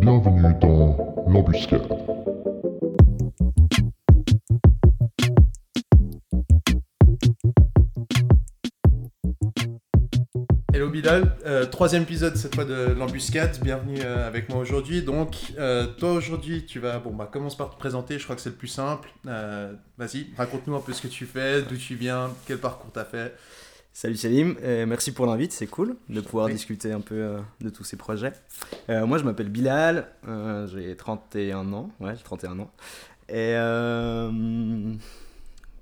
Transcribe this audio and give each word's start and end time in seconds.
Bienvenue 0.00 0.54
dans 0.62 1.24
l'embuscade. 1.28 1.86
Hello 10.72 10.88
Bilal, 10.88 11.36
euh, 11.44 11.66
troisième 11.66 12.04
épisode 12.04 12.36
cette 12.36 12.54
fois 12.54 12.64
de 12.64 12.94
l'embuscade, 12.96 13.58
bienvenue 13.62 14.00
euh, 14.02 14.26
avec 14.26 14.48
moi 14.48 14.60
aujourd'hui. 14.60 15.02
Donc 15.02 15.36
euh, 15.58 15.86
toi 15.86 16.12
aujourd'hui 16.12 16.64
tu 16.64 16.78
vas, 16.78 16.98
bon 16.98 17.12
bah 17.12 17.28
commence 17.30 17.54
par 17.54 17.68
te 17.68 17.78
présenter, 17.78 18.18
je 18.18 18.24
crois 18.24 18.36
que 18.36 18.42
c'est 18.42 18.48
le 18.48 18.56
plus 18.56 18.68
simple. 18.68 19.10
Vas-y, 19.24 20.28
raconte-nous 20.38 20.76
un 20.76 20.80
peu 20.80 20.94
ce 20.94 21.02
que 21.02 21.08
tu 21.08 21.26
fais, 21.26 21.60
d'où 21.60 21.76
tu 21.76 21.94
viens, 21.94 22.30
quel 22.46 22.56
parcours 22.56 22.90
t'as 22.90 23.04
fait. 23.04 23.36
Salut 23.92 24.16
Salim, 24.16 24.56
euh, 24.62 24.86
merci 24.86 25.12
pour 25.12 25.26
l'invite, 25.26 25.52
c'est 25.52 25.66
cool 25.66 25.96
de 26.08 26.20
pouvoir 26.20 26.48
discuter 26.48 26.92
un 26.92 27.00
peu 27.00 27.16
euh, 27.16 27.38
de 27.60 27.70
tous 27.70 27.84
ces 27.84 27.96
projets. 27.96 28.32
Euh, 28.88 29.04
moi 29.04 29.18
je 29.18 29.24
m'appelle 29.24 29.48
Bilal, 29.48 30.06
j'ai 30.72 30.96
31 30.96 31.72
ans, 31.72 31.90
ouais 32.00 32.14
j'ai 32.16 32.22
31 32.22 32.60
ans. 32.60 32.70
Et 33.28 33.54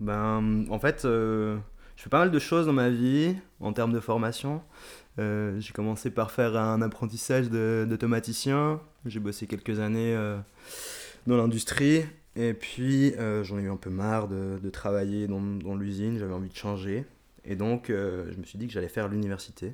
ben 0.01 0.65
en 0.71 0.79
fait 0.79 1.01
je 1.05 1.59
fais 1.97 2.11
pas 2.11 2.19
mal 2.21 2.31
de 2.31 2.39
choses 2.39 2.67
dans 2.67 2.73
ma 2.73 2.89
vie 2.89 3.35
en 3.61 3.73
termes 3.73 3.93
de 3.93 4.01
formation. 4.01 4.63
J'ai 5.19 5.73
commencé 5.75 6.11
par 6.11 6.31
faire 6.31 6.57
un 6.57 6.81
apprentissage 6.83 7.51
de- 7.51 7.87
d'automaticien, 7.89 8.81
j'ai 9.05 9.21
bossé 9.21 9.47
quelques 9.47 9.81
années 9.81 10.17
dans 11.27 11.37
l'industrie. 11.37 12.03
Et 12.37 12.55
puis 12.55 13.13
j'en 13.43 13.59
ai 13.59 13.63
eu 13.63 13.71
un 13.71 13.77
peu 13.77 13.91
marre 13.91 14.29
de, 14.29 14.59
de 14.63 14.71
travailler 14.71 15.27
dans, 15.27 15.41
dans 15.41 15.77
l'usine, 15.77 16.19
j'avais 16.19 16.35
envie 16.35 16.49
de 16.49 16.57
changer. 16.57 17.05
Et 17.49 17.57
donc, 17.57 17.89
euh, 17.89 18.31
je 18.31 18.37
me 18.37 18.45
suis 18.45 18.59
dit 18.59 18.67
que 18.67 18.73
j'allais 18.75 18.89
faire 18.89 19.09
l'université. 19.09 19.73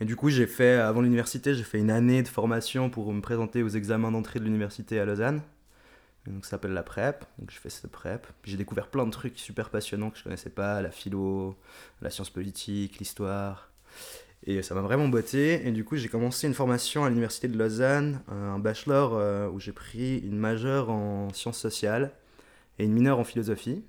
Et 0.00 0.04
du 0.04 0.14
coup, 0.14 0.30
j'ai 0.30 0.46
fait, 0.46 0.74
avant 0.74 1.00
l'université, 1.02 1.54
j'ai 1.54 1.64
fait 1.64 1.80
une 1.80 1.90
année 1.90 2.22
de 2.22 2.28
formation 2.28 2.88
pour 2.88 3.12
me 3.12 3.20
présenter 3.20 3.64
aux 3.64 3.68
examens 3.68 4.12
d'entrée 4.12 4.38
de 4.38 4.44
l'université 4.44 5.00
à 5.00 5.04
Lausanne. 5.04 5.42
Donc, 6.26 6.44
ça 6.44 6.52
s'appelle 6.52 6.72
la 6.72 6.84
PrEP. 6.84 7.24
Donc, 7.38 7.50
je 7.50 7.58
fais 7.58 7.68
cette 7.68 7.90
PrEP. 7.90 8.28
J'ai 8.44 8.56
découvert 8.56 8.86
plein 8.86 9.06
de 9.06 9.10
trucs 9.10 9.38
super 9.40 9.70
passionnants 9.70 10.10
que 10.10 10.18
je 10.18 10.22
connaissais 10.22 10.50
pas 10.50 10.80
la 10.80 10.92
philo, 10.92 11.56
la 12.00 12.10
science 12.10 12.30
politique, 12.30 12.98
l'histoire. 13.00 13.72
Et 14.46 14.62
ça 14.62 14.76
m'a 14.76 14.82
vraiment 14.82 15.08
botté. 15.08 15.66
Et 15.66 15.72
du 15.72 15.84
coup, 15.84 15.96
j'ai 15.96 16.08
commencé 16.08 16.46
une 16.46 16.54
formation 16.54 17.04
à 17.04 17.08
l'université 17.08 17.48
de 17.48 17.58
Lausanne, 17.58 18.22
un 18.28 18.60
bachelor 18.60 19.14
euh, 19.14 19.48
où 19.48 19.58
j'ai 19.58 19.72
pris 19.72 20.18
une 20.18 20.38
majeure 20.38 20.90
en 20.90 21.32
sciences 21.32 21.58
sociales 21.58 22.12
et 22.78 22.84
une 22.84 22.92
mineure 22.92 23.18
en 23.18 23.24
philosophie. 23.24 23.82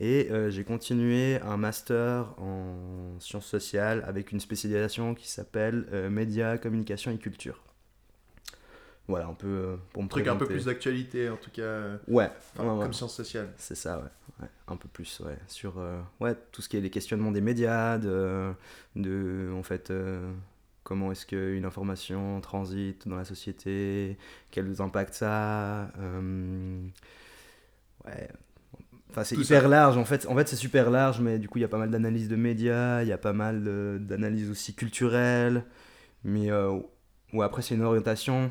Et 0.00 0.28
euh, 0.30 0.48
j'ai 0.50 0.64
continué 0.64 1.40
un 1.40 1.56
master 1.56 2.34
en 2.40 3.18
sciences 3.18 3.46
sociales 3.46 4.04
avec 4.06 4.30
une 4.32 4.40
spécialisation 4.40 5.14
qui 5.14 5.28
s'appelle 5.28 5.86
euh, 5.92 6.08
médias, 6.08 6.56
communication 6.58 7.10
et 7.10 7.18
culture. 7.18 7.60
Voilà, 9.08 9.26
un 9.26 9.34
peu 9.34 9.46
euh, 9.46 9.76
pour 9.92 10.02
me 10.02 10.06
Un 10.06 10.08
truc 10.08 10.26
un 10.28 10.36
peu 10.36 10.46
plus 10.46 10.66
d'actualité 10.66 11.30
en 11.30 11.36
tout 11.36 11.50
cas, 11.50 11.98
Ouais, 12.06 12.30
enfin, 12.54 12.64
ouais, 12.64 12.76
ouais. 12.76 12.82
comme 12.84 12.92
science 12.92 13.14
sociale. 13.16 13.48
c'est 13.56 13.74
ça, 13.74 13.98
ouais. 13.98 14.04
Ouais, 14.42 14.48
Un 14.68 14.76
peu 14.76 14.88
plus, 14.88 15.20
ouais. 15.20 15.36
Sur 15.48 15.82
ouais, 16.20 16.36
tout 16.52 16.62
ce 16.62 16.68
qui 16.68 16.76
est 16.76 16.80
les 16.80 16.90
questionnements 16.90 17.32
des 17.32 17.40
médias, 17.40 17.98
de, 17.98 18.52
de 18.96 19.50
en 19.56 19.62
fait, 19.62 19.90
comment 20.84 21.12
est-ce 21.12 21.26
qu'une 21.26 21.64
information 21.66 22.40
transite 22.40 23.06
dans 23.08 23.16
la 23.16 23.24
société, 23.24 24.16
quels 24.50 24.80
impacts 24.80 25.14
ça 25.14 25.90
euh, 25.98 26.80
ouais. 28.06 28.28
Enfin, 29.10 29.24
c'est 29.24 29.36
hyper 29.36 29.62
ça. 29.62 29.68
large, 29.68 29.96
en 29.96 30.04
fait, 30.04 30.26
en 30.26 30.34
fait 30.36 30.48
c'est 30.48 30.56
super 30.56 30.90
large, 30.90 31.20
mais 31.20 31.38
du 31.38 31.48
coup, 31.48 31.58
il 31.58 31.62
y 31.62 31.64
a 31.64 31.68
pas 31.68 31.78
mal 31.78 31.90
d'analyses 31.90 32.28
de 32.28 32.36
médias, 32.36 33.02
il 33.02 33.08
y 33.08 33.12
a 33.12 33.18
pas 33.18 33.32
mal 33.32 33.62
d'analyses 34.06 34.50
aussi 34.50 34.74
culturelles, 34.74 35.64
mais 36.24 36.50
euh, 36.50 36.78
ouais, 37.32 37.44
après, 37.44 37.62
c'est 37.62 37.74
une 37.74 37.82
orientation, 37.82 38.50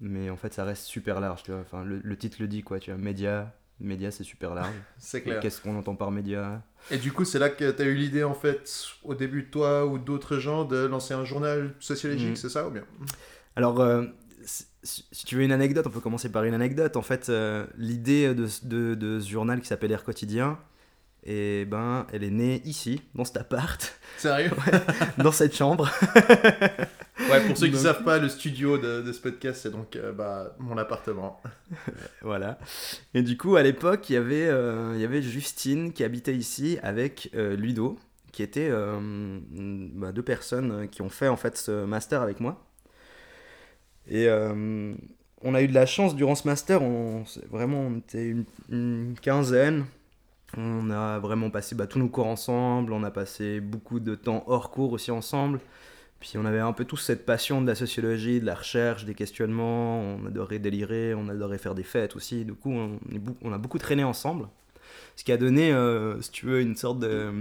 mais 0.00 0.28
en 0.30 0.36
fait, 0.36 0.52
ça 0.52 0.64
reste 0.64 0.84
super 0.84 1.20
large, 1.20 1.42
tu 1.44 1.52
vois. 1.52 1.60
Enfin, 1.60 1.84
le, 1.84 2.00
le 2.02 2.16
titre 2.16 2.38
le 2.40 2.48
dit, 2.48 2.62
quoi, 2.62 2.80
tu 2.80 2.90
vois, 2.90 2.98
médias, 3.00 3.52
médias, 3.80 4.10
c'est 4.10 4.24
super 4.24 4.54
large. 4.54 4.74
C'est 4.98 5.22
clair. 5.22 5.40
Qu'est-ce 5.40 5.60
qu'on 5.60 5.76
entend 5.76 5.94
par 5.94 6.10
médias 6.10 6.60
Et 6.90 6.98
du 6.98 7.12
coup, 7.12 7.24
c'est 7.24 7.38
là 7.38 7.48
que 7.50 7.70
tu 7.70 7.82
as 7.82 7.84
eu 7.84 7.94
l'idée, 7.94 8.24
en 8.24 8.34
fait, 8.34 8.68
au 9.04 9.14
début, 9.14 9.46
toi 9.50 9.86
ou 9.86 9.98
d'autres 9.98 10.38
gens, 10.38 10.64
de 10.64 10.84
lancer 10.86 11.14
un 11.14 11.24
journal 11.24 11.74
sociologique, 11.80 12.30
Mhm. 12.30 12.36
c'est 12.36 12.48
ça 12.48 12.66
ou 12.66 12.70
bien? 12.72 12.84
Alors, 13.54 13.80
euh, 13.80 14.04
si, 14.44 15.04
tu 15.26 15.36
veux 15.36 15.42
une 15.42 15.52
anecdote, 15.52 15.86
on 15.86 15.90
peut 15.90 16.00
commencer 16.00 16.30
par 16.30 16.44
une 16.44 16.54
anecdote. 16.54 16.96
En 16.96 17.02
fait, 17.02 17.28
euh, 17.28 17.66
l'idée 17.76 18.34
de, 18.34 18.46
ce- 18.46 18.64
de, 18.66 18.94
de 18.94 19.20
ce 19.20 19.28
journal 19.28 19.60
qui 19.60 19.66
s'appelle 19.66 19.92
Air 19.92 20.04
Quotidien, 20.04 20.58
et 21.24 21.64
ben, 21.66 22.06
elle 22.12 22.24
est 22.24 22.30
née 22.30 22.62
ici, 22.64 23.00
dans 23.14 23.24
cet 23.24 23.36
appart, 23.36 23.98
Sérieux 24.18 24.50
dans 25.18 25.32
cette 25.32 25.54
chambre. 25.56 25.88
Ouais, 27.30 27.46
pour 27.46 27.56
ceux 27.56 27.66
qui 27.68 27.74
ne 27.74 27.78
savent 27.78 28.02
pas, 28.02 28.18
le 28.18 28.28
studio 28.28 28.78
de, 28.78 29.00
de 29.02 29.12
ce 29.12 29.20
podcast, 29.20 29.60
c'est 29.62 29.70
donc 29.70 29.94
euh, 29.96 30.12
bah, 30.12 30.56
mon 30.58 30.76
appartement. 30.76 31.40
Voilà. 32.22 32.58
Et 33.14 33.22
du 33.22 33.36
coup, 33.36 33.54
à 33.56 33.62
l'époque, 33.62 34.08
il 34.10 34.14
y 34.14 34.16
avait, 34.16 34.48
euh, 34.48 34.92
il 34.96 35.00
y 35.00 35.04
avait 35.04 35.22
Justine 35.22 35.92
qui 35.92 36.02
habitait 36.04 36.34
ici 36.34 36.78
avec 36.82 37.30
Ludo, 37.34 37.98
qui 38.32 38.42
étaient 38.42 38.70
bah, 38.70 40.10
deux 40.12 40.22
personnes 40.22 40.88
qui 40.88 41.02
ont 41.02 41.10
fait 41.10 41.28
en 41.28 41.36
fait 41.36 41.56
ce 41.56 41.84
master 41.84 42.22
avec 42.22 42.40
moi. 42.40 42.64
Et 44.08 44.28
euh, 44.28 44.94
on 45.42 45.54
a 45.54 45.62
eu 45.62 45.68
de 45.68 45.74
la 45.74 45.86
chance 45.86 46.14
durant 46.14 46.34
ce 46.34 46.46
master, 46.46 46.82
on, 46.82 47.24
vraiment, 47.50 47.80
on 47.80 47.98
était 47.98 48.34
une, 48.70 49.14
quinzaine. 49.20 49.84
On 50.56 50.90
a 50.90 51.18
vraiment 51.18 51.48
passé 51.50 51.74
bah, 51.74 51.86
tous 51.86 51.98
nos 51.98 52.08
cours 52.08 52.26
ensemble, 52.26 52.92
on 52.92 53.02
a 53.04 53.10
passé 53.10 53.60
beaucoup 53.60 54.00
de 54.00 54.14
temps 54.14 54.44
hors 54.46 54.70
cours 54.70 54.92
aussi 54.92 55.10
ensemble. 55.10 55.60
Puis 56.20 56.34
on 56.36 56.44
avait 56.44 56.60
un 56.60 56.72
peu 56.72 56.84
tous 56.84 56.98
cette 56.98 57.26
passion 57.26 57.62
de 57.62 57.66
la 57.66 57.74
sociologie, 57.74 58.38
de 58.38 58.46
la 58.46 58.54
recherche, 58.54 59.04
des 59.04 59.14
questionnements. 59.14 60.00
On 60.00 60.26
adorait 60.26 60.60
délirer, 60.60 61.14
on 61.14 61.28
adorait 61.28 61.58
faire 61.58 61.74
des 61.74 61.82
fêtes 61.82 62.14
aussi. 62.14 62.44
Du 62.44 62.54
coup, 62.54 62.70
on, 62.70 63.00
on 63.42 63.52
a 63.52 63.58
beaucoup 63.58 63.78
traîné 63.78 64.04
ensemble. 64.04 64.46
Ce 65.16 65.24
qui 65.24 65.32
a 65.32 65.36
donné, 65.36 65.72
euh, 65.72 66.20
si 66.20 66.30
tu 66.30 66.46
veux, 66.46 66.60
une 66.60 66.76
sorte 66.76 67.00
de 67.00 67.32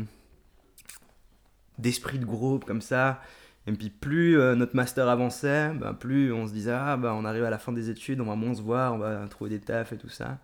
d'esprit 1.77 2.19
de 2.19 2.25
groupe 2.25 2.65
comme 2.65 2.81
ça. 2.81 3.21
Et 3.67 3.73
puis 3.73 3.89
plus 3.89 4.39
euh, 4.39 4.55
notre 4.55 4.75
master 4.75 5.07
avançait, 5.07 5.71
ben, 5.73 5.93
plus 5.93 6.33
on 6.33 6.47
se 6.47 6.53
disait 6.53 6.71
ah 6.71 6.97
bah 6.97 7.13
on 7.15 7.25
arrive 7.25 7.43
à 7.43 7.49
la 7.51 7.59
fin 7.59 7.71
des 7.71 7.89
études, 7.89 8.19
on 8.19 8.25
va 8.25 8.35
moins 8.35 8.55
se 8.55 8.61
voir, 8.61 8.93
on 8.93 8.97
va 8.97 9.27
trouver 9.27 9.51
des 9.51 9.59
tafs 9.59 9.93
et 9.93 9.97
tout 9.97 10.09
ça. 10.09 10.39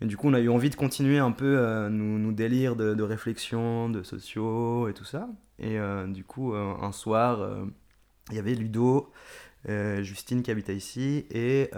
Et 0.00 0.06
du 0.06 0.16
coup 0.16 0.28
on 0.28 0.34
a 0.34 0.40
eu 0.40 0.48
envie 0.48 0.70
de 0.70 0.74
continuer 0.74 1.18
un 1.18 1.32
peu 1.32 1.58
euh, 1.58 1.88
nos, 1.88 2.18
nos 2.18 2.32
délires 2.32 2.76
de, 2.76 2.94
de 2.94 3.02
réflexion, 3.02 3.88
de 3.90 4.02
sociaux 4.02 4.88
et 4.88 4.94
tout 4.94 5.04
ça. 5.04 5.28
Et 5.58 5.78
euh, 5.78 6.06
du 6.06 6.24
coup 6.24 6.52
euh, 6.54 6.74
un 6.80 6.92
soir 6.92 7.48
il 8.30 8.36
y 8.36 8.38
avait 8.38 8.54
Ludo, 8.54 9.12
Justine 9.66 10.42
qui 10.42 10.50
habitait 10.50 10.76
ici 10.76 11.26
et 11.30 11.70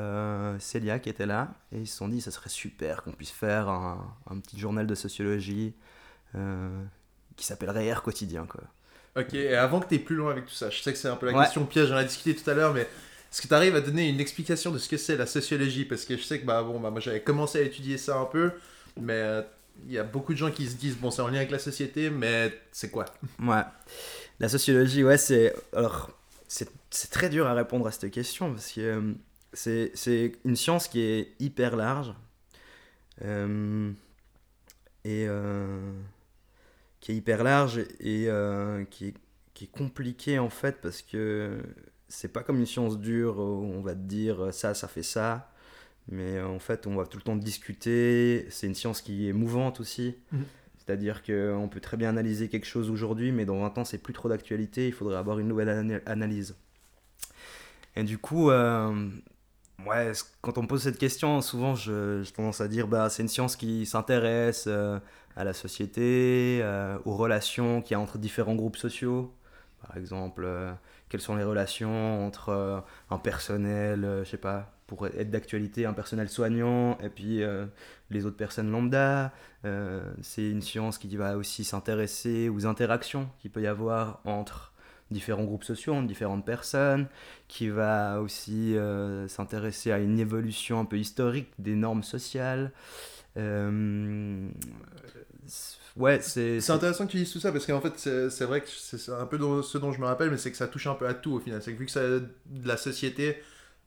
Célia 0.59 0.99
qui 0.99 1.11
était 1.11 1.27
là. 1.27 1.55
Et 1.73 1.81
ils 1.81 1.87
se 1.87 1.97
sont 1.97 2.09
dit 2.09 2.21
ça 2.23 2.31
serait 2.31 2.51
super 2.51 3.03
qu'on 3.03 3.13
puisse 3.13 3.31
faire 3.31 3.69
un, 3.69 4.17
un 4.31 4.39
petit 4.41 4.59
journal 4.59 4.87
de 4.87 4.95
sociologie 4.95 5.75
qui 7.37 7.47
s'appellerait 7.47 7.87
Air 7.87 8.03
Quotidien 8.03 8.47
quoi. 8.47 8.63
Ok, 9.17 9.35
et 9.35 9.55
avant 9.57 9.81
que 9.81 9.89
tu 9.89 9.99
plus 9.99 10.17
loin 10.17 10.31
avec 10.31 10.47
tout 10.47 10.55
ça, 10.55 10.71
je 10.71 10.81
sais 10.81 10.93
que 10.93 10.99
c'est 10.99 11.09
un 11.09 11.17
peu 11.17 11.27
la 11.27 11.33
Ouais. 11.33 11.45
question 11.45 11.65
piège, 11.67 11.91
on 11.91 11.97
a 11.97 12.05
discuté 12.05 12.35
tout 12.35 12.49
à 12.49 12.55
l'heure, 12.55 12.73
mais 12.73 12.83
est-ce 12.83 13.43
que 13.43 13.49
tu 13.49 13.55
arrives 13.55 13.75
à 13.75 13.81
donner 13.81 14.09
une 14.09 14.21
explication 14.21 14.71
de 14.71 14.79
ce 14.79 14.89
que 14.89 14.97
c'est 14.97 15.17
la 15.17 15.27
sociologie? 15.27 15.85
Parce 15.85 16.05
que 16.05 16.17
je 16.17 16.23
sais 16.23 16.41
que 16.41 16.47
bah, 16.47 16.63
bon, 16.63 16.79
bah, 16.79 16.91
moi 16.91 17.01
j'avais 17.01 17.21
commencé 17.21 17.59
à 17.59 17.63
étudier 17.63 17.99
ça 17.99 18.19
un 18.19 18.25
peu, 18.27 18.53
mais 19.01 19.15
euh, 19.15 19.43
il 19.87 19.93
y 19.93 19.99
a 19.99 20.05
beaucoup 20.05 20.33
de 20.33 20.39
gens 20.39 20.51
qui 20.51 20.67
se 20.69 20.77
disent, 20.77 20.97
bon, 20.97 21.11
c'est 21.11 21.23
en 21.23 21.29
lien 21.29 21.39
avec 21.39 21.51
la 21.51 21.59
société, 21.59 22.11
mais 22.11 22.53
c'est 22.73 22.91
quoi? 22.91 23.05
Ouais. 23.43 23.63
La 24.39 24.49
sociologie, 24.49 25.03
ouais, 25.05 25.19
c'est. 25.19 25.55
Alors, 25.75 26.11
c'est 26.49 26.69
c'est 26.91 27.11
très 27.11 27.29
dur 27.29 27.47
à 27.47 27.55
répondre 27.55 27.87
à 27.87 27.93
cette 27.93 28.11
question 28.11 28.53
parce 28.53 28.73
que 28.73 28.81
euh, 28.81 29.13
c'est 29.53 29.91
c'est 29.95 30.33
une 30.45 30.57
science 30.57 30.89
qui 30.89 31.01
est 31.03 31.33
hyper 31.39 31.77
large 31.77 32.13
euh, 33.25 33.91
et 35.05 35.27
euh, 35.29 35.93
qui 37.01 37.13
est 37.13 37.17
hyper 37.17 37.43
large 37.45 37.79
et 38.01 38.27
euh, 38.29 38.85
qui, 38.85 39.09
est, 39.09 39.15
qui 39.55 39.65
est 39.65 39.71
compliquée 39.73 40.39
en 40.39 40.51
fait 40.51 40.81
parce 40.83 41.03
que 41.03 41.59
c'est 42.09 42.33
pas 42.33 42.43
comme 42.43 42.59
une 42.59 42.67
science 42.67 42.99
dure 42.99 43.39
où 43.39 43.65
on 43.65 43.81
va 43.81 43.95
te 43.95 44.01
dire 44.01 44.47
euh, 44.47 44.53
ça, 44.53 44.75
ça 44.75 44.89
fait 44.89 45.03
ça. 45.03 45.51
Mais 46.09 46.39
euh, 46.39 46.47
en 46.49 46.59
fait, 46.59 46.87
on 46.87 46.97
va 46.97 47.07
tout 47.07 47.19
le 47.19 47.23
temps 47.23 47.37
discuter. 47.37 48.47
C'est 48.51 48.67
une 48.67 48.75
science 48.75 49.01
qui 49.03 49.29
est 49.29 49.33
mouvante 49.33 49.81
aussi. 49.81 50.17
Mhm. 50.33 50.45
C'est-à-dire 50.79 51.23
qu'on 51.23 51.69
peut 51.71 51.79
très 51.81 51.97
bien 51.97 52.09
analyser 52.09 52.49
quelque 52.49 52.67
chose 52.67 52.91
aujourd'hui, 52.91 53.31
mais 53.31 53.45
dans 53.45 53.61
20 53.61 53.79
ans, 53.79 53.85
c'est 53.85 53.99
plus 53.99 54.13
trop 54.15 54.29
d'actualité. 54.29 54.89
Il 54.89 54.93
faudrait 54.93 55.17
avoir 55.17 55.39
une 55.39 55.47
nouvelle 55.47 55.69
ana- 55.69 56.01
analyse. 56.07 56.57
Et 57.97 58.03
du 58.03 58.19
coup, 58.19 58.51
euh, 58.51 59.09
ouais, 59.87 60.13
quand 60.41 60.59
on 60.59 60.63
me 60.63 60.67
pose 60.67 60.83
cette 60.83 60.99
question, 60.99 61.41
souvent, 61.43 61.75
je- 61.75 62.23
j'ai 62.25 62.33
tendance 62.33 62.61
à 62.61 62.69
dire 62.69 62.89
bah, 62.89 63.09
c'est 63.11 63.23
une 63.23 63.29
science 63.29 63.57
qui 63.57 63.87
s'intéresse 63.87 64.65
euh, 64.67 64.99
à 65.37 65.45
la 65.45 65.53
société, 65.53 66.61
euh, 66.63 66.99
aux 67.05 67.17
relations 67.17 67.83
qu'il 67.83 67.93
y 67.93 67.95
a 67.95 68.01
entre 68.01 68.19
différents 68.19 68.55
groupes 68.55 68.77
sociaux. 68.77 69.35
Par 69.87 69.97
exemple, 69.97 70.43
euh, 70.45 70.73
quelles 71.09 71.21
sont 71.21 71.37
les 71.37 71.45
relations 71.45 72.27
entre 72.27 72.51
euh, 72.51 72.81
un 73.11 73.19
personnel, 73.19 74.05
euh, 74.05 74.25
je 74.25 74.31
sais 74.31 74.37
pas, 74.37 74.73
pour 74.87 75.07
être 75.07 75.31
d'actualité, 75.31 75.87
un 75.87 75.93
personnel 75.93 76.29
soignant 76.29 76.99
et 76.99 77.09
puis 77.09 77.43
les 78.11 78.27
autres 78.27 78.37
personnes 78.37 78.73
lambda. 78.73 79.33
C'est 80.21 80.51
une 80.51 80.63
science 80.63 80.99
qui 80.99 81.17
va 81.17 81.37
aussi 81.37 81.63
s'intéresser 81.63 82.49
aux 82.49 82.67
interactions 82.67 83.31
qu'il 83.39 83.53
peut 83.53 83.63
y 83.63 83.69
avoir 83.69 84.21
entre 84.25 84.73
différents 85.13 85.45
groupes 85.45 85.63
sociaux, 85.63 86.03
différentes 86.03 86.45
personnes, 86.45 87.07
qui 87.47 87.69
va 87.69 88.21
aussi 88.21 88.75
s'intéresser 89.29 89.93
à 89.93 90.01
une 90.01 90.19
évolution 90.19 90.81
un 90.81 90.85
peu 90.85 90.99
historique 90.99 91.53
des 91.61 91.77
normes 91.77 92.03
sociales. 92.03 92.73
Euh, 93.37 94.49
ouais, 95.97 96.21
c'est. 96.21 96.61
C'est 96.61 96.73
intéressant 96.73 97.07
que 97.07 97.13
tu 97.13 97.19
dises 97.19 97.33
tout 97.33 97.41
ça 97.41 97.53
parce 97.53 97.67
qu'en 97.67 97.81
fait, 97.81 97.97
c'est 97.99 98.45
vrai 98.45 98.61
que 98.61 98.69
c'est 98.69 99.13
un 99.13 99.27
peu 99.27 99.39
ce 99.63 99.79
dont 99.79 99.93
je 99.93 100.01
me 100.01 100.07
rappelle, 100.07 100.31
mais 100.31 100.39
c'est 100.39 100.51
que 100.51 100.57
ça 100.57 100.69
touche 100.69 100.87
un 100.87 100.95
peu 100.95 101.07
à 101.07 101.15
tout 101.15 101.33
au 101.35 101.41
final. 101.41 101.63
C'est 101.63 101.73
que 101.73 101.79
vu 101.79 101.87
que 101.87 101.93
ça 101.93 102.03
de 102.03 102.29
la 102.65 102.77
société, 102.77 103.37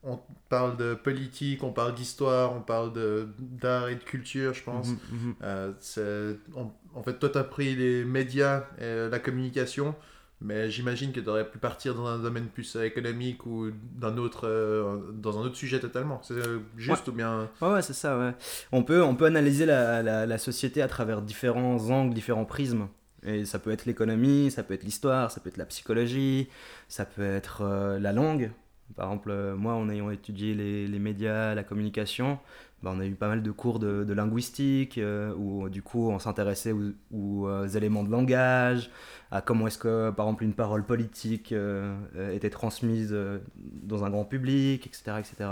on 0.03 0.19
parle 0.49 0.77
de 0.77 0.95
politique, 0.95 1.63
on 1.63 1.71
parle 1.71 1.95
d'histoire, 1.95 2.53
on 2.53 2.61
parle 2.61 2.91
d'art 3.39 3.89
et 3.89 3.95
de 3.95 4.03
culture, 4.03 4.53
je 4.53 4.63
pense. 4.63 4.89
Mhm, 4.89 4.97
mhm. 5.11 5.35
Euh, 5.43 6.35
en, 6.55 6.73
en 6.93 7.03
fait, 7.03 7.19
toi, 7.19 7.29
tu 7.29 7.37
as 7.37 7.43
pris 7.43 7.75
les 7.75 8.03
médias 8.05 8.65
et 8.79 9.09
la 9.09 9.19
communication, 9.19 9.95
mais 10.43 10.69
j'imagine 10.69 11.11
que 11.11 11.19
tu 11.19 11.29
aurais 11.29 11.49
pu 11.49 11.57
partir 11.57 11.95
dans 11.95 12.05
un 12.05 12.19
domaine 12.19 12.47
plus 12.47 12.75
euh, 12.75 12.83
économique 12.83 13.45
ou 13.45 13.71
d'un 13.95 14.17
autre, 14.17 14.47
euh, 14.47 14.99
dans 15.13 15.39
un 15.39 15.41
autre 15.43 15.55
sujet 15.55 15.79
totalement. 15.79 16.19
C'est 16.21 16.33
euh, 16.33 16.59
juste 16.77 17.07
ou 17.07 17.13
bien. 17.13 17.49
Ouais, 17.61 17.73
ouais, 17.73 17.81
c'est 17.81 17.93
ça, 17.93 18.19
ouais. 18.19 18.33
On 18.71 18.83
peut, 18.83 19.01
on 19.01 19.15
peut 19.15 19.25
analyser 19.25 19.65
la, 19.65 20.03
la, 20.03 20.25
la 20.25 20.37
société 20.37 20.81
à 20.81 20.87
travers 20.87 21.21
différents 21.21 21.89
angles, 21.89 22.13
différents 22.13 22.45
prismes. 22.45 22.87
Et 23.25 23.45
ça 23.45 23.57
peut 23.57 23.71
être 23.71 23.85
l'économie, 23.85 24.51
ça 24.51 24.63
peut 24.63 24.73
être 24.73 24.83
l'histoire, 24.83 25.31
ça 25.31 25.39
peut 25.39 25.47
être 25.49 25.57
la 25.57 25.65
psychologie, 25.65 26.49
ça 26.89 27.05
peut 27.05 27.23
être 27.23 27.61
euh, 27.61 27.97
la 27.97 28.11
langue. 28.11 28.51
Par 28.97 29.07
exemple, 29.07 29.53
moi, 29.55 29.73
en 29.73 29.89
ayant 29.89 30.11
étudié 30.11 30.53
les, 30.53 30.87
les 30.87 30.99
médias, 30.99 31.55
la 31.55 31.63
communication, 31.63 32.37
bah, 32.83 32.91
on 32.93 32.99
a 32.99 33.05
eu 33.05 33.15
pas 33.15 33.29
mal 33.29 33.41
de 33.41 33.51
cours 33.51 33.79
de, 33.79 34.03
de 34.03 34.13
linguistique, 34.13 34.97
euh, 34.97 35.33
où 35.35 35.69
du 35.69 35.81
coup, 35.81 36.09
on 36.09 36.19
s'intéressait 36.19 36.73
aux, 36.73 36.91
aux, 37.13 37.47
euh, 37.47 37.67
éléments 37.69 38.03
de 38.03 38.11
langage, 38.11 38.91
à 39.31 39.41
comment 39.41 39.67
est-ce 39.67 39.77
que, 39.77 40.11
par 40.11 40.25
exemple, 40.25 40.43
une 40.43 40.53
parole 40.53 40.85
politique 40.85 41.53
euh, 41.53 41.95
euh, 42.17 42.33
était 42.33 42.49
transmise 42.49 43.15
dans 43.55 44.03
un 44.03 44.09
grand 44.09 44.25
public, 44.25 44.85
etc. 44.85 45.13
etc. 45.19 45.49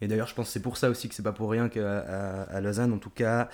Et 0.00 0.06
d'ailleurs, 0.06 0.28
je 0.28 0.34
pense 0.36 0.46
que 0.46 0.52
c'est 0.52 0.62
pour 0.62 0.76
ça 0.76 0.88
aussi 0.88 1.08
que 1.08 1.16
c'est 1.16 1.24
pas 1.24 1.32
pour 1.32 1.50
rien 1.50 1.68
qu'à 1.68 1.98
à, 1.98 2.42
à 2.42 2.60
Lausanne, 2.60 2.92
en 2.92 2.98
tout 2.98 3.10
cas, 3.10 3.48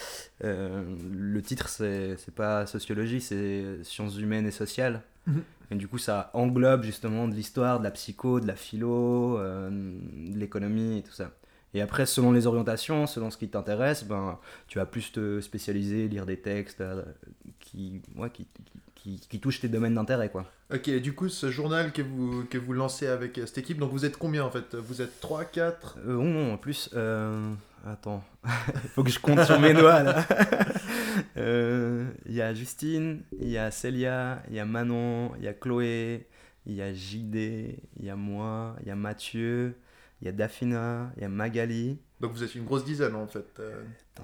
euh, 0.44 0.85
le 1.11 1.41
titre 1.41 1.70
c'est 1.70 2.35
pas 2.37 2.67
sociologie, 2.67 3.23
c'est 3.23 3.82
sciences 3.85 4.19
humaines 4.19 4.46
et 4.46 4.50
sociales. 4.50 5.00
Mhm. 5.26 5.43
Et 5.70 5.75
du 5.76 5.88
coup, 5.88 5.96
ça 5.96 6.31
englobe 6.35 6.82
justement 6.82 7.26
de 7.26 7.35
l'histoire, 7.35 7.79
de 7.79 7.85
la 7.85 7.91
psycho, 7.91 8.38
de 8.38 8.46
la 8.46 8.55
philo, 8.55 9.38
de 9.38 10.38
l'économie 10.38 10.99
et 10.99 11.02
tout 11.02 11.12
ça. 11.12 11.31
Et 11.75 11.81
après, 11.81 12.06
selon 12.06 12.32
les 12.32 12.47
orientations, 12.47 13.06
selon 13.06 13.31
ce 13.31 13.37
qui 13.37 13.49
t'intéresse, 13.49 14.05
ben, 14.05 14.38
tu 14.69 14.79
vas 14.79 14.87
plus 14.87 15.11
te 15.12 15.41
spécialiser, 15.41 16.09
lire 16.09 16.25
des 16.25 16.38
textes 16.38 16.81
euh, 16.81 17.03
qui, 17.59 18.00
ouais, 18.17 18.31
qui, 18.31 18.47
qui, 18.55 18.81
qui, 18.94 19.21
qui 19.29 19.41
touchent 19.41 19.61
tes 19.61 19.69
domaines 19.69 19.94
d'intérêt. 19.94 20.31
quoi. 20.31 20.44
Ok, 20.73 20.88
du 21.00 21.12
coup, 21.15 21.29
ce 21.29 21.50
journal 21.50 21.93
que 21.93 22.00
vous, 22.03 22.44
que 22.44 22.59
vous 22.59 22.73
lancez 22.73 23.06
avec 23.09 23.38
euh, 23.38 23.47
cette 23.47 23.59
équipe, 23.59 23.79
donc 23.79 23.91
vous 23.91 24.05
êtes 24.05 24.17
combien 24.17 24.44
en 24.44 24.50
fait? 24.50 24.75
Vous 24.75 25.03
êtes 25.03 25.21
3, 25.21 25.44
4 25.44 25.99
Euh, 26.06 26.12
non, 26.23 26.55
en 26.55 26.56
plus, 26.56 26.91
euh, 26.94 27.53
attends, 27.87 28.23
il 28.47 28.88
faut 28.94 29.03
que 29.03 29.11
je 29.11 29.19
compte 29.19 29.43
sur 29.44 29.59
mes 29.61 29.75
doigts 29.75 30.03
là. 30.03 30.25
Euh, 31.37 32.06
Il 32.27 32.35
y 32.35 32.43
a 32.43 32.53
Justine, 32.55 33.23
il 33.41 33.49
y 33.49 33.59
a 33.59 33.70
Célia, 33.70 34.43
il 34.49 34.55
y 34.55 34.59
a 34.59 34.65
Manon, 34.65 35.32
il 35.38 35.44
y 35.44 35.49
a 35.49 35.53
Chloé, 35.53 36.27
il 36.67 36.75
y 36.75 36.82
a 36.82 36.93
JD, 36.93 37.35
il 37.37 38.05
y 38.05 38.11
a 38.11 38.17
moi, 38.17 38.75
il 38.82 38.88
y 38.88 38.91
a 38.91 38.97
Mathieu, 38.97 39.77
il 40.25 40.29
y 40.29 40.31
a 40.31 40.32
Daphina, 40.32 41.12
il 41.19 41.23
y 41.23 41.26
a 41.26 41.29
Magali. 41.29 41.99
Donc 42.19 42.32
vous 42.32 42.43
êtes 42.43 42.55
une 42.55 42.65
grosse 42.65 42.85
dizaine 42.85 43.15
en 43.15 43.26
fait. 43.26 43.44
Euh... 43.61 43.82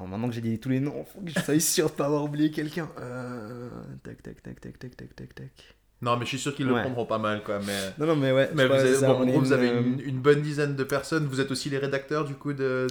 Maintenant 0.08 0.28
que 0.28 0.34
j'ai 0.34 0.40
dit 0.40 0.58
tous 0.58 0.70
les 0.70 0.80
noms, 0.80 1.04
faut 1.04 1.20
que 1.20 1.30
je 1.30 1.38
sois 1.38 1.60
sûr 1.60 1.90
de 1.90 1.94
pas 1.94 2.06
avoir 2.06 2.24
oublié 2.24 2.50
quelqu'un. 2.50 2.88
Euh, 2.98 3.68
tac, 4.02 4.22
tac, 4.22 4.42
tac, 4.42 4.58
tac, 4.60 4.78
tac, 4.78 4.96
tac, 4.96 5.14
tac, 5.14 5.34
tac. 5.34 5.76
Non, 6.00 6.16
mais 6.16 6.24
je 6.24 6.30
suis 6.30 6.38
sûr 6.38 6.54
qu'ils 6.54 6.66
le 6.66 7.04
pas 7.06 7.18
mal 7.18 7.42
quoi. 7.42 7.58
Non, 7.98 8.06
non, 8.06 8.16
mais 8.16 8.32
ouais. 8.32 8.48
Mais 8.54 8.66
vous 8.66 8.72
avez, 8.72 9.06
en 9.06 9.26
gros, 9.26 9.40
vous 9.40 9.52
avez 9.52 9.68
euh, 9.68 9.82
une, 10.02 10.20
bonne 10.20 10.40
dizaine 10.40 10.74
de 10.74 10.84
personnes. 10.84 11.26
Vous 11.26 11.42
êtes 11.42 11.50
aussi 11.50 11.68
les 11.68 11.76
rédacteurs 11.76 12.24
du 12.24 12.32
coup 12.32 12.54
des, 12.54 12.64
euh, 12.64 12.86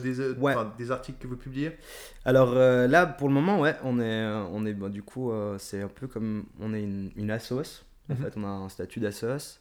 des 0.77 0.91
articles 0.91 1.17
que 1.19 1.25
vous 1.25 1.37
publiez 1.37 1.71
Alors 2.25 2.53
là, 2.53 3.07
pour 3.07 3.27
le 3.27 3.33
moment, 3.33 3.59
ouais, 3.59 3.75
on 3.83 3.99
est, 3.99 4.25
on 4.51 4.67
est 4.67 4.75
bah, 4.75 4.89
du 4.89 5.01
coup, 5.01 5.33
c'est 5.57 5.81
un 5.81 5.87
peu 5.87 6.05
comme 6.05 6.43
on 6.59 6.75
est 6.75 6.83
une, 6.83 7.09
une 7.15 7.31
assos. 7.31 7.83
En 8.11 8.13
mhm. 8.13 8.21
fait, 8.21 8.33
on 8.37 8.43
a 8.43 8.47
un 8.47 8.69
statut 8.69 8.99
d'assos. 8.99 9.59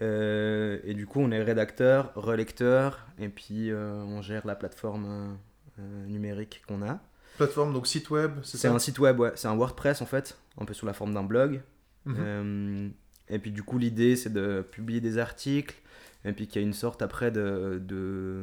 Euh, 0.00 0.78
et 0.84 0.94
du 0.94 1.06
coup, 1.06 1.20
on 1.20 1.30
est 1.30 1.42
rédacteur, 1.42 2.12
relecteur, 2.14 3.06
et 3.18 3.28
puis 3.28 3.70
euh, 3.70 4.02
on 4.02 4.22
gère 4.22 4.46
la 4.46 4.54
plateforme 4.54 5.36
euh, 5.78 6.06
numérique 6.06 6.62
qu'on 6.66 6.82
a. 6.82 7.00
Plateforme, 7.36 7.72
donc 7.72 7.86
site 7.86 8.10
web, 8.10 8.32
c'est 8.42 8.56
C'est 8.56 8.68
ça 8.68 8.74
un 8.74 8.78
site 8.78 8.98
web, 8.98 9.18
ouais, 9.20 9.32
c'est 9.34 9.48
un 9.48 9.56
WordPress 9.56 10.00
en 10.02 10.06
fait, 10.06 10.38
un 10.58 10.64
peu 10.64 10.74
sous 10.74 10.86
la 10.86 10.92
forme 10.92 11.14
d'un 11.14 11.24
blog. 11.24 11.60
Mhm. 12.04 12.92
Et 13.28 13.38
puis 13.38 13.52
du 13.52 13.62
coup, 13.62 13.78
l'idée, 13.78 14.16
c'est 14.16 14.32
de 14.32 14.66
publier 14.70 15.00
des 15.00 15.18
articles, 15.18 15.76
et 16.24 16.32
puis 16.32 16.46
qu'il 16.46 16.60
y 16.60 16.64
a 16.64 16.66
une 16.66 16.74
sorte 16.74 17.02
après 17.02 17.30
de, 17.30 17.80
de, 17.82 18.42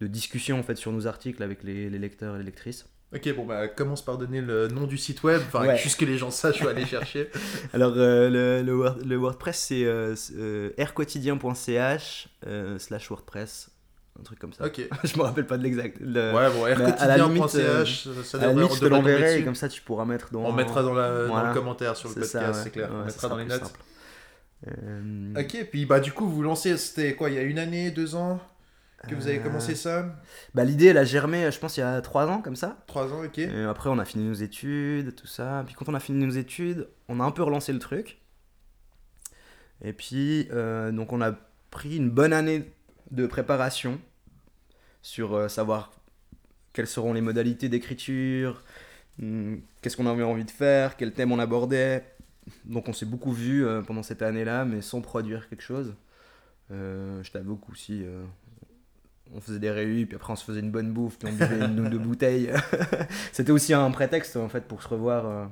de 0.00 0.06
discussion 0.06 0.58
en 0.58 0.62
fait 0.62 0.76
sur 0.76 0.92
nos 0.92 1.06
articles 1.06 1.42
avec 1.42 1.62
les, 1.62 1.90
les 1.90 1.98
lecteurs 1.98 2.36
et 2.36 2.38
les 2.38 2.44
lectrices. 2.44 2.88
Ok, 3.14 3.34
bon 3.36 3.46
bah 3.46 3.68
commence 3.68 4.04
par 4.04 4.18
donner 4.18 4.40
le 4.40 4.66
nom 4.68 4.86
du 4.86 4.98
site 4.98 5.22
web, 5.22 5.40
enfin 5.46 5.66
Ouais. 5.66 5.76
juste 5.78 5.98
que 5.98 6.04
les 6.04 6.18
gens 6.18 6.30
sachent 6.32 6.60
où 6.62 6.68
aller 6.68 6.84
chercher. 6.84 7.30
Alors, 7.72 7.92
euh, 7.96 8.28
le, 8.28 8.62
le, 8.66 8.76
Word- 8.76 8.98
le 9.06 9.16
WordPress, 9.16 9.58
c'est 9.58 9.84
euh, 9.84 10.14
euh, 10.36 10.70
rquotidien.ch 10.78 12.28
euh, 12.46 12.78
slash 12.80 13.08
WordPress, 13.08 13.70
un 14.18 14.22
truc 14.24 14.38
comme 14.40 14.52
ça. 14.52 14.66
Ok. 14.66 14.80
je 15.04 15.16
me 15.16 15.22
rappelle 15.22 15.46
pas 15.46 15.56
de 15.56 15.62
l'exact. 15.62 15.98
le- 16.00 16.32
Ouais, 16.34 16.50
bon, 16.50 16.62
rquotidien.ch, 16.62 18.08
ça 18.24 18.38
devrait- 18.38 18.64
on 18.64 18.68
je 18.74 18.80
te 18.80 18.84
l'enverrai 18.86 19.38
et 19.40 19.44
comme 19.44 19.54
ça, 19.54 19.68
tu 19.68 19.82
pourras 19.82 20.04
mettre 20.04 20.32
dans. 20.32 20.40
On 20.44 20.52
mettra 20.52 20.82
dans, 20.82 20.94
la, 20.94 21.26
dans 21.26 21.46
le 21.48 21.54
commentaire 21.54 21.96
sur 21.96 22.08
le 22.08 22.14
podcast, 22.16 22.36
ouais. 22.36 22.52
c'est 22.64 22.70
clair. 22.70 22.88
on 22.92 22.98
Ouais, 23.00 23.04
mettra 23.06 23.20
ça 23.20 23.28
dans 23.28 23.36
les 23.36 23.44
notes. 23.44 23.62
simple. 23.62 23.80
Ok, 25.38 25.68
puis 25.70 25.86
bah 25.86 26.00
du 26.00 26.12
coup 26.12 26.26
vous 26.28 26.42
lancez, 26.42 26.76
c'était 26.76 27.14
quoi, 27.14 27.30
il 27.30 27.36
y 27.36 27.38
a 27.38 27.42
une 27.42 27.58
année, 27.58 27.90
deux 27.90 28.14
ans? 28.16 28.40
Que 29.06 29.14
vous 29.14 29.26
avez 29.28 29.38
euh, 29.38 29.42
commencé 29.42 29.74
ça 29.74 30.16
Bah, 30.54 30.64
l'idée, 30.64 30.86
elle 30.86 30.98
a 30.98 31.04
germé, 31.04 31.50
je 31.50 31.58
pense, 31.58 31.76
il 31.76 31.80
y 31.80 31.82
a 31.82 32.00
trois 32.00 32.26
ans, 32.26 32.40
comme 32.42 32.56
ça. 32.56 32.82
Trois 32.86 33.12
ans, 33.12 33.24
ok. 33.24 33.38
Et 33.38 33.62
après, 33.64 33.90
on 33.90 33.98
a 33.98 34.04
fini 34.04 34.24
nos 34.24 34.34
études, 34.34 35.14
tout 35.14 35.26
ça. 35.26 35.62
Puis 35.66 35.74
quand 35.74 35.88
on 35.88 35.94
a 35.94 36.00
fini 36.00 36.24
nos 36.24 36.32
études, 36.32 36.88
on 37.08 37.20
a 37.20 37.24
un 37.24 37.30
peu 37.30 37.42
relancé 37.42 37.72
le 37.72 37.78
truc. 37.78 38.20
Et 39.82 39.92
puis, 39.92 40.48
euh, 40.52 40.90
donc 40.92 41.12
on 41.12 41.20
a 41.20 41.32
pris 41.70 41.96
une 41.96 42.10
bonne 42.10 42.32
année 42.32 42.72
de 43.10 43.26
préparation 43.26 44.00
sur 45.02 45.34
euh, 45.34 45.48
savoir 45.48 45.92
quelles 46.72 46.86
seront 46.86 47.12
les 47.12 47.20
modalités 47.20 47.68
d'écriture, 47.68 48.62
hum, 49.20 49.60
qu'est-ce 49.80 49.96
qu'on 49.96 50.06
avait 50.06 50.22
envie 50.22 50.44
de 50.44 50.50
faire, 50.50 50.96
quel 50.96 51.12
thème 51.12 51.32
on 51.32 51.38
abordait. 51.38 52.04
Donc 52.64 52.88
on 52.88 52.92
s'est 52.92 53.06
beaucoup 53.06 53.32
vu 53.32 53.66
euh, 53.66 53.82
pendant 53.82 54.02
cette 54.02 54.22
année-là, 54.22 54.64
mais 54.64 54.80
sans 54.82 55.00
produire 55.00 55.48
quelque 55.48 55.62
chose. 55.62 55.94
Euh, 56.70 57.22
je 57.22 57.30
t'avoue 57.30 57.56
qu'aussi, 57.56 58.02
euh, 58.04 58.24
on 59.36 59.40
faisait 59.40 59.58
des 59.58 59.70
réunions, 59.70 60.06
puis 60.06 60.16
après 60.16 60.32
on 60.32 60.36
se 60.36 60.44
faisait 60.44 60.60
une 60.60 60.70
bonne 60.70 60.92
bouffe, 60.92 61.18
puis 61.18 61.28
on 61.28 61.32
buvait 61.32 61.66
une 61.66 61.80
ou 61.80 61.88
deux 61.88 61.98
bouteilles. 61.98 62.50
C'était 63.32 63.52
aussi 63.52 63.74
un 63.74 63.90
prétexte 63.90 64.36
en 64.36 64.48
fait 64.48 64.66
pour 64.66 64.82
se 64.82 64.88
revoir, 64.88 65.26
euh, 65.26 65.46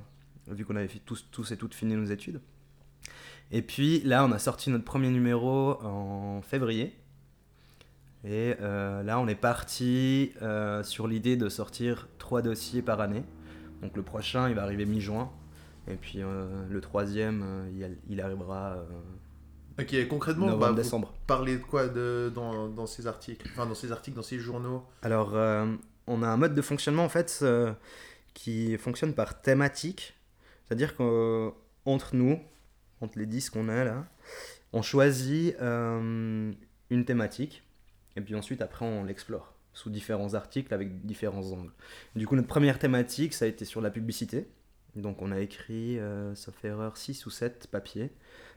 vu 0.48 0.64
qu'on 0.64 0.76
avait 0.76 0.88
tous, 1.04 1.52
et 1.52 1.56
toutes 1.56 1.74
fini 1.74 1.94
nos 1.94 2.06
études. 2.06 2.40
Et 3.52 3.60
puis 3.60 4.00
là, 4.00 4.24
on 4.24 4.32
a 4.32 4.38
sorti 4.38 4.70
notre 4.70 4.84
premier 4.84 5.10
numéro 5.10 5.78
en 5.84 6.40
février. 6.40 6.96
Et 8.24 8.54
euh, 8.62 9.02
là, 9.02 9.20
on 9.20 9.28
est 9.28 9.34
parti 9.34 10.32
euh, 10.40 10.82
sur 10.82 11.06
l'idée 11.06 11.36
de 11.36 11.50
sortir 11.50 12.08
trois 12.16 12.40
dossiers 12.40 12.80
par 12.80 13.02
année. 13.02 13.22
Donc 13.82 13.94
le 13.96 14.02
prochain, 14.02 14.48
il 14.48 14.54
va 14.54 14.62
arriver 14.62 14.86
mi-juin. 14.86 15.30
Et 15.88 15.96
puis 15.96 16.20
le 16.20 16.80
troisième, 16.80 17.44
il, 18.08 18.20
arrivera 18.22 18.78
Ok, 19.78 20.08
concrètement, 20.08 20.56
bah, 20.56 20.70
vous 20.72 21.04
parlez 21.26 21.56
de 21.56 21.62
quoi 21.62 21.88
de, 21.88 22.30
dans, 22.34 22.68
dans 22.68 22.86
ces 22.86 23.06
articles 23.06 23.48
Enfin, 23.52 23.66
dans 23.66 23.74
ces 23.74 23.90
articles, 23.90 24.16
dans 24.16 24.22
ces 24.22 24.38
journaux? 24.38 24.84
Alors, 25.02 25.34
euh, 25.34 25.66
on 26.06 26.22
a 26.22 26.28
un 26.28 26.36
mode 26.36 26.54
de 26.54 26.62
fonctionnement 26.62 27.04
en 27.04 27.08
fait 27.08 27.40
euh, 27.42 27.72
qui 28.34 28.76
fonctionne 28.78 29.14
par 29.14 29.40
thématique. 29.40 30.14
C'est-à-dire 30.64 30.94
qu'entre 30.96 32.14
nous, 32.14 32.40
entre 33.00 33.18
les 33.18 33.26
10 33.26 33.50
qu'on 33.50 33.68
a 33.68 33.84
là, 33.84 34.06
on 34.72 34.82
choisit 34.82 35.56
euh, 35.60 36.52
une 36.90 37.04
thématique 37.04 37.62
et 38.16 38.20
puis 38.20 38.34
ensuite 38.34 38.62
après 38.62 38.84
on 38.84 39.04
l'explore 39.04 39.54
sous 39.72 39.90
différents 39.90 40.34
articles 40.34 40.72
avec 40.72 41.04
différents 41.04 41.50
angles. 41.52 41.72
Du 42.14 42.26
coup, 42.26 42.36
notre 42.36 42.48
première 42.48 42.78
thématique, 42.78 43.34
ça 43.34 43.44
a 43.44 43.48
été 43.48 43.64
sur 43.64 43.80
la 43.80 43.90
publicité. 43.90 44.48
Donc, 44.94 45.20
on 45.20 45.32
a 45.32 45.40
écrit, 45.40 45.98
euh, 45.98 46.32
sauf 46.36 46.64
erreur, 46.64 46.96
6 46.96 47.26
ou 47.26 47.30
7 47.30 47.66
papiers 47.66 48.12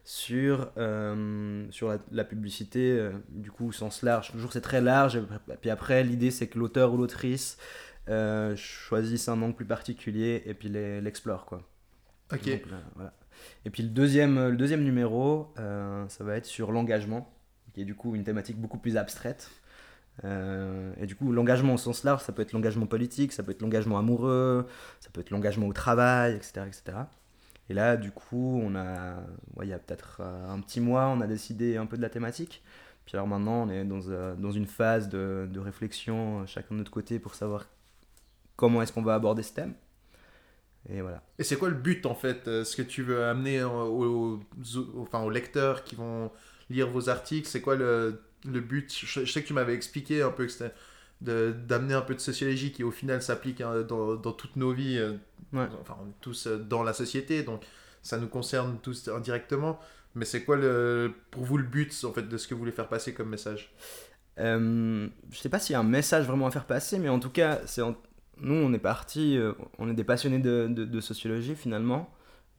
sur, 0.08 0.72
euh, 0.78 1.66
sur 1.70 1.90
la, 1.90 1.98
la 2.14 2.24
publicité, 2.24 2.98
euh, 2.98 3.12
du 3.28 3.52
coup, 3.52 3.68
au 3.68 3.72
sens 3.74 4.04
large. 4.04 4.32
Toujours, 4.32 4.54
c'est 4.54 4.62
très 4.62 4.80
large. 4.80 5.18
Et 5.18 5.58
puis 5.60 5.70
après, 5.70 6.02
l'idée, 6.02 6.32
c'est 6.32 6.48
que 6.48 6.58
l'auteur 6.58 6.94
ou 6.94 6.98
l'autrice 6.98 7.58
euh, 8.08 8.56
choisisse 8.56 9.28
un 9.28 9.42
angle 9.42 9.54
plus 9.54 9.66
particulier 9.66 10.44
et 10.46 10.54
puis 10.54 10.70
l'explore, 10.70 11.46
quoi. 11.46 11.62
Ok. 12.32 12.46
Donc, 12.46 12.72
là, 12.72 12.78
voilà. 12.96 13.14
Et 13.66 13.70
puis 13.70 13.84
le 13.84 13.90
deuxième, 13.90 14.48
le 14.48 14.56
deuxième 14.56 14.86
numéro, 14.86 15.54
euh, 15.60 16.08
ça 16.08 16.24
va 16.24 16.38
être 16.38 16.46
sur 16.46 16.72
l'engagement, 16.72 17.30
qui 17.74 17.82
est 17.82 17.86
du 17.86 17.94
coup 17.94 18.16
une 18.16 18.24
thématique 18.24 18.58
beaucoup 18.58 18.78
plus 18.78 18.96
abstraite. 18.96 19.52
Euh, 20.24 20.94
et 21.02 21.06
du 21.06 21.18
coup, 21.18 21.34
l'engagement 21.34 21.74
au 21.74 21.78
sens 21.78 22.06
large, 22.06 22.22
ça 22.22 22.32
peut 22.32 22.44
être 22.44 22.54
l'engagement 22.54 22.86
politique, 22.86 23.34
ça 23.34 23.44
peut 23.44 23.52
être 23.52 23.62
l'engagement 23.62 24.00
amoureux, 24.00 24.68
ça 25.02 25.10
peut 25.12 25.20
être 25.20 25.32
l'engagement 25.32 25.68
au 25.68 25.74
travail, 25.74 26.38
etc., 26.38 26.62
etc. 26.66 26.98
Et 27.70 27.74
là, 27.74 27.98
du 27.98 28.12
coup, 28.12 28.62
on 28.64 28.76
a, 28.76 29.18
ouais, 29.56 29.66
il 29.68 29.70
y 29.70 29.74
a 29.74 29.80
peut-être 29.80 30.20
euh, 30.22 30.50
un 30.50 30.60
petit 30.62 30.80
mois, 30.82 31.08
on 31.10 31.22
a 31.22 31.28
décidé 31.28 31.78
un 31.78 31.86
peu 31.86 31.98
de 31.98 32.02
la 32.02 32.10
thématique. 32.10 32.64
Puis 33.06 33.16
alors 33.18 33.28
maintenant, 33.28 33.64
on 33.68 33.70
est 33.70 33.84
dans, 33.86 34.02
euh, 34.10 34.36
dans 34.36 34.52
une 34.52 34.66
phase 34.68 35.10
de, 35.10 35.48
de 35.52 35.60
réflexion, 35.60 36.42
euh, 36.42 36.46
chacun 36.46 36.76
de 36.76 36.80
notre 36.80 36.92
côté, 36.92 37.20
pour 37.20 37.36
savoir 37.36 37.66
comment 38.58 38.82
est-ce 38.84 38.94
qu'on 38.94 39.04
va 39.04 39.16
aborder 39.16 39.44
ce 39.44 39.54
thème. 39.54 39.76
Et 40.90 41.02
voilà. 41.02 41.22
Et 41.40 41.44
c'est 41.44 41.58
quoi 41.58 41.70
le 41.70 41.76
but 41.76 42.06
en 42.06 42.16
fait 42.16 42.46
Ce 42.64 42.76
que 42.76 42.82
tu 42.82 43.04
veux 43.04 43.24
amener 43.26 43.64
aux, 43.64 44.40
aux- 44.40 45.02
enfin, 45.02 45.22
aux 45.22 45.30
lecteurs 45.30 45.84
qui 45.84 45.96
vont 45.96 46.32
lire 46.70 46.90
vos 46.90 47.10
articles? 47.10 47.48
C'est 47.48 47.62
quoi 47.62 47.76
le, 47.76 48.22
le 48.46 48.60
but? 48.62 48.92
Je, 49.06 49.26
je 49.26 49.32
sais 49.32 49.42
que 49.44 49.48
tu 49.48 49.54
m'avais 49.54 49.74
expliqué 49.74 50.22
un 50.22 50.32
peu 50.32 50.46
que 50.46 50.52
c'était 50.52 50.74
d'amener 51.22 51.94
un 51.94 52.02
peu 52.02 52.14
de 52.16 52.20
sociologie 52.20 52.72
qui 52.72 52.84
au 52.84 52.92
final 52.92 53.22
s'applique 53.22 53.62
hein, 53.62 53.82
dans, 53.82 54.16
dans 54.16 54.32
toutes 54.34 54.56
nos 54.56 54.72
vies. 54.72 54.98
euh, 54.98 55.14
Ouais. 55.54 55.68
Enfin, 55.82 55.98
on 56.04 56.10
est 56.10 56.14
tous 56.22 56.48
euh, 56.48 56.58
dans 56.58 56.84
la 56.84 56.94
société, 56.94 57.44
donc 57.44 57.64
ça 58.02 58.18
nous 58.18 58.28
concerne 58.28 58.78
tous 58.82 59.08
indirectement. 59.08 59.80
Mais 60.16 60.26
c'est 60.26 60.44
quoi 60.44 60.58
le, 60.58 61.14
pour 61.32 61.44
vous 61.44 61.58
le 61.58 61.64
but 61.64 61.94
en 62.04 62.12
fait 62.12 62.24
de 62.28 62.38
ce 62.38 62.48
que 62.48 62.54
vous 62.54 62.60
voulez 62.60 62.72
faire 62.72 62.88
passer 62.90 63.14
comme 63.14 63.30
message? 63.30 63.72
Euh, 64.40 65.08
je 65.32 65.38
sais 65.38 65.50
pas 65.50 65.60
s'il 65.60 65.74
y 65.74 65.76
a 65.76 65.80
un 65.80 65.84
message 65.84 66.26
vraiment 66.26 66.48
à 66.48 66.52
faire 66.52 66.66
passer, 66.66 67.00
mais 67.00 67.10
en 67.10 67.20
tout 67.20 67.30
cas, 67.30 67.60
c'est 67.66 67.82
en- 67.82 67.96
nous, 68.40 68.54
on 68.56 68.72
est 68.74 68.80
partis, 68.80 69.38
euh, 69.38 69.54
on 69.80 69.90
est 69.90 69.94
des 69.94 70.04
passionnés 70.04 70.40
de, 70.40 70.68
de- 70.70 70.86
de 70.86 71.02
sociologie 71.02 71.56
finalement. 71.56 72.10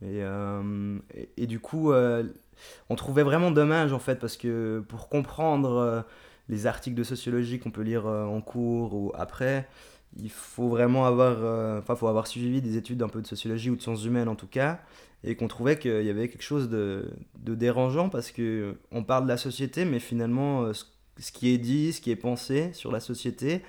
Et, 0.03 0.23
euh, 0.23 0.99
et, 1.15 1.29
et 1.37 1.47
du 1.47 1.61
coup, 1.61 1.93
on 1.93 2.95
trouvait 2.97 3.23
vraiment 3.23 3.51
dommage 3.51 3.93
en 3.93 3.99
fait, 3.99 4.17
parce 4.17 4.37
que 4.37 4.83
pour 4.89 5.09
comprendre 5.09 6.05
les 6.49 6.67
articles 6.67 6.97
de 6.97 7.05
sociologie 7.05 7.59
qu'on 7.59 7.71
peut 7.71 7.83
lire 7.83 8.07
euh, 8.07 8.25
en 8.25 8.41
cours 8.41 8.95
ou 8.95 9.13
après, 9.15 9.69
il 10.17 10.31
faut 10.31 10.69
vraiment 10.69 11.07
avoir, 11.07 11.37
euh, 11.41 11.79
enfin, 11.79 11.95
faut 11.95 12.09
avoir 12.09 12.27
suivi 12.27 12.63
des 12.63 12.77
études 12.77 13.03
un 13.03 13.09
peu 13.09 13.21
de 13.21 13.27
sociologie 13.27 13.71
ou 13.71 13.77
de 13.77 13.83
sciences 13.83 14.05
humaines 14.05 14.29
en 14.29 14.35
tout 14.35 14.47
cas, 14.47 14.81
et 15.25 15.37
qu'on 15.37 15.49
trouvait 15.49 15.79
qu'il 15.79 16.05
y 16.05 16.11
avait 16.11 16.29
quelque 16.29 16.43
chose 16.43 16.69
de, 16.69 17.11
dérangeant 17.35 18.09
parce 18.09 18.31
que 18.31 18.77
on 18.91 19.03
parle 19.05 19.25
de 19.25 19.29
la 19.29 19.37
société, 19.37 19.85
mais 19.85 20.01
finalement, 20.01 20.63
euh, 20.63 20.73
ce 21.19 21.33
qui 21.33 21.51
est 21.51 21.59
dit, 21.59 21.93
ce 21.93 22.01
qui 22.01 22.11
est 22.11 22.17
pensé 22.17 22.73
sur 22.73 22.93
la 22.93 23.01
société, 23.01 23.63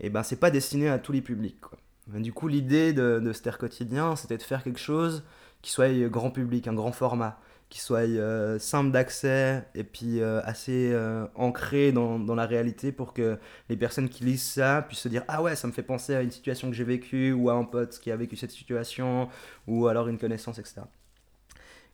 et 0.00 0.10
ben 0.10 0.22
c'est 0.22 0.38
pas 0.38 0.50
destiné 0.50 0.88
à 0.88 0.98
tous 0.98 1.12
les 1.12 1.22
publics. 1.22 1.60
Du 2.06 2.32
coup, 2.32 2.48
l'idée 2.48 2.94
de, 2.94 3.20
de 3.22 3.32
Ster 3.32 3.58
Quotidien, 3.58 4.16
c'était 4.16 4.38
de 4.38 4.42
faire 4.42 4.62
quelque 4.62 4.78
chose 4.78 5.24
qui 5.60 5.70
soit 5.70 5.92
grand 6.08 6.30
public, 6.30 6.66
un 6.68 6.72
grand 6.72 6.92
format, 6.92 7.38
qui 7.68 7.80
soit 7.80 8.00
euh, 8.00 8.58
simple 8.58 8.90
d'accès 8.90 9.66
et 9.74 9.84
puis 9.84 10.20
euh, 10.20 10.40
assez 10.44 10.90
euh, 10.92 11.26
ancré 11.34 11.92
dans, 11.92 12.18
dans 12.18 12.34
la 12.34 12.46
réalité 12.46 12.92
pour 12.92 13.12
que 13.12 13.38
les 13.68 13.76
personnes 13.76 14.08
qui 14.08 14.24
lisent 14.24 14.42
ça 14.42 14.82
puissent 14.82 15.00
se 15.00 15.08
dire 15.08 15.22
Ah 15.28 15.42
ouais, 15.42 15.54
ça 15.54 15.66
me 15.66 15.72
fait 15.72 15.82
penser 15.82 16.14
à 16.14 16.22
une 16.22 16.30
situation 16.30 16.70
que 16.70 16.74
j'ai 16.74 16.84
vécue 16.84 17.32
ou 17.32 17.50
à 17.50 17.54
un 17.54 17.64
pote 17.64 17.98
qui 17.98 18.10
a 18.10 18.16
vécu 18.16 18.36
cette 18.36 18.52
situation 18.52 19.28
ou 19.66 19.86
alors 19.86 20.08
une 20.08 20.18
connaissance, 20.18 20.58
etc. 20.58 20.82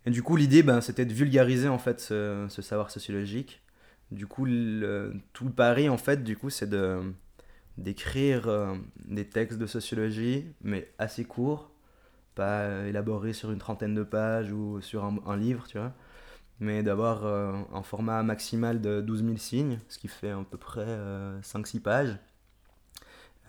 Et 0.07 0.11
du 0.11 0.23
coup, 0.23 0.37
l'idée, 0.37 0.63
ben, 0.63 0.81
c'était 0.81 1.07
de 1.07 1.13
vulgariser 1.13 1.69
en 1.69 1.79
fait 1.79 2.01
ce, 2.01 2.47
savoir 2.49 2.91
sociologique. 2.91 3.63
Du 4.11 4.27
coup, 4.27 4.45
tout 4.45 5.45
le 5.45 5.53
pari, 5.57 5.89
en 5.89 5.97
fait, 5.97 6.23
du 6.23 6.37
coup, 6.37 6.51
c'est 6.51 6.69
de 6.69 7.01
d'écrire 7.79 8.77
des 9.07 9.25
textes 9.25 9.59
de 9.59 9.67
sociologie, 9.67 10.45
mais 10.63 10.93
assez 10.99 11.25
courts, 11.25 11.74
pas 12.35 12.61
euh, 12.63 12.89
élaborés 12.89 13.33
sur 13.33 13.51
une 13.51 13.59
trentaine 13.59 13.95
de 13.95 14.03
pages 14.03 14.53
ou 14.53 14.81
sur 14.81 15.05
un, 15.05 15.37
livre, 15.37 15.67
tu 15.69 15.79
vois, 15.79 15.93
mais 16.61 16.83
d'avoir 16.83 17.25
euh, 17.25 17.53
un 17.73 17.83
format 17.83 18.23
maximal 18.23 18.81
de 18.81 19.01
12 19.01 19.25
000 19.25 19.37
signes, 19.37 19.81
ce 19.89 19.99
qui 19.99 20.09
fait 20.09 20.31
à 20.31 20.45
peu 20.49 20.59
près 20.59 20.87
5-6 21.43 21.81
pages. 21.81 22.19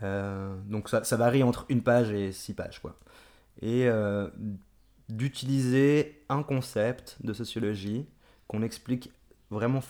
Euh, 0.04 0.56
donc 0.65 0.89
ça, 0.89 1.18
varie 1.18 1.44
entre 1.44 1.65
une 1.70 1.82
page 1.82 2.12
et 2.12 2.32
6 2.32 2.54
pages. 2.54 2.82
Et 3.62 3.89
d'utiliser 5.10 6.24
un 6.30 6.44
concept 6.44 7.18
de 7.24 7.34
sociologie 7.34 8.08
qu'on 8.48 8.62
explique 8.63 9.12
vraiment 9.50 9.82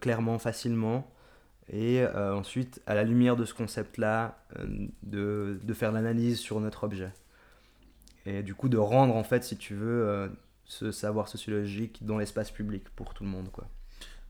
clairement, 0.00 0.38
facilement, 0.38 1.10
et 1.68 2.04
ensuite, 2.06 2.82
à 2.86 2.94
la 2.94 3.04
lumière 3.04 3.36
de 3.36 3.44
ce 3.44 3.54
concept-là, 3.54 4.38
de, 5.02 5.58
de 5.62 5.74
faire 5.74 5.92
l'analyse 5.92 6.38
sur 6.38 6.60
notre 6.60 6.84
objet. 6.84 7.12
Et 8.26 8.42
du 8.42 8.54
coup, 8.54 8.68
de 8.68 8.76
rendre, 8.76 9.14
en 9.14 9.24
fait, 9.24 9.44
si 9.44 9.56
tu 9.56 9.74
veux, 9.74 10.08
euh, 10.08 10.28
ce 10.66 10.90
savoir 10.90 11.28
sociologique 11.28 12.04
dans 12.04 12.18
l'espace 12.18 12.50
public 12.50 12.84
pour 12.96 13.14
tout 13.14 13.24
le 13.24 13.30
monde, 13.30 13.50
quoi. 13.52 13.66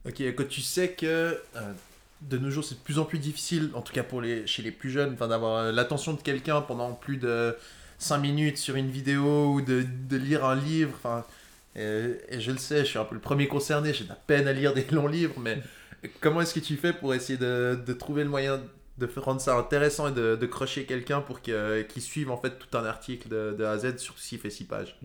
Ok, 0.05 0.21
quand 0.21 0.47
tu 0.47 0.61
sais 0.61 0.91
que 0.91 1.05
euh, 1.05 1.73
de 2.21 2.37
nos 2.37 2.49
jours 2.49 2.63
c'est 2.63 2.75
de 2.75 2.79
plus 2.79 2.99
en 2.99 3.03
plus 3.03 3.19
difficile, 3.19 3.71
en 3.73 3.81
tout 3.81 3.91
cas 3.91 4.03
pour 4.03 4.21
les, 4.21 4.47
chez 4.47 4.61
les 4.61 4.71
plus 4.71 4.89
jeunes, 4.89 5.15
d'avoir 5.15 5.57
euh, 5.57 5.71
l'attention 5.71 6.13
de 6.13 6.21
quelqu'un 6.21 6.61
pendant 6.61 6.93
plus 6.93 7.17
de 7.17 7.57
5 7.97 8.19
minutes 8.19 8.57
sur 8.57 8.75
une 8.75 8.89
vidéo 8.89 9.51
ou 9.51 9.61
de, 9.61 9.83
de 10.07 10.17
lire 10.17 10.45
un 10.45 10.55
livre. 10.55 10.93
Enfin, 10.95 11.25
et 11.75 12.39
je 12.39 12.51
le 12.51 12.57
sais, 12.57 12.79
je 12.79 12.85
suis 12.85 12.97
un 12.97 13.05
peu 13.05 13.13
le 13.13 13.21
premier 13.21 13.47
concerné, 13.47 13.93
j'ai 13.93 14.03
de 14.03 14.09
la 14.09 14.15
peine 14.15 14.47
à 14.47 14.53
lire 14.53 14.73
des 14.73 14.85
longs 14.91 15.07
livres, 15.07 15.39
mais 15.39 15.61
comment 16.21 16.41
est-ce 16.41 16.53
que 16.55 16.59
tu 16.59 16.75
fais 16.75 16.93
pour 16.93 17.13
essayer 17.13 17.37
de, 17.37 17.79
de 17.85 17.93
trouver 17.93 18.23
le 18.23 18.29
moyen 18.29 18.61
de 18.97 19.07
rendre 19.17 19.39
ça 19.41 19.55
intéressant 19.57 20.07
et 20.07 20.11
de, 20.11 20.35
de 20.35 20.45
crocher 20.47 20.85
quelqu'un 20.85 21.21
pour 21.21 21.41
que- 21.41 21.81
qu'il 21.83 22.01
suive 22.01 22.31
en 22.31 22.37
fait 22.37 22.57
tout 22.57 22.75
un 22.77 22.83
article 22.85 23.29
de, 23.29 23.55
de 23.57 23.63
A 23.63 23.71
à 23.71 23.77
Z, 23.77 23.97
surtout 23.97 24.19
s'il 24.19 24.39
fait 24.39 24.49
6 24.49 24.65
pages 24.65 24.97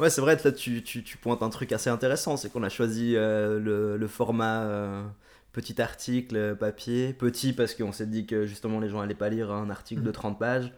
Ouais, 0.00 0.10
c'est 0.10 0.20
vrai, 0.20 0.38
là, 0.44 0.52
tu, 0.52 0.82
tu, 0.82 1.02
tu 1.02 1.16
pointes 1.16 1.42
un 1.42 1.50
truc 1.50 1.72
assez 1.72 1.90
intéressant, 1.90 2.36
c'est 2.36 2.50
qu'on 2.50 2.62
a 2.62 2.68
choisi 2.68 3.14
euh, 3.16 3.58
le, 3.58 3.96
le 3.96 4.06
format 4.08 4.62
euh, 4.62 5.02
petit 5.52 5.80
article, 5.82 6.36
euh, 6.36 6.54
papier. 6.54 7.12
Petit 7.12 7.52
parce 7.52 7.74
qu'on 7.74 7.92
s'est 7.92 8.06
dit 8.06 8.26
que 8.26 8.46
justement 8.46 8.78
les 8.80 8.88
gens 8.88 9.00
allaient 9.00 9.14
pas 9.14 9.28
lire 9.28 9.50
un 9.50 9.68
article 9.70 10.02
de 10.02 10.10
30 10.12 10.38
pages. 10.38 10.72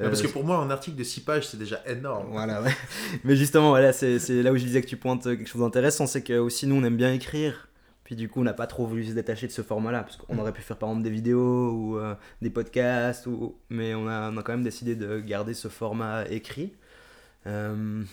Ouais, 0.00 0.08
Parce 0.08 0.20
Euh, 0.20 0.26
que 0.26 0.32
pour 0.32 0.44
moi, 0.44 0.56
un 0.56 0.70
article 0.70 0.96
de 0.96 1.04
6 1.04 1.20
pages, 1.20 1.46
c'est 1.48 1.58
déjà 1.58 1.82
énorme. 1.86 2.28
Voilà, 2.30 2.62
ouais. 2.62 2.74
Mais 3.24 3.36
justement, 3.36 3.68
voilà, 3.68 3.92
c'est 3.92 4.18
c'est 4.18 4.42
là 4.42 4.50
où 4.50 4.56
je 4.56 4.64
disais 4.64 4.80
que 4.80 4.86
tu 4.88 4.96
pointes 4.96 5.24
quelque 5.24 5.46
chose 5.46 5.60
d'intéressant, 5.60 6.06
c'est 6.06 6.22
que 6.22 6.38
aussi 6.38 6.66
nous 6.66 6.76
on 6.76 6.84
aime 6.84 6.96
bien 6.96 7.12
écrire. 7.12 7.68
Puis 8.12 8.18
du 8.18 8.28
coup, 8.28 8.40
on 8.40 8.44
n'a 8.44 8.52
pas 8.52 8.66
trop 8.66 8.86
voulu 8.86 9.06
se 9.06 9.12
détacher 9.12 9.46
de 9.46 9.52
ce 9.52 9.62
format-là, 9.62 10.02
parce 10.02 10.18
qu'on 10.18 10.36
aurait 10.36 10.52
pu 10.52 10.60
faire 10.60 10.76
par 10.76 10.90
exemple 10.90 11.04
des 11.04 11.08
vidéos 11.08 11.70
ou 11.70 11.96
euh, 11.96 12.14
des 12.42 12.50
podcasts, 12.50 13.26
ou... 13.26 13.56
mais 13.70 13.94
on 13.94 14.06
a, 14.06 14.30
on 14.30 14.36
a 14.36 14.42
quand 14.42 14.52
même 14.52 14.62
décidé 14.62 14.94
de 14.96 15.18
garder 15.18 15.54
ce 15.54 15.68
format 15.68 16.28
écrit. 16.28 16.74
Euh, 17.46 18.04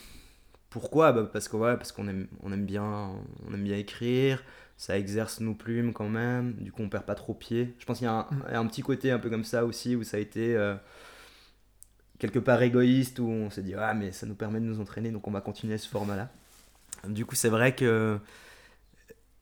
pourquoi? 0.69 1.11
Bah, 1.11 1.29
Parce 1.33 1.49
que 1.49 1.57
ouais, 1.57 1.75
qu'on 1.93 2.07
aime, 2.07 2.27
on 2.43 2.53
aime 2.53 2.65
bien, 2.65 3.09
on 3.45 3.53
aime 3.53 3.63
bien 3.65 3.75
écrire. 3.75 4.41
Ça 4.77 4.97
exerce 4.97 5.41
nos 5.41 5.53
plumes 5.53 5.91
quand 5.91 6.07
même. 6.07 6.53
Du 6.53 6.71
coup, 6.71 6.81
on 6.81 6.87
perd 6.87 7.03
pas 7.03 7.15
trop 7.15 7.33
pied. 7.33 7.75
Je 7.77 7.85
pense 7.85 7.97
qu'il 7.97 8.05
y 8.05 8.09
a 8.09 8.13
un, 8.13 8.27
il 8.47 8.53
y 8.53 8.55
a 8.55 8.59
un 8.61 8.67
petit 8.67 8.83
côté 8.83 9.11
un 9.11 9.19
peu 9.19 9.29
comme 9.29 9.43
ça 9.43 9.65
aussi 9.65 9.97
où 9.97 10.05
ça 10.05 10.15
a 10.15 10.21
été 10.21 10.55
euh, 10.55 10.75
quelque 12.19 12.39
part 12.39 12.61
égoïste 12.61 13.19
où 13.19 13.27
on 13.27 13.49
s'est 13.49 13.63
dit 13.63 13.73
ah 13.77 13.93
mais 13.93 14.13
ça 14.13 14.25
nous 14.25 14.35
permet 14.35 14.61
de 14.61 14.65
nous 14.65 14.79
entraîner 14.79 15.11
donc 15.11 15.27
on 15.27 15.31
va 15.31 15.41
continuer 15.41 15.77
ce 15.77 15.89
format 15.89 16.15
là 16.15 16.29
du 17.07 17.25
coup 17.25 17.35
c'est 17.35 17.49
vrai 17.49 17.75
que 17.75 18.17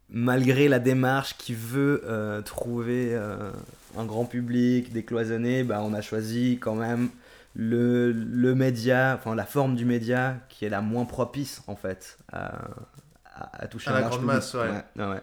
malgré 0.09 0.67
la 0.67 0.79
démarche 0.79 1.37
qui 1.37 1.53
veut 1.53 2.01
euh, 2.05 2.41
trouver 2.41 3.09
euh, 3.13 3.51
un 3.97 4.05
grand 4.05 4.25
public 4.25 4.93
décloisonné 4.93 5.63
bah, 5.63 5.81
on 5.83 5.93
a 5.93 6.01
choisi 6.01 6.57
quand 6.61 6.75
même 6.75 7.09
le, 7.55 8.11
le 8.11 8.55
média 8.55 9.17
enfin 9.19 9.35
la 9.35 9.45
forme 9.45 9.75
du 9.75 9.83
média 9.85 10.37
qui 10.49 10.65
est 10.65 10.69
la 10.69 10.81
moins 10.81 11.05
propice 11.05 11.61
en 11.67 11.75
fait 11.75 12.17
à, 12.31 12.55
à, 13.35 13.63
à 13.63 13.67
toucher 13.67 13.89
À 13.89 13.93
la 13.93 14.01
grande 14.01 14.19
public. 14.19 14.27
masse, 14.35 14.53
ouais. 14.53 14.69
ouais, 14.95 15.05
ouais. 15.09 15.21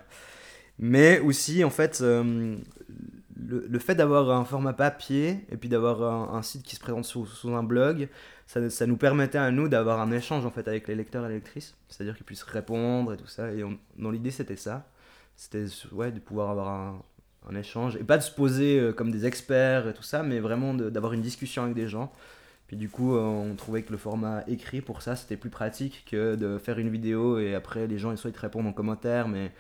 mais 0.79 1.19
aussi 1.21 1.65
en 1.65 1.71
fait 1.71 2.01
euh, 2.03 2.57
le, 3.37 3.67
le 3.69 3.79
fait 3.79 3.95
d'avoir 3.95 4.31
un 4.31 4.45
format 4.45 4.73
papier 4.73 5.45
et 5.51 5.57
puis 5.57 5.69
d'avoir 5.69 6.35
un, 6.35 6.43
site 6.43 6.63
qui 6.63 6.77
se 6.77 6.81
présente 6.81 7.05
sous, 7.05 7.27
sous 7.27 7.55
un 7.55 7.63
blog, 7.63 8.09
ça, 8.47 8.69
ça 8.71 8.87
nous 8.87 8.97
permettait 8.97 9.39
à 9.39 9.51
nous 9.51 9.69
d'avoir 9.69 10.01
un 10.01 10.13
échange 10.13 10.47
en 10.47 10.51
fait 10.51 10.69
avec 10.69 10.89
les 10.89 10.95
lecteurs 10.95 11.25
et 11.27 11.29
les 11.29 11.35
lectrices, 11.37 11.77
c'est-à-dire 11.89 12.17
qu'ils 12.17 12.27
puissent 12.27 12.43
répondre 12.43 13.13
et 13.13 13.17
tout 13.17 13.27
ça. 13.27 13.53
Et 13.53 13.65
dans 13.99 14.11
l'idée, 14.11 14.31
c'était 14.31 14.57
ça, 14.57 14.89
c'était 15.37 15.67
ouais, 15.93 16.13
de 16.13 16.21
pouvoir 16.21 16.51
avoir 16.51 16.69
un, 16.69 17.03
un 17.49 17.55
échange 17.55 17.97
et 17.97 18.05
pas 18.05 18.19
de 18.19 18.23
se 18.23 18.31
poser 18.31 18.79
euh, 18.79 18.93
comme 18.93 19.11
des 19.11 19.27
experts 19.27 19.89
et 19.89 19.95
tout 19.95 20.03
ça, 20.03 20.23
mais 20.23 20.41
vraiment 20.41 20.75
d'avoir 20.75 21.13
une 21.13 21.23
discussion 21.23 21.63
avec 21.65 21.75
des 21.75 21.89
gens. 21.89 22.13
Puis 22.67 22.77
du 22.77 22.89
coup, 22.89 23.15
euh, 23.15 23.21
on 23.21 23.55
trouvait 23.57 23.83
que 23.83 23.93
le 23.93 23.99
format 23.99 24.43
écrit 24.49 24.81
pour 24.81 25.03
ça, 25.03 25.17
c'était 25.17 25.37
plus 25.37 25.51
pratique 25.51 26.07
que 26.11 26.35
de 26.35 26.59
faire 26.59 26.79
une 26.79 26.89
vidéo 26.89 27.39
et 27.39 27.55
après 27.55 27.87
les 27.87 27.99
gens 27.99 28.11
ils 28.11 28.19
soit 28.19 28.31
ils 28.31 28.35
te 28.35 28.41
répondent 28.41 28.67
en 28.67 28.73
commentaire, 28.73 29.29
mais 29.29 29.53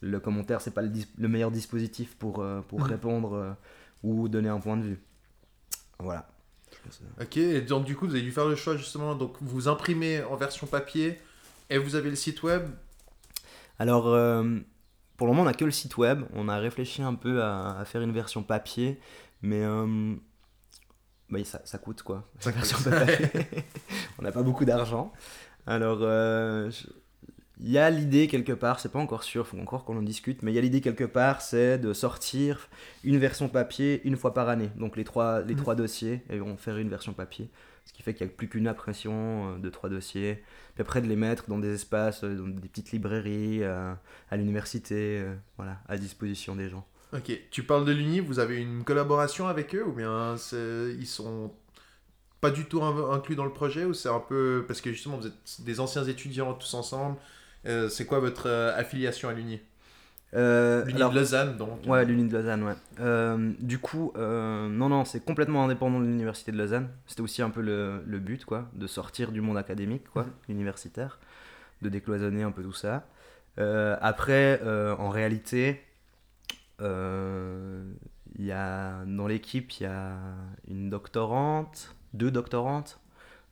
le 0.00 0.20
commentaire 0.20 0.60
c'est 0.60 0.72
pas 0.72 0.82
le, 0.82 0.88
dis- 0.88 1.08
le 1.18 1.28
meilleur 1.28 1.50
dispositif 1.50 2.14
pour, 2.16 2.40
euh, 2.40 2.60
pour 2.62 2.84
répondre 2.84 3.34
euh, 3.34 3.52
ou 4.02 4.28
donner 4.28 4.48
un 4.48 4.60
point 4.60 4.76
de 4.76 4.82
vue. 4.82 5.00
Voilà. 5.98 6.28
Ok, 7.20 7.36
et 7.36 7.60
donc 7.62 7.84
du 7.84 7.96
coup, 7.96 8.06
vous 8.06 8.12
avez 8.14 8.22
dû 8.22 8.32
faire 8.32 8.46
le 8.46 8.56
choix 8.56 8.76
justement, 8.76 9.14
donc 9.14 9.36
vous 9.40 9.68
imprimez 9.68 10.22
en 10.24 10.36
version 10.36 10.66
papier 10.66 11.18
et 11.70 11.78
vous 11.78 11.94
avez 11.94 12.10
le 12.10 12.16
site 12.16 12.42
web. 12.42 12.68
Alors, 13.78 14.08
euh, 14.08 14.58
pour 15.16 15.26
le 15.26 15.32
moment, 15.32 15.42
on 15.42 15.46
n'a 15.46 15.54
que 15.54 15.64
le 15.64 15.70
site 15.70 15.96
web. 15.96 16.22
On 16.34 16.48
a 16.48 16.58
réfléchi 16.58 17.02
un 17.02 17.14
peu 17.14 17.42
à, 17.42 17.78
à 17.78 17.84
faire 17.84 18.02
une 18.02 18.12
version 18.12 18.42
papier, 18.42 19.00
mais 19.40 19.62
euh, 19.62 20.14
bah, 21.30 21.42
ça, 21.44 21.60
ça 21.64 21.78
coûte 21.78 22.02
quoi. 22.02 22.28
Ça 22.40 22.52
coûte. 22.52 22.66
on 24.18 24.22
n'a 24.22 24.32
pas 24.32 24.42
beaucoup 24.42 24.64
d'argent. 24.64 25.12
Alors, 25.66 25.98
euh, 26.02 26.70
je- 26.70 26.88
il 27.60 27.70
y 27.70 27.78
a 27.78 27.88
l'idée 27.90 28.26
quelque 28.28 28.52
part, 28.52 28.80
c'est 28.80 28.90
pas 28.90 28.98
encore 28.98 29.22
sûr, 29.22 29.46
faut 29.46 29.58
encore 29.58 29.84
qu'on 29.84 29.96
en 29.96 30.02
discute, 30.02 30.42
mais 30.42 30.52
il 30.52 30.54
y 30.54 30.58
a 30.58 30.60
l'idée 30.60 30.80
quelque 30.80 31.04
part, 31.04 31.40
c'est 31.40 31.78
de 31.78 31.92
sortir 31.92 32.68
une 33.04 33.18
version 33.18 33.48
papier 33.48 34.00
une 34.04 34.16
fois 34.16 34.34
par 34.34 34.48
année. 34.48 34.70
Donc 34.76 34.96
les 34.96 35.04
trois, 35.04 35.40
les 35.42 35.54
Mhm. 35.54 35.60
trois 35.60 35.74
dossiers, 35.74 36.22
et 36.30 36.40
on 36.40 36.56
faire 36.56 36.76
une 36.78 36.88
version 36.88 37.12
papier. 37.12 37.48
Ce 37.86 37.92
qui 37.92 38.02
fait 38.02 38.14
qu'il 38.14 38.26
n'y 38.26 38.32
a 38.32 38.36
plus 38.36 38.48
qu'une 38.48 38.66
impression 38.66 39.54
euh, 39.56 39.58
de 39.58 39.68
trois 39.70 39.90
dossiers. 39.90 40.42
Puis 40.74 40.82
après, 40.82 41.00
de 41.02 41.06
les 41.06 41.16
mettre 41.16 41.48
dans 41.48 41.58
des 41.58 41.74
espaces, 41.74 42.24
euh, 42.24 42.34
dans 42.34 42.48
des 42.48 42.68
petites 42.68 42.92
librairies, 42.92 43.62
euh, 43.62 43.92
à 44.30 44.36
l'université, 44.36 45.22
voilà, 45.56 45.78
à 45.88 45.96
disposition 45.98 46.56
des 46.56 46.68
gens. 46.70 46.86
Ok, 47.12 47.30
tu 47.52 47.62
parles 47.62 47.84
de 47.84 47.92
l'Uni, 47.92 48.18
vous 48.20 48.40
avez 48.40 48.56
une 48.60 48.82
collaboration 48.82 49.46
avec 49.46 49.74
eux 49.76 49.84
ou 49.86 49.92
bien 49.92 50.34
ils 50.98 51.06
sont 51.06 51.52
pas 52.40 52.50
du 52.50 52.66
tout 52.66 52.82
in- 52.82 53.12
inclus 53.12 53.36
dans 53.36 53.44
le 53.44 53.52
projet 53.52 53.84
ou 53.84 53.94
c'est 53.94 54.08
un 54.08 54.20
peu 54.20 54.64
parce 54.66 54.80
que 54.80 54.92
justement 54.92 55.16
vous 55.18 55.26
êtes 55.28 55.60
des 55.60 55.80
anciens 55.80 56.04
étudiants 56.04 56.52
tous 56.54 56.74
ensemble. 56.74 57.16
Euh, 57.66 57.88
c'est 57.88 58.06
quoi 58.06 58.18
votre 58.20 58.48
euh, 58.48 58.76
affiliation 58.78 59.28
à 59.28 59.32
l'Uni? 59.32 59.60
Euh, 60.34 60.84
L'Uni 60.84 60.98
de 60.98 61.14
Lausanne 61.14 61.56
donc. 61.56 61.86
Ouais, 61.86 62.04
l'Uni 62.04 62.28
de 62.28 62.36
Lausanne, 62.36 62.64
ouais. 62.64 62.74
Euh, 63.00 63.52
du 63.60 63.78
coup, 63.78 64.12
euh, 64.16 64.68
non, 64.68 64.88
non, 64.88 65.04
c'est 65.04 65.24
complètement 65.24 65.64
indépendant 65.64 66.00
de 66.00 66.06
l'Université 66.06 66.50
de 66.50 66.58
Lausanne. 66.58 66.88
C'était 67.06 67.20
aussi 67.20 67.40
un 67.40 67.50
peu 67.50 67.60
le, 67.60 68.02
le 68.04 68.18
but, 68.18 68.44
quoi, 68.44 68.68
de 68.74 68.86
sortir 68.88 69.30
du 69.30 69.40
monde 69.40 69.58
académique, 69.58 70.08
quoi, 70.12 70.24
Mhm. 70.24 70.30
universitaire, 70.48 71.18
de 71.82 71.88
décloisonner 71.88 72.42
un 72.42 72.50
peu 72.50 72.62
tout 72.62 72.72
ça. 72.72 73.06
Après, 73.56 74.60
en 74.98 75.08
réalité, 75.10 75.80
il 76.80 78.44
y 78.44 78.50
a, 78.52 79.04
dans 79.06 79.28
l'équipe, 79.28 79.70
il 79.78 79.82
y 79.84 79.86
a 79.86 80.16
une 80.68 80.90
doctorante, 80.90 81.94
deux 82.12 82.32
doctorantes. 82.32 82.98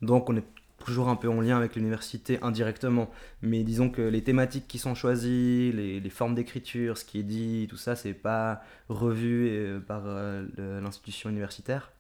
Donc, 0.01 0.29
on 0.29 0.37
est 0.37 0.45
toujours 0.85 1.09
un 1.09 1.17
peu 1.17 1.29
en 1.29 1.41
lien 1.41 1.57
avec 1.57 1.77
l'université 1.77 2.39
indirectement. 2.43 3.11
Mais 3.43 3.63
disons 3.65 3.91
que 3.91 4.03
les 4.03 4.23
thématiques 4.23 4.69
qui 4.69 4.79
sont 4.79 4.95
choisies, 4.95 5.73
les, 5.73 6.11
formes 6.11 6.35
d'écriture, 6.35 6.99
ce 6.99 7.05
qui 7.05 7.21
est 7.21 7.25
dit, 7.25 7.67
tout 7.71 7.77
ça, 7.77 7.97
c'est 7.97 8.15
pas 8.15 8.63
revu 8.89 9.49
euh, 9.49 9.81
par 9.81 10.03
euh, 10.07 10.47
l'institution 10.81 11.31
universitaire. 11.31 11.93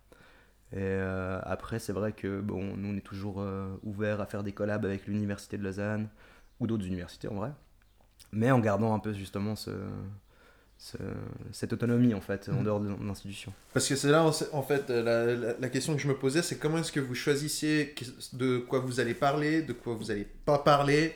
Et 0.73 0.79
euh, 0.79 1.41
après, 1.45 1.79
c'est 1.79 1.93
vrai 1.93 2.13
que 2.13 2.41
bon, 2.41 2.77
nous, 2.77 2.93
on 2.93 2.97
est 2.97 3.01
toujours 3.01 3.45
ouverts 3.83 4.21
à 4.21 4.27
faire 4.27 4.43
des 4.43 4.53
collabs 4.53 4.85
avec 4.85 5.07
l'université 5.07 5.59
de 5.59 5.63
Lausanne 5.63 6.09
ou 6.61 6.67
d'autres 6.67 6.87
universités 6.87 7.29
en 7.29 7.35
vrai, 7.35 7.53
mais 8.33 8.51
en 8.51 8.59
gardant 8.59 8.95
un 8.95 8.99
peu 8.99 9.13
justement 9.13 9.57
ce, 9.57 9.71
ce- 10.85 10.97
cette 11.53 11.73
autonomie 11.73 12.13
en 12.13 12.21
fait 12.21 12.49
en 12.49 12.55
Mhm. 12.55 12.65
dehors 12.65 12.81
de 12.81 12.89
l'institution. 13.07 13.53
Parce 13.73 13.87
que 13.89 13.95
c'est 13.95 14.11
là, 14.11 14.25
en 14.25 14.63
fait, 14.63 14.91
euh, 14.91 15.03
la, 15.03 15.33
la- 15.35 15.55
la 15.59 15.69
question 15.69 15.95
que 15.95 16.03
je 16.03 16.09
me 16.09 16.15
posais, 16.17 16.43
c'est 16.43 16.57
comment 16.59 16.79
est-ce 16.79 16.91
que 16.91 16.99
vous 16.99 17.15
choisissez 17.15 17.95
de 18.33 18.59
quoi 18.59 18.81
vous 18.81 18.99
allez 18.99 19.15
parler, 19.15 19.63
de 19.63 19.73
quoi 19.73 19.95
vous 19.95 20.11
allez 20.11 20.27
pas 20.45 20.59
parler, 20.59 21.15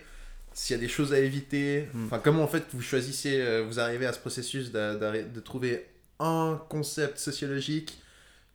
s'il 0.53 0.77
y 0.77 0.79
a 0.79 0.81
des 0.81 0.89
choses 0.89 1.13
à 1.13 1.19
éviter. 1.19 1.89
Mm. 1.93 2.05
Enfin, 2.07 2.21
comment 2.23 2.45
en 2.45 2.47
fait 2.47 2.63
vous 2.73 2.81
choisissez, 2.81 3.41
euh, 3.41 3.65
vous 3.67 3.81
arrivez 3.81 4.07
à 4.07 4.13
ce 4.13 4.21
processus 4.21 4.71
d'arri- 4.71 5.25
de, 5.25 5.41
trouver 5.41 5.85
un 6.21 6.61
concept 6.69 7.19
sociologique 7.19 7.99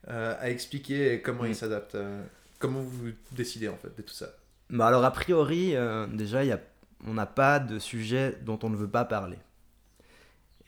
euh, 0.07 0.33
à 0.39 0.49
expliquer 0.49 1.13
et 1.13 1.21
comment 1.21 1.43
Mm. 1.43 1.47
il 1.47 1.55
s'adapte. 1.55 1.95
euh, 1.95 2.23
comment 2.57 2.79
vous 2.81 3.09
décidez 3.33 3.67
en 3.67 3.75
fait 3.77 3.95
de 3.97 4.01
tout 4.01 4.13
ça? 4.13 4.29
Bah 4.69 4.87
alors 4.87 5.03
a 5.03 5.11
priori, 5.11 5.75
euh, 5.75 6.07
déjà, 6.07 6.43
il 6.45 6.47
y 6.47 6.51
a, 6.53 6.59
on 7.05 7.13
n'a 7.15 7.25
pas 7.25 7.59
de 7.59 7.79
sujet 7.79 8.37
dont 8.45 8.57
on 8.63 8.69
ne 8.69 8.77
veut 8.77 8.87
pas 8.89 9.03
parler. 9.03 9.37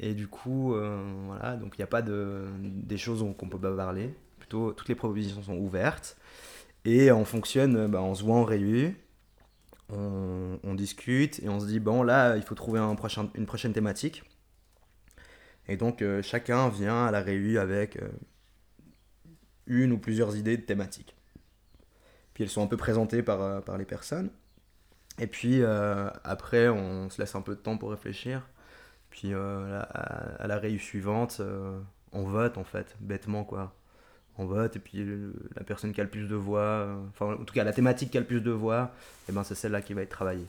Et 0.03 0.13
du 0.13 0.27
coup, 0.27 0.75
euh, 0.75 1.01
voilà, 1.27 1.55
donc 1.55 1.75
il 1.77 1.79
n'y 1.79 1.85
a 1.85 1.87
pas 1.87 2.01
de, 2.01 2.47
des 2.59 2.97
choses 2.97 3.19
dont 3.19 3.33
on 3.41 3.45
ne 3.45 3.49
peut 3.49 3.57
pas 3.57 3.73
parler. 3.73 4.13
Plutôt, 4.37 4.73
toutes 4.73 4.89
les 4.89 4.95
propositions 4.95 5.41
sont 5.41 5.55
ouvertes. 5.55 6.17
Et 6.83 7.09
on 7.13 7.23
fonctionne, 7.23 7.77
euh, 7.77 7.87
bah, 7.87 8.01
on 8.01 8.13
se 8.13 8.21
voit 8.21 8.35
en 8.35 8.43
réu, 8.43 8.97
on, 9.87 10.73
discute 10.75 11.39
et 11.41 11.47
on 11.47 11.61
se 11.61 11.67
dit, 11.67 11.79
bon 11.79 12.03
là, 12.03 12.35
il 12.35 12.43
faut 12.43 12.53
trouver 12.53 12.79
un 12.81 12.95
prochain, 12.95 13.29
une 13.35 13.45
prochaine 13.45 13.71
thématique. 13.71 14.23
Et 15.69 15.77
donc 15.77 16.01
euh, 16.01 16.21
chacun 16.21 16.67
vient 16.67 17.05
à 17.05 17.11
la 17.11 17.21
réu 17.21 17.57
avec 17.57 17.97
une 19.67 19.93
ou 19.93 19.97
plusieurs 19.97 20.35
idées 20.35 20.57
de 20.57 20.63
thématiques. 20.63 21.15
Puis 22.33 22.43
elles 22.43 22.49
sont 22.49 22.63
un 22.63 22.67
peu 22.67 22.75
présentées 22.75 23.23
par, 23.23 23.63
par 23.63 23.77
les 23.77 23.85
personnes. 23.85 24.31
Et 25.17 25.27
puis 25.27 25.63
après, 25.63 26.67
on 26.67 27.09
se 27.09 27.21
laisse 27.21 27.35
un 27.35 27.41
peu 27.41 27.55
de 27.55 27.61
temps 27.61 27.77
pour 27.77 27.91
réfléchir. 27.91 28.41
Puis 29.13 29.33
euh, 29.33 29.79
à, 29.81 30.43
à 30.43 30.47
la 30.47 30.57
réu 30.57 30.79
suivante, 30.79 31.37
euh, 31.39 31.79
on 32.13 32.23
vote 32.23 32.57
en 32.57 32.63
fait, 32.63 32.95
bêtement 32.99 33.43
quoi. 33.43 33.75
On 34.39 34.45
vote 34.45 34.75
et 34.75 34.79
puis 34.79 35.03
le- 35.03 35.35
la 35.55 35.63
personne 35.63 35.93
qui 35.93 36.01
a 36.01 36.03
le 36.03 36.09
plus 36.09 36.27
de 36.27 36.35
voix, 36.35 36.61
euh, 36.61 36.95
enfin 37.09 37.35
en 37.39 37.45
tout 37.45 37.53
cas 37.53 37.63
la 37.63 37.73
thématique 37.73 38.11
qui 38.11 38.17
a 38.17 38.21
le 38.21 38.27
plus 38.27 38.41
de 38.41 38.51
voix, 38.51 38.91
et 39.29 39.31
ben 39.31 39.43
c'est 39.43 39.55
celle-là 39.55 39.81
qui 39.83 39.93
va 39.93 40.01
être 40.01 40.09
travaillée. 40.09 40.47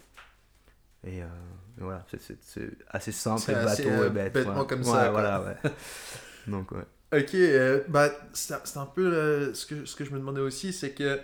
Et, 1.06 1.22
euh, 1.22 1.26
et 1.78 1.82
voilà, 1.82 2.06
c'est- 2.18 2.70
assez 2.88 3.12
simple, 3.12 3.50
et 3.50 3.54
assez, 3.54 3.84
bateau 3.84 4.02
euh, 4.02 4.06
et 4.06 4.10
bête. 4.10 4.32
bêtement 4.32 4.60
ouais. 4.60 4.66
comme 4.66 4.80
Ouais, 4.80 4.86
ça, 4.86 5.10
quoi. 5.10 5.10
Voilà, 5.10 5.42
ouais. 5.42 5.56
Donc 6.46 6.72
ouais. 6.72 6.84
Ok, 7.12 7.34
euh, 7.34 7.82
bah, 7.88 8.08
c'est 8.32 8.54
un 8.78 8.86
peu 8.86 9.52
ce, 9.54 9.66
que, 9.66 9.84
ce 9.84 9.94
que 9.94 10.04
je 10.04 10.10
me 10.12 10.18
demandais 10.18 10.40
aussi, 10.40 10.72
c'est 10.72 10.92
que 10.92 11.20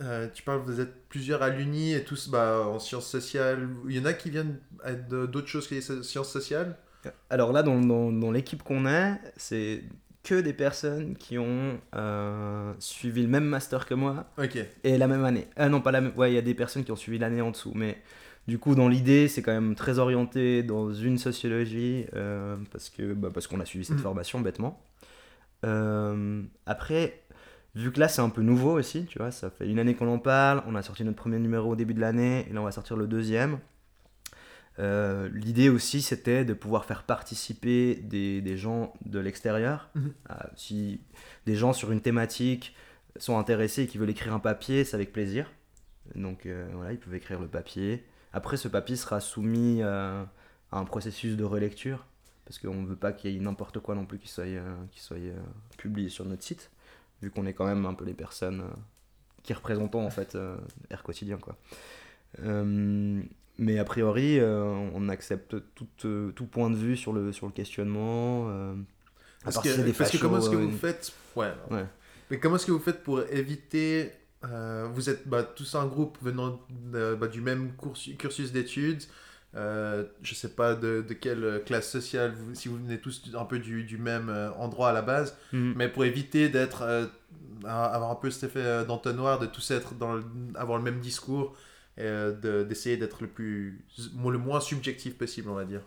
euh, 0.00 0.28
tu 0.32 0.42
parles, 0.42 0.60
vous 0.66 0.80
êtes 0.80 1.08
plusieurs 1.08 1.42
à 1.42 1.50
l'Uni 1.50 1.94
et 1.94 2.04
tous 2.04 2.28
bah, 2.28 2.66
en 2.66 2.78
sciences 2.78 3.08
sociales. 3.08 3.68
Il 3.88 3.96
y 3.96 4.00
en 4.00 4.04
a 4.04 4.12
qui 4.12 4.30
viennent 4.30 4.58
d'autres 5.08 5.46
choses 5.48 5.68
que 5.68 5.74
les 5.74 5.80
sciences 6.02 6.30
sociales? 6.30 6.76
Alors 7.30 7.52
là, 7.52 7.62
dans, 7.62 7.80
dans, 7.80 8.10
dans 8.10 8.30
l'équipe 8.30 8.62
qu'on 8.62 8.86
a, 8.86 9.18
c'est 9.36 9.82
que 10.22 10.40
des 10.40 10.54
personnes 10.54 11.16
qui 11.16 11.38
ont 11.38 11.78
euh, 11.94 12.72
suivi 12.78 13.22
le 13.22 13.28
même 13.28 13.44
master 13.44 13.84
que 13.84 13.92
moi 13.94 14.26
et 14.82 14.96
la 14.96 15.06
même 15.06 15.24
année. 15.24 15.46
Ah 15.56 15.68
non, 15.68 15.80
pas 15.82 15.92
la 15.92 16.00
même. 16.00 16.12
Ouais, 16.16 16.32
il 16.32 16.34
y 16.34 16.38
a 16.38 16.42
des 16.42 16.54
personnes 16.54 16.82
qui 16.82 16.92
ont 16.92 16.96
suivi 16.96 17.18
l'année 17.18 17.42
en 17.42 17.50
dessous, 17.50 17.72
mais 17.74 17.98
du 18.48 18.58
coup, 18.58 18.74
dans 18.74 18.88
l'idée, 18.88 19.28
c'est 19.28 19.42
quand 19.42 19.52
même 19.52 19.74
très 19.74 19.98
orienté 19.98 20.62
dans 20.62 20.92
une 20.92 21.18
sociologie 21.18 22.06
euh, 22.14 22.56
parce 22.72 22.88
que 22.88 23.12
bah, 23.12 23.28
parce 23.32 23.46
qu'on 23.46 23.60
a 23.60 23.66
suivi 23.66 23.84
cette 23.84 23.96
Mhm. 23.96 24.02
formation 24.02 24.40
bêtement. 24.40 24.82
Euh, 25.64 26.42
après, 26.66 27.23
vu 27.74 27.92
que 27.92 28.00
là, 28.00 28.08
c'est 28.08 28.22
un 28.22 28.30
peu 28.30 28.42
nouveau 28.42 28.78
aussi, 28.78 29.06
tu 29.06 29.18
vois, 29.18 29.30
ça 29.30 29.50
fait 29.50 29.68
une 29.68 29.78
année 29.78 29.94
qu'on 29.94 30.12
en 30.12 30.18
parle. 30.18 30.62
On 30.66 30.74
a 30.74 30.82
sorti 30.82 31.04
notre 31.04 31.16
premier 31.16 31.38
numéro 31.38 31.72
au 31.72 31.76
début 31.76 31.94
de 31.94 32.00
l'année 32.00 32.46
et 32.48 32.52
là, 32.52 32.60
on 32.60 32.64
va 32.64 32.72
sortir 32.72 32.96
le 32.96 33.06
deuxième. 33.06 33.58
Euh, 34.78 35.28
L'idée 35.32 35.68
aussi, 35.68 36.02
c'était 36.02 36.44
de 36.44 36.52
pouvoir 36.52 36.84
faire 36.84 37.04
participer 37.04 37.94
des, 37.96 38.40
des 38.40 38.56
gens 38.56 38.92
de 39.04 39.18
l'extérieur. 39.18 39.90
Mhm. 39.94 40.12
Ah, 40.28 40.50
si 40.56 41.00
des 41.46 41.54
gens 41.54 41.72
sur 41.72 41.92
une 41.92 42.00
thématique 42.00 42.74
sont 43.16 43.38
intéressés 43.38 43.82
et 43.82 43.86
qui 43.86 43.98
veulent 43.98 44.10
écrire 44.10 44.34
un 44.34 44.40
papier, 44.40 44.84
c'est 44.84 44.96
avec 44.96 45.12
plaisir. 45.12 45.50
Donc 46.14 46.46
euh, 46.46 46.68
voilà, 46.74 46.92
ils 46.92 46.98
peuvent 46.98 47.14
écrire 47.14 47.40
le 47.40 47.48
papier. 47.48 48.04
Après, 48.34 48.56
ce 48.56 48.66
papier 48.66 48.96
sera 48.96 49.20
soumis 49.20 49.78
euh, 49.80 50.24
à 50.72 50.78
un 50.78 50.84
processus 50.84 51.36
de 51.36 51.44
relecture, 51.44 52.04
parce 52.44 52.58
qu'on 52.58 52.74
ne 52.74 52.86
veut 52.86 52.96
pas 52.96 53.12
qu'il 53.12 53.30
y 53.30 53.36
ait 53.36 53.40
n'importe 53.40 53.78
quoi 53.78 53.94
non 53.94 54.06
plus 54.06 54.18
qui 54.18 54.28
soit, 54.28 54.44
euh, 54.44 54.74
qui 54.90 55.00
soit 55.00 55.18
euh, 55.18 55.38
publié 55.78 56.08
sur 56.08 56.24
notre 56.24 56.42
site, 56.42 56.72
vu 57.24 57.30
qu'on 57.30 57.46
est 57.46 57.54
quand 57.54 57.66
même 57.66 57.86
un 57.86 57.94
peu 57.94 58.04
les 58.04 58.14
personnes 58.14 58.60
euh, 58.60 58.74
qui 59.42 59.52
représentons 59.52 60.04
en 60.04 60.10
fait 60.10 60.34
euh, 60.34 60.56
Air 60.90 61.02
Quotidien. 61.02 61.38
Quoi. 61.38 61.56
Euh, 62.44 63.22
mais 63.58 63.78
a 63.78 63.84
priori, 63.84 64.40
on 64.42 65.08
accepte 65.08 65.54
tout, 65.74 66.32
tout 66.34 66.46
point 66.46 66.70
de 66.70 66.76
vue 66.76 66.96
sur 66.96 67.12
le, 67.12 67.32
sur 67.32 67.46
le 67.46 67.52
questionnement. 67.52 68.50
parce 69.44 69.58
que, 69.60 69.80
des 69.80 69.92
parce 69.92 70.10
que 70.10 70.16
comment 70.18 70.38
est-ce 70.38 70.50
que 70.50 70.56
vous 70.56 70.76
faites 70.76 71.12
Ouais. 71.36 71.52
Mais 72.30 72.38
comment 72.40 72.56
est-ce 72.56 72.66
que 72.66 72.72
vous 72.72 72.80
faites 72.80 73.02
pour 73.04 73.20
éviter. 73.30 74.10
euh, 74.44 74.88
vous 74.92 75.08
êtes 75.08 75.28
bah, 75.28 75.44
tous 75.44 75.74
un 75.76 75.86
groupe 75.86 76.18
venant 76.20 76.60
bah, 76.70 77.28
du 77.28 77.40
même 77.40 77.72
cursus 78.18 78.50
d'études. 78.52 79.04
Euh, 79.56 80.04
je 80.22 80.34
sais 80.34 80.48
pas 80.48 80.74
de, 80.74 81.04
de 81.06 81.14
quelle 81.14 81.62
classe 81.64 81.88
sociale, 81.88 82.32
vous- 82.36 82.54
si 82.54 82.68
vous 82.68 82.76
venez 82.76 82.98
tous 82.98 83.22
un 83.38 83.44
peu 83.44 83.60
du, 83.60 83.84
du 83.84 83.98
même 83.98 84.28
euh, 84.28 84.50
endroit 84.54 84.90
à 84.90 84.92
la 84.92 85.02
base, 85.02 85.36
Mhm. 85.52 85.74
mais 85.76 85.88
pour 85.88 86.04
éviter 86.04 86.48
d'être 86.48 86.82
euh, 86.82 87.06
avoir 87.64 88.10
un 88.10 88.16
peu 88.16 88.30
cet 88.30 88.50
effet 88.50 88.60
euh, 88.64 88.84
d'entonnoir, 88.84 89.38
de 89.38 89.46
tous 89.46 89.70
être 89.70 89.94
dans 89.94 90.14
le- 90.14 90.24
avoir 90.56 90.78
le 90.78 90.84
même 90.84 90.98
discours 90.98 91.54
et 91.96 92.02
euh, 92.02 92.32
de- 92.32 92.64
d'essayer 92.64 92.96
d'être 92.96 93.22
le 93.22 93.28
plus 93.28 93.80
le 93.98 94.38
moins 94.38 94.60
subjectif 94.60 95.16
possible, 95.16 95.48
on 95.48 95.54
va 95.54 95.64
dire. 95.64 95.82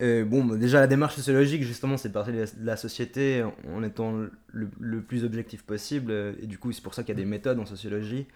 Bon, 0.00 0.44
bah, 0.44 0.56
déjà 0.56 0.80
la 0.80 0.86
démarche 0.86 1.16
sociologique, 1.16 1.62
justement, 1.62 1.98
c'est 1.98 2.08
de 2.08 2.14
partir 2.14 2.32
de 2.32 2.46
la, 2.64 2.76
société 2.78 3.44
en 3.68 3.82
étant 3.82 4.12
le, 4.50 4.70
le 4.80 5.02
plus 5.02 5.24
objectif 5.24 5.62
possible. 5.62 6.10
Et 6.40 6.46
du 6.46 6.56
coup, 6.56 6.72
c'est 6.72 6.82
pour 6.82 6.94
ça 6.94 7.02
qu'il 7.02 7.10
y 7.14 7.18
a 7.18 7.22
des 7.22 7.28
méthodes 7.28 7.58
en 7.58 7.66
sociologie. 7.66 8.26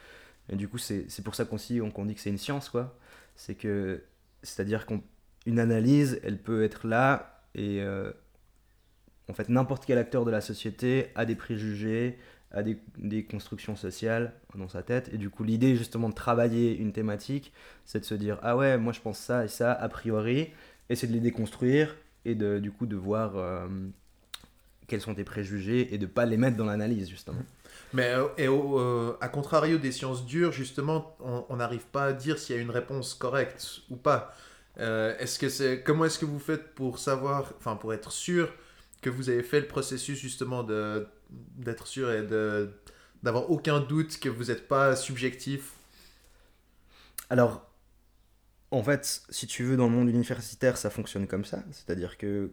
Et 0.51 0.57
du 0.57 0.69
coup, 0.69 0.77
c'est 0.77 1.07
pour 1.25 1.35
ça 1.35 1.47
qu'on 1.47 1.57
qu'on 1.91 2.05
dit 2.05 2.15
que 2.15 2.21
c'est 2.21 2.29
une 2.29 2.37
science, 2.37 2.69
quoi. 2.69 2.95
C'est 3.37 3.55
que, 3.55 4.03
c'est-à-dire 4.43 4.87
qu'une 4.87 5.59
analyse, 5.59 6.21
elle 6.23 6.39
peut 6.39 6.65
être 6.65 6.87
là 6.87 7.43
et 7.55 7.83
euh, 7.83 8.13
en 9.29 9.33
fait, 9.33 9.49
n'importe 9.49 9.87
quel 9.87 9.99
acteur 9.99 10.25
de 10.25 10.31
la 10.31 10.41
société 10.41 11.09
a 11.15 11.25
des 11.25 11.35
préjugés, 11.35 12.19
a 12.51 12.63
des, 12.63 12.79
des 12.99 13.25
constructions 13.25 13.77
sociales 13.77 14.35
dans 14.55 14.69
sa 14.69 14.83
tête. 14.83 15.11
Et 15.13 15.19
du 15.19 15.31
coup, 15.31 15.45
l'idée, 15.45 15.77
justement, 15.77 16.09
de 16.09 16.15
travailler 16.15 16.77
une 16.77 16.93
thématique, 16.93 17.53
c'est 17.85 18.01
de 18.01 18.05
se 18.05 18.15
dire 18.15 18.39
ah 18.43 18.57
ouais, 18.57 18.79
moi 18.79 18.93
je 18.93 19.01
pense 19.01 19.19
ça 19.19 19.45
et 19.45 19.49
ça 19.49 19.73
a 19.73 19.89
priori 19.89 20.51
et 20.89 20.95
c'est 20.95 21.07
de 21.07 21.13
les 21.13 21.21
déconstruire 21.21 21.97
et 22.25 22.35
de, 22.35 22.59
du 22.59 22.71
coup 22.71 22.87
de 22.87 22.97
voir 22.97 23.37
euh, 23.37 23.67
quels 24.87 25.01
sont 25.01 25.15
tes 25.15 25.25
préjugés 25.25 25.95
et 25.95 25.99
de 25.99 26.07
pas 26.07 26.27
les 26.27 26.37
mettre 26.37 26.57
dans 26.57 26.67
l'analyse 26.67 27.09
justement. 27.09 27.43
Mais 27.93 28.11
euh, 28.15 28.27
et 28.39 28.49
au, 28.49 28.79
euh, 28.81 29.17
à 29.21 29.29
contrario 29.29 29.79
des 29.79 29.93
sciences 29.93 30.27
dures, 30.27 30.53
justement, 30.53 31.17
on 31.21 31.57
n'arrive 31.57 31.87
pas 31.87 32.07
à 32.07 32.13
dire 32.13 32.39
s'il 32.39 32.57
y 32.57 32.59
a 32.59 32.63
une 32.63 32.71
réponse 32.71 33.15
correcte 33.15 33.81
ou 33.91 33.97
pas. 33.97 34.35
Euh, 34.79 35.17
est-ce 35.19 35.39
que 35.39 35.49
c'est 35.49 35.83
comment 35.83 36.05
est-ce 36.05 36.19
que 36.19 36.25
vous 36.25 36.41
faites 36.41 36.75
pour 36.75 36.99
savoir, 36.99 37.53
enfin 37.59 37.77
pour 37.77 37.95
être 37.95 38.11
sûr 38.11 38.53
que 39.03 39.11
vous 39.11 39.31
avez 39.31 39.43
fait 39.43 39.61
le 39.61 39.69
processus 39.69 40.19
justement 40.19 40.63
de 40.65 41.07
d'être 41.31 41.87
sûr 41.87 42.11
et 42.11 42.23
de 42.23 42.71
d'avoir 43.23 43.51
aucun 43.51 43.81
doute 43.81 44.19
que 44.19 44.29
vous 44.29 44.45
n'êtes 44.45 44.69
pas 44.69 44.97
subjectif? 44.97 45.73
Alors, 47.31 47.71
en 48.71 48.83
fait, 48.83 49.23
si 49.29 49.47
tu 49.47 49.63
veux, 49.65 49.77
dans 49.77 49.87
le 49.87 49.93
monde 49.93 50.09
universitaire, 50.09 50.77
ça 50.77 50.91
fonctionne 50.91 51.27
comme 51.27 51.45
ça. 51.45 51.63
C'est-à-dire 51.73 52.19
que 52.19 52.51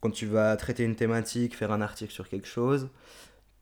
quand 0.00 0.10
tu 0.10 0.26
vas 0.26 0.56
traiter 0.56 0.84
une 0.84 0.96
thématique, 0.96 1.56
faire 1.56 1.72
un 1.72 1.80
article 1.80 2.12
sur 2.12 2.28
quelque 2.28 2.48
chose, 2.48 2.88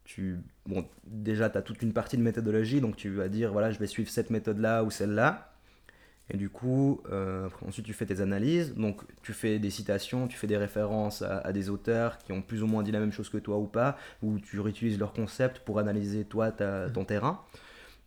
tu, 0.09 0.39
bon, 0.65 0.87
déjà, 1.07 1.51
tu 1.51 1.59
as 1.59 1.63
toute 1.63 1.83
une 1.83 1.93
partie 1.93 2.17
de 2.17 2.23
méthodologie, 2.23 2.81
donc 2.81 2.97
tu 2.97 3.11
vas 3.11 3.29
dire, 3.29 3.53
voilà, 3.53 3.71
je 3.71 3.79
vais 3.79 3.87
suivre 3.87 4.09
cette 4.09 4.31
méthode-là 4.31 4.83
ou 4.83 4.91
celle-là. 4.91 5.53
Et 6.31 6.39
du 6.39 6.49
coup, 6.49 7.03
euh, 7.13 7.51
ensuite, 7.67 7.85
tu 7.85 7.93
fais 7.93 8.07
tes 8.07 8.23
analyses. 8.23 8.75
Donc, 8.75 9.03
tu 9.23 9.35
fais 9.35 9.59
des 9.59 9.69
citations, 9.69 10.27
tu 10.27 10.39
fais 10.39 10.47
des 10.47 10.57
références 10.57 11.21
à, 11.21 11.39
à, 11.41 11.53
des 11.53 11.69
auteurs 11.69 12.17
qui 12.19 12.33
ont 12.33 12.41
plus 12.41 12.63
ou 12.63 12.67
moins 12.67 12.83
dit 12.83 12.91
la 12.91 13.01
même 13.01 13.13
chose 13.13 13.29
que 13.29 13.37
toi 13.37 13.59
ou 13.59 13.67
pas, 13.67 13.99
ou 14.23 14.39
tu 14.39 14.59
réutilises 14.61 14.99
leur 14.99 15.13
concept 15.13 15.59
pour 15.59 15.79
analyser 15.79 16.25
toi, 16.25 16.53
ta, 16.53 16.89
ton 16.89 17.05
terrain. 17.05 17.45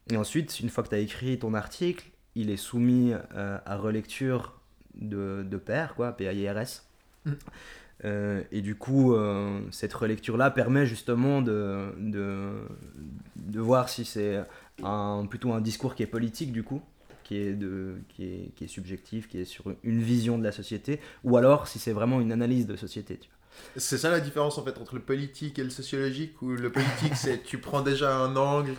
Et 0.09 0.17
ensuite, 0.17 0.59
une 0.59 0.69
fois 0.69 0.83
que 0.83 0.89
tu 0.89 0.95
as 0.95 0.99
écrit 0.99 1.37
ton 1.37 1.53
article, 1.53 2.09
il 2.33 2.49
est 2.49 2.57
soumis 2.57 3.13
euh, 3.35 3.59
à 3.63 3.77
relecture 3.77 4.59
de, 4.95 5.45
de 5.47 5.57
pairs, 5.57 5.93
quoi, 5.93 6.13
PAIRS. 6.13 6.81
Mm. 7.25 7.33
Euh, 8.03 8.41
et 8.51 8.61
du 8.61 8.75
coup, 8.75 9.13
euh, 9.13 9.59
cette 9.71 9.93
relecture-là 9.93 10.49
permet 10.51 10.85
justement 10.85 11.41
de, 11.41 11.93
de, 11.99 12.51
de 13.35 13.59
voir 13.59 13.89
si 13.89 14.05
c'est 14.05 14.41
un, 14.83 15.25
plutôt 15.29 15.53
un 15.53 15.61
discours 15.61 15.93
qui 15.93 16.03
est 16.03 16.07
politique, 16.07 16.51
du 16.51 16.63
coup, 16.63 16.81
qui 17.23 17.37
est, 17.37 17.53
de, 17.53 17.95
qui, 18.09 18.25
est, 18.25 18.51
qui 18.55 18.63
est 18.63 18.67
subjectif, 18.67 19.27
qui 19.27 19.39
est 19.39 19.45
sur 19.45 19.65
une 19.83 20.01
vision 20.01 20.37
de 20.37 20.43
la 20.43 20.51
société, 20.51 20.99
ou 21.23 21.37
alors 21.37 21.67
si 21.67 21.79
c'est 21.79 21.93
vraiment 21.93 22.19
une 22.21 22.31
analyse 22.31 22.65
de 22.65 22.75
société. 22.75 23.19
C'est 23.75 23.97
ça 23.97 24.09
la 24.09 24.21
différence 24.21 24.57
en 24.57 24.63
fait 24.63 24.77
entre 24.79 24.95
le 24.95 25.01
politique 25.01 25.59
et 25.59 25.63
le 25.63 25.69
sociologique, 25.69 26.41
où 26.41 26.49
le 26.49 26.71
politique 26.71 27.15
c'est 27.15 27.43
tu 27.43 27.57
prends 27.57 27.81
déjà 27.81 28.15
un 28.15 28.35
angle 28.35 28.73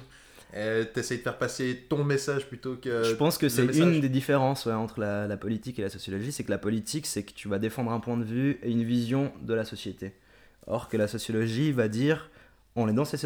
tu 0.53 1.01
essaies 1.01 1.17
de 1.17 1.23
faire 1.23 1.38
passer 1.38 1.87
ton 1.88 2.05
message 2.05 2.47
plutôt 2.47 2.77
que. 2.77 3.05
Je 3.05 3.15
pense 3.15 3.38
que 3.38 3.49
c'est 3.49 3.65
une 3.65 4.01
des 4.01 4.09
différences 4.09 4.67
ouais, 4.67 4.73
entre 4.73 5.01
la, 5.01 5.27
la, 5.27 5.37
politique 5.37 5.79
et 5.79 5.83
la 5.83 5.91
sociologie, 5.91 6.33
c'est 6.33 6.45
que 6.45 6.51
la 6.51 6.59
politique, 6.59 7.07
c'est 7.07 7.23
que 7.23 7.33
tu 7.33 7.49
vas 7.49 7.59
défendre 7.59 7.91
un 7.93 8.01
point 8.01 8.17
de 8.17 8.25
vue 8.25 8.59
et 8.62 8.71
une 8.71 8.85
vision 8.85 9.33
de 9.43 9.55
la 9.55 9.65
société. 9.65 10.12
Or 10.67 10.88
que 10.88 10.97
la 10.97 11.09
sociologie 11.09 11.73
va 11.73 11.88
dire, 11.88 12.31
on 12.77 12.88
est 12.88 12.93
dans, 12.93 13.05
ces 13.05 13.19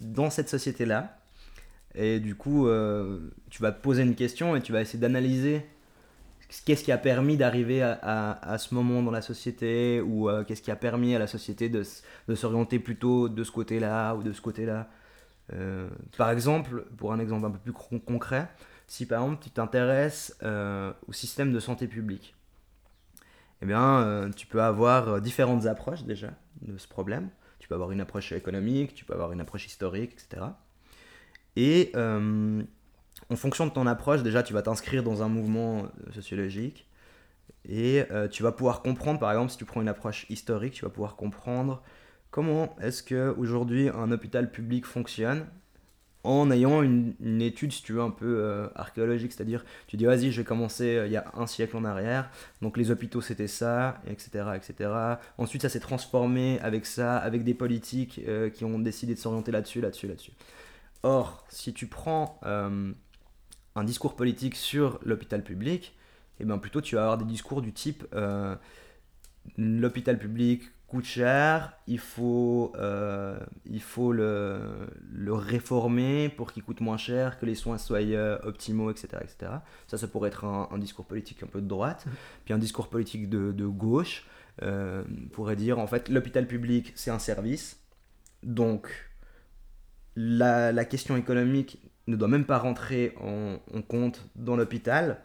dans 0.00 0.30
cette 0.30 0.48
société-là, 0.48 1.18
et 1.94 2.20
du 2.20 2.34
coup, 2.34 2.68
euh, 2.68 3.18
tu 3.50 3.62
vas 3.62 3.72
te 3.72 3.82
poser 3.82 4.02
une 4.02 4.14
question 4.14 4.54
et 4.54 4.60
tu 4.60 4.72
vas 4.72 4.80
essayer 4.80 4.98
d'analyser 4.98 5.66
qu'est-ce 6.64 6.84
qui 6.84 6.92
a 6.92 6.98
permis 6.98 7.36
d'arriver 7.36 7.82
à, 7.82 7.98
à, 8.02 8.52
à, 8.52 8.58
ce 8.58 8.74
moment 8.74 9.02
dans 9.02 9.10
la 9.10 9.22
société, 9.22 10.00
ou 10.00 10.28
euh, 10.28 10.44
qu'est-ce 10.44 10.62
qui 10.62 10.70
a 10.70 10.76
permis 10.76 11.14
à 11.14 11.18
la 11.18 11.26
société 11.26 11.68
de, 11.68 11.84
de 12.28 12.34
s'orienter 12.34 12.78
plutôt 12.78 13.28
de 13.28 13.44
ce 13.44 13.50
côté-là 13.50 14.14
ou 14.14 14.22
de 14.22 14.32
ce 14.32 14.40
côté-là. 14.40 14.88
Euh, 15.52 15.88
par 16.16 16.30
exemple, 16.30 16.84
pour 16.96 17.12
un 17.12 17.18
exemple 17.18 17.46
un 17.46 17.50
peu 17.50 17.58
plus 17.58 17.72
concret, 17.72 18.48
si 18.86 19.06
par 19.06 19.22
exemple 19.22 19.42
tu 19.42 19.50
t'intéresses 19.50 20.36
euh, 20.42 20.92
au 21.08 21.12
système 21.12 21.52
de 21.52 21.60
santé 21.60 21.88
publique, 21.88 22.36
eh 23.62 23.66
bien, 23.66 24.00
euh, 24.00 24.30
tu 24.30 24.46
peux 24.46 24.62
avoir 24.62 25.20
différentes 25.20 25.66
approches 25.66 26.04
déjà 26.04 26.30
de 26.62 26.78
ce 26.78 26.88
problème. 26.88 27.28
Tu 27.58 27.68
peux 27.68 27.74
avoir 27.74 27.90
une 27.90 28.00
approche 28.00 28.32
économique, 28.32 28.94
tu 28.94 29.04
peux 29.04 29.12
avoir 29.12 29.32
une 29.32 29.40
approche 29.40 29.66
historique, 29.66 30.12
etc. 30.12 30.46
Et 31.56 31.92
en 31.94 33.36
fonction 33.36 33.66
de 33.66 33.70
ton 33.70 33.86
approche, 33.86 34.22
déjà, 34.22 34.42
tu 34.42 34.54
vas 34.54 34.62
t'inscrire 34.62 35.02
dans 35.02 35.22
un 35.22 35.28
mouvement 35.28 35.88
sociologique 36.14 36.88
et 37.68 38.06
tu 38.30 38.42
vas 38.42 38.52
pouvoir 38.52 38.80
comprendre, 38.80 39.20
par 39.20 39.30
exemple, 39.30 39.50
si 39.50 39.58
tu 39.58 39.66
prends 39.66 39.82
une 39.82 39.88
approche 39.88 40.24
historique, 40.30 40.72
tu 40.72 40.86
vas 40.86 40.90
pouvoir 40.90 41.16
comprendre 41.16 41.82
comment 42.30 42.76
est-ce 42.80 43.02
qu'aujourd'hui 43.02 43.88
un 43.88 44.12
hôpital 44.12 44.50
public 44.50 44.86
fonctionne 44.86 45.46
en 46.22 46.50
ayant 46.50 46.82
une, 46.82 47.40
étude, 47.40 47.72
si 47.72 47.82
tu 47.82 47.94
veux, 47.94 48.02
un 48.02 48.10
peu 48.10 48.26
euh, 48.26 48.68
archéologique, 48.74 49.32
c'est-à-dire 49.32 49.64
tu 49.86 49.96
dis 49.96 50.04
vas-y, 50.04 50.30
je 50.30 50.42
vais 50.42 50.44
commencer 50.44 50.96
euh, 50.96 51.06
il 51.06 51.12
y 51.12 51.16
a 51.16 51.24
un 51.34 51.46
siècle 51.46 51.76
en 51.76 51.84
arrière, 51.84 52.30
donc 52.60 52.76
les 52.76 52.90
hôpitaux 52.90 53.22
c'était 53.22 53.46
ça, 53.46 54.02
etc., 54.06 54.50
etc. 54.54 54.90
Ensuite 55.38 55.62
ça 55.62 55.70
s'est 55.70 55.80
transformé 55.80 56.60
avec 56.60 56.84
ça, 56.84 57.16
avec 57.16 57.42
des 57.42 57.54
politiques 57.54 58.20
euh, 58.28 58.50
qui 58.50 58.64
ont 58.64 58.78
décidé 58.78 59.14
de 59.14 59.18
s'orienter 59.18 59.50
là-dessus, 59.50 59.80
là-dessus, 59.80 60.08
là-dessus. 60.08 60.32
Or, 61.02 61.46
si 61.48 61.72
tu 61.72 61.86
prends 61.86 62.38
un 62.42 63.84
discours 63.84 64.14
politique 64.16 64.54
sur 64.54 65.00
l'hôpital 65.02 65.42
public, 65.42 65.96
et 66.38 66.42
eh 66.42 66.44
bien 66.44 66.58
plutôt 66.58 66.82
tu 66.82 66.96
vas 66.96 67.04
avoir 67.04 67.16
des 67.16 67.24
discours 67.24 67.62
du 67.62 67.72
type 67.72 68.06
l'hôpital 69.56 70.18
public 70.18 70.64
coûte 70.90 71.04
cher, 71.04 71.72
il 71.86 72.00
faut, 72.00 72.72
euh, 72.76 73.38
il 73.64 73.80
faut 73.80 74.12
le, 74.12 74.60
le 75.12 75.32
réformer 75.32 76.28
pour 76.28 76.52
qu'il 76.52 76.64
coûte 76.64 76.80
moins 76.80 76.96
cher, 76.96 77.38
que 77.38 77.46
les 77.46 77.54
soins 77.54 77.78
soient 77.78 78.00
euh, 78.00 78.38
optimaux, 78.42 78.90
etc., 78.90 79.08
etc. 79.22 79.52
Ça, 79.86 79.98
ça 79.98 80.08
pourrait 80.08 80.28
être 80.28 80.44
un, 80.44 80.78
discours 80.78 81.06
politique 81.06 81.44
un 81.44 81.46
peu 81.46 81.60
de 81.60 81.68
droite. 81.68 82.06
Puis 82.44 82.52
un 82.52 82.58
discours 82.58 82.88
politique 82.88 83.30
de, 83.30 83.52
de 83.52 83.66
gauche 83.66 84.26
euh, 84.62 85.04
pourrait 85.32 85.54
dire, 85.54 85.78
en 85.78 85.86
fait, 85.86 86.08
l'hôpital 86.08 86.48
public, 86.48 86.92
c'est 86.96 87.12
un 87.12 87.20
service. 87.20 87.78
Donc, 88.42 88.88
la, 90.16 90.72
la, 90.72 90.84
question 90.84 91.16
économique 91.16 91.78
ne 92.08 92.16
doit 92.16 92.28
même 92.28 92.46
pas 92.46 92.58
rentrer 92.58 93.14
en, 93.20 93.60
en 93.72 93.82
compte 93.82 94.28
dans 94.34 94.56
l'hôpital 94.56 95.22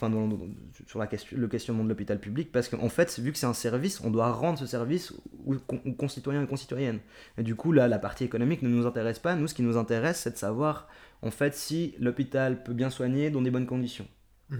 enfin 0.00 0.10
dans, 0.10 0.26
dans, 0.26 0.38
sur 0.86 0.98
la 0.98 1.06
question, 1.06 1.36
le 1.36 1.48
questionnement 1.48 1.84
de 1.84 1.88
l'hôpital 1.88 2.18
public, 2.18 2.50
parce 2.52 2.68
qu'en 2.68 2.88
fait, 2.88 3.18
vu 3.18 3.32
que 3.32 3.38
c'est 3.38 3.46
un 3.46 3.52
service, 3.52 4.00
on 4.00 4.10
doit 4.10 4.32
rendre 4.32 4.58
ce 4.58 4.66
service 4.66 5.12
aux, 5.46 5.54
aux, 5.54 5.92
concitoyens 5.92 6.42
et 6.42 6.46
concitoyennes. 6.46 7.00
Et 7.36 7.42
du 7.42 7.54
coup, 7.54 7.72
là, 7.72 7.88
la 7.88 7.98
partie 7.98 8.24
économique 8.24 8.62
ne 8.62 8.68
nous 8.68 8.86
intéresse 8.86 9.18
pas. 9.18 9.36
Nous, 9.36 9.46
ce 9.46 9.54
qui 9.54 9.62
nous 9.62 9.76
intéresse, 9.76 10.20
c'est 10.20 10.32
de 10.32 10.36
savoir, 10.36 10.88
en 11.22 11.30
fait, 11.30 11.54
si 11.54 11.94
l'hôpital 11.98 12.62
peut 12.62 12.74
bien 12.74 12.90
soigner 12.90 13.30
dans 13.30 13.42
des 13.42 13.50
bonnes 13.50 13.66
conditions. 13.66 14.08
Mmh. 14.48 14.56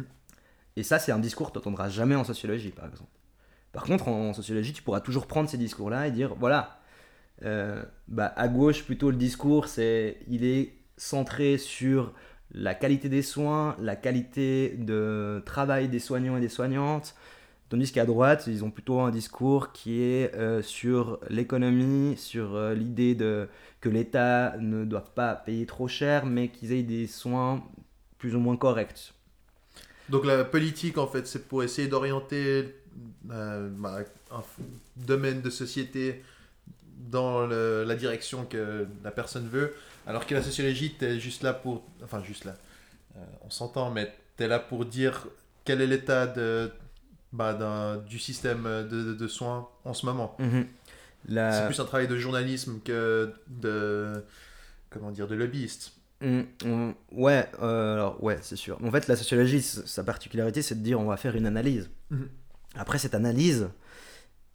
Et 0.77 0.83
ça, 0.83 0.99
c'est 0.99 1.13
un 1.13 1.19
discours 1.19 1.49
que 1.49 1.53
tu 1.53 1.59
n'entendras 1.59 1.89
jamais 1.89 2.15
en 2.15 2.25
sociologie, 2.25 2.71
par 2.71 2.87
exemple. 2.87 3.11
Par 3.73 3.85
contre, 3.85 4.09
en, 4.09 4.31
en, 4.31 4.33
sociologie, 4.33 4.73
tu 4.73 4.83
pourras 4.83 5.01
toujours 5.01 5.27
prendre 5.27 5.49
ces 5.49 5.59
discours-là 5.59 6.07
et 6.07 6.11
dire, 6.11 6.35
voilà, 6.35 6.81
euh, 7.45 7.83
bah, 8.09 8.33
à 8.37 8.49
gauche, 8.49 8.85
plutôt, 8.85 9.11
le 9.11 9.17
discours, 9.17 9.69
c'est, 9.69 10.19
il 10.29 10.45
est 10.45 10.75
centré 10.97 11.59
sur 11.59 12.13
la 12.53 12.75
qualité 12.75 13.09
des 13.09 13.23
soins, 13.23 13.77
la 13.81 13.97
qualité 13.97 14.75
de 14.79 15.43
travail 15.47 15.89
des 15.89 16.01
soignants 16.01 16.37
et 16.37 16.41
des 16.41 16.49
soignantes. 16.49 17.15
Tandis 17.69 17.93
qu'à 17.93 18.05
droite, 18.05 18.45
ils 18.49 18.65
ont 18.65 18.71
plutôt 18.71 18.99
un 18.99 19.13
discours 19.13 19.71
qui 19.71 20.03
est 20.03 20.35
euh, 20.35 20.61
sur 20.61 21.21
l'économie, 21.29 22.17
sur 22.17 22.57
euh, 22.57 22.75
l'idée 22.75 23.15
de, 23.15 23.49
que 23.81 23.89
l'État 23.89 24.57
ne 24.59 24.85
doit 24.85 25.15
pas 25.15 25.37
payer 25.37 25.67
trop 25.67 25.87
cher, 25.87 26.27
mais 26.27 26.49
qu'ils 26.49 26.73
aient 26.73 26.83
des 26.83 27.07
soins 27.07 27.63
plus 28.19 28.35
ou 28.35 28.41
moins 28.41 28.57
corrects. 28.57 29.15
Donc 30.09 30.27
la 30.27 30.43
politique, 30.43 30.99
en 30.99 31.07
fait, 31.07 31.29
c'est 31.29 31.47
pour 31.47 31.63
essayer 31.63 31.87
d'orienter 31.87 32.75
euh, 33.31 33.69
bah, 33.71 34.01
un 34.33 34.43
domaine 34.97 35.41
de 35.41 35.51
société 35.51 36.25
dans 37.09 37.47
la 37.47 37.95
direction 37.95 38.45
que 38.45 38.87
la 39.03 39.11
personne 39.11 39.49
veut, 39.49 39.75
alors 40.07 40.27
que 40.27 40.35
la 40.35 40.43
sociologie, 40.43 40.95
tu 40.99 41.05
es 41.05 41.21
juste 41.21 41.43
là 41.43 41.53
pour... 41.53 41.83
Enfin, 42.03 42.23
juste 42.23 42.45
là. 42.45 42.57
Euh, 43.17 43.25
on 43.43 43.51
s'entend, 43.51 43.91
mais 43.91 44.13
tu 44.37 44.45
es 44.45 44.49
là 44.49 44.59
pour 44.59 44.85
dire 44.85 45.27
quel 45.65 45.81
est 45.81 45.87
l'état 45.87 46.27
de, 46.27 46.71
bah, 47.33 47.97
du 48.09 48.19
système 48.19 48.65
de, 48.65 48.83
de, 48.83 49.15
de, 49.15 49.29
soins 49.29 49.69
en 49.85 49.95
ce 49.95 50.07
moment. 50.07 50.37
Mm. 50.39 50.63
La... 51.29 51.53
C'est 51.53 51.67
plus 51.67 51.81
un 51.81 51.85
travail 51.85 52.09
de 52.09 52.17
journalisme 52.17 52.81
que 52.85 53.33
de... 53.49 54.25
Comment 54.91 55.11
dire 55.11 55.29
De 55.29 55.37
lobbyiste. 55.37 55.93
Mmh, 56.21 56.41
mmh, 56.65 56.91
ouais, 57.13 57.49
euh, 57.63 57.95
alors 57.95 58.23
ouais, 58.23 58.39
c'est 58.43 58.57
sûr. 58.57 58.79
En 58.85 58.91
fait, 58.91 59.09
la 59.09 59.17
sociologie, 59.17 59.63
sa 59.63 60.05
particularité, 60.05 60.61
c'est 60.61 60.75
de 60.75 60.83
dire 60.83 61.01
on 61.01 61.07
va 61.07 61.17
faire 61.17 61.35
une 61.35 61.47
analyse. 61.47 61.89
Mmh. 62.11 62.25
Après, 62.75 62.99
cette 62.99 63.15
analyse, 63.15 63.71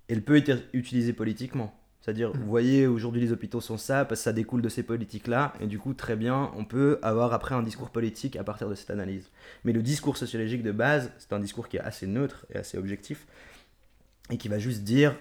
elle 0.08 0.22
peut 0.22 0.38
être 0.38 0.64
utilisée 0.74 1.14
politiquement. 1.14 1.76
C'est-à-dire, 2.06 2.32
vous 2.34 2.46
voyez, 2.46 2.86
aujourd'hui 2.86 3.20
les 3.20 3.32
hôpitaux 3.32 3.62
sont 3.62 3.80
ça, 3.80 4.06
parce 4.06 4.20
que 4.20 4.26
ça 4.26 4.32
découle 4.32 4.62
de 4.62 4.70
ces 4.70 4.84
politiques-là, 4.84 5.56
et 5.60 5.66
du 5.66 5.80
coup, 5.80 5.96
très 5.96 6.16
bien, 6.16 6.52
on 6.56 6.64
peut 6.64 7.00
avoir 7.02 7.34
après 7.34 7.56
un 7.56 7.64
discours 7.64 7.90
politique 7.90 8.36
à 8.36 8.44
partir 8.44 8.70
de 8.70 8.76
cette 8.76 8.92
analyse. 8.92 9.32
Mais 9.64 9.74
le 9.74 9.82
discours 9.82 10.16
sociologique 10.16 10.62
de 10.62 10.72
base, 10.72 11.12
c'est 11.18 11.34
un 11.34 11.40
discours 11.40 11.68
qui 11.68 11.78
est 11.78 11.80
assez 11.80 12.06
neutre 12.06 12.46
et 12.54 12.58
assez 12.60 12.78
objectif, 12.78 13.26
et 14.30 14.38
qui 14.38 14.50
va 14.50 14.60
juste 14.60 14.84
dire, 14.84 15.16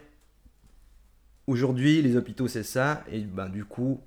aujourd'hui 1.47 2.03
les 2.03 2.17
hôpitaux 2.17 2.49
c'est 2.49 2.63
ça, 2.63 3.03
et 3.11 3.21
ben 3.21 3.49
du 3.49 3.65
coup, 3.65 4.03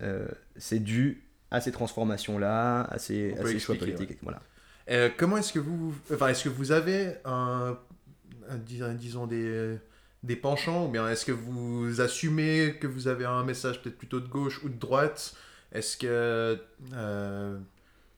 euh, 0.00 0.26
c'est 0.56 0.78
dû 0.78 1.22
à 1.50 1.60
ces 1.60 1.70
transformations-là, 1.70 2.84
à 2.84 2.98
ces, 2.98 3.34
à 3.34 3.44
ces 3.44 3.58
choix 3.58 3.74
politiques. 3.74 4.08
Ouais. 4.08 4.18
Voilà. 4.22 4.40
Euh, 4.88 5.10
comment 5.14 5.36
est-ce 5.36 5.52
que 5.52 5.58
vous, 5.58 5.94
enfin, 6.10 6.28
est-ce 6.28 6.44
que 6.44 6.48
vous 6.48 6.72
avez 6.72 7.16
un, 7.26 7.76
un 8.48 8.56
disons 8.94 9.26
des 9.26 9.76
des 10.22 10.36
penchants 10.36 10.86
ou 10.86 10.88
bien 10.88 11.08
est-ce 11.08 11.24
que 11.24 11.32
vous 11.32 12.00
assumez 12.00 12.76
que 12.80 12.86
vous 12.86 13.08
avez 13.08 13.24
un 13.24 13.42
message 13.44 13.82
peut-être 13.82 13.98
plutôt 13.98 14.20
de 14.20 14.28
gauche 14.28 14.62
ou 14.64 14.68
de 14.68 14.78
droite? 14.78 15.34
Est-ce 15.72 15.96
que, 15.96 16.58
euh, 16.92 17.58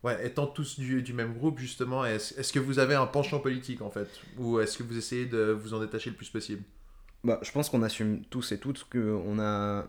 ouais, 0.03 0.27
étant 0.27 0.47
tous 0.47 0.79
du, 0.79 1.03
du 1.03 1.13
même 1.13 1.35
groupe 1.35 1.59
justement, 1.59 2.05
est-ce 2.05 2.39
est 2.39 2.53
que 2.53 2.59
vous 2.59 2.79
avez 2.79 2.95
un 2.95 3.07
penchant 3.07 3.41
politique 3.41 3.83
en 3.83 3.91
fait? 3.91 4.09
Ou 4.39 4.59
est-ce 4.61 4.79
que 4.79 4.83
vous 4.83 4.97
essayez 4.97 5.27
de 5.27 5.53
vous 5.53 5.75
en 5.75 5.81
détacher 5.81 6.11
le 6.11 6.17
plus 6.17 6.31
possible? 6.31 6.63
Bah, 7.25 7.39
Je 7.43 7.53
pense 7.53 7.71
qu'on 7.71 7.83
assume 7.83 8.25
tous 8.25 8.53
et 8.53 8.59
toutes 8.59 8.85
qu'on 8.91 9.39
a 9.39 9.87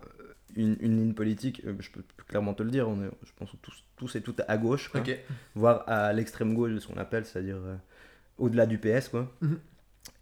une, 0.56 0.76
une 0.80 0.96
ligne 0.98 1.14
politique, 1.14 1.62
euh, 1.66 1.74
je 1.80 1.90
peux 1.90 2.02
clairement 2.28 2.54
te 2.54 2.62
le 2.62 2.70
dire, 2.70 2.88
on 2.88 3.02
est, 3.02 3.10
je 3.24 3.32
pense 3.36 3.50
tous, 3.62 3.84
tous 3.96 4.16
et 4.16 4.20
toutes 4.20 4.40
à 4.46 4.56
gauche, 4.56 4.88
quoi. 4.88 5.02
Voire 5.54 5.84
à 5.88 6.12
l'extrême 6.12 6.54
gauche 6.54 6.72
de 6.72 6.78
ce 6.78 6.86
qu'on 6.86 6.96
appelle, 6.96 7.24
c'est-à-dire 7.26 7.56
euh, 7.56 7.76
au-delà 8.38 8.66
du 8.66 8.78
PS, 8.78 9.08
quoi. 9.08 9.30
Mhm. 9.40 9.58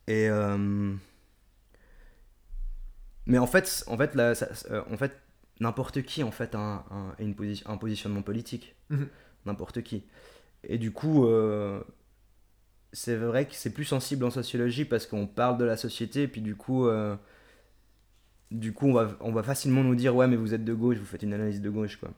Et 0.08 0.28
euh, 0.28 0.94
mais 3.26 3.38
en 3.38 3.46
fait, 3.46 3.84
en 3.86 3.96
fait, 3.96 4.14
là, 4.14 4.34
ça- 4.34 4.48
euh, 4.70 4.82
en 4.90 4.96
fait, 4.96 5.12
n'importe 5.60 6.02
qui 6.02 6.22
en 6.22 6.30
fait 6.30 6.54
a 6.54 6.58
un, 6.58 6.76
un- 6.90 7.14
une 7.18 7.34
posi- 7.34 7.62
un 7.66 7.76
positionnement 7.76 8.22
politique, 8.22 8.74
Mhm. 8.90 9.08
n'importe 9.46 9.82
qui. 9.82 10.04
Et 10.64 10.78
du 10.78 10.90
coup, 10.92 11.26
euh, 11.26 11.80
c'est 12.92 13.16
vrai 13.16 13.46
que 13.46 13.54
c'est 13.54 13.72
plus 13.72 13.84
sensible 13.84 14.24
en 14.24 14.30
sociologie 14.30 14.84
parce 14.84 15.06
qu'on 15.06 15.26
parle 15.26 15.58
de 15.58 15.64
la 15.64 15.76
société, 15.76 16.22
et 16.22 16.28
puis 16.28 16.40
du 16.40 16.54
coup. 16.56 16.86
euh, 16.86 17.16
du 18.50 18.74
coup, 18.74 18.86
on 18.88 18.92
va, 18.92 19.08
on 19.20 19.32
va 19.32 19.42
facilement 19.42 19.82
nous 19.82 19.94
dire 19.94 20.14
ouais, 20.14 20.26
mais 20.26 20.36
vous 20.36 20.52
êtes 20.52 20.62
de 20.64 20.74
gauche, 20.74 20.98
vous 20.98 21.06
faites 21.06 21.22
une 21.22 21.32
analyse 21.32 21.62
de 21.62 21.70
gauche, 21.70 21.96
quoi. 21.96 22.10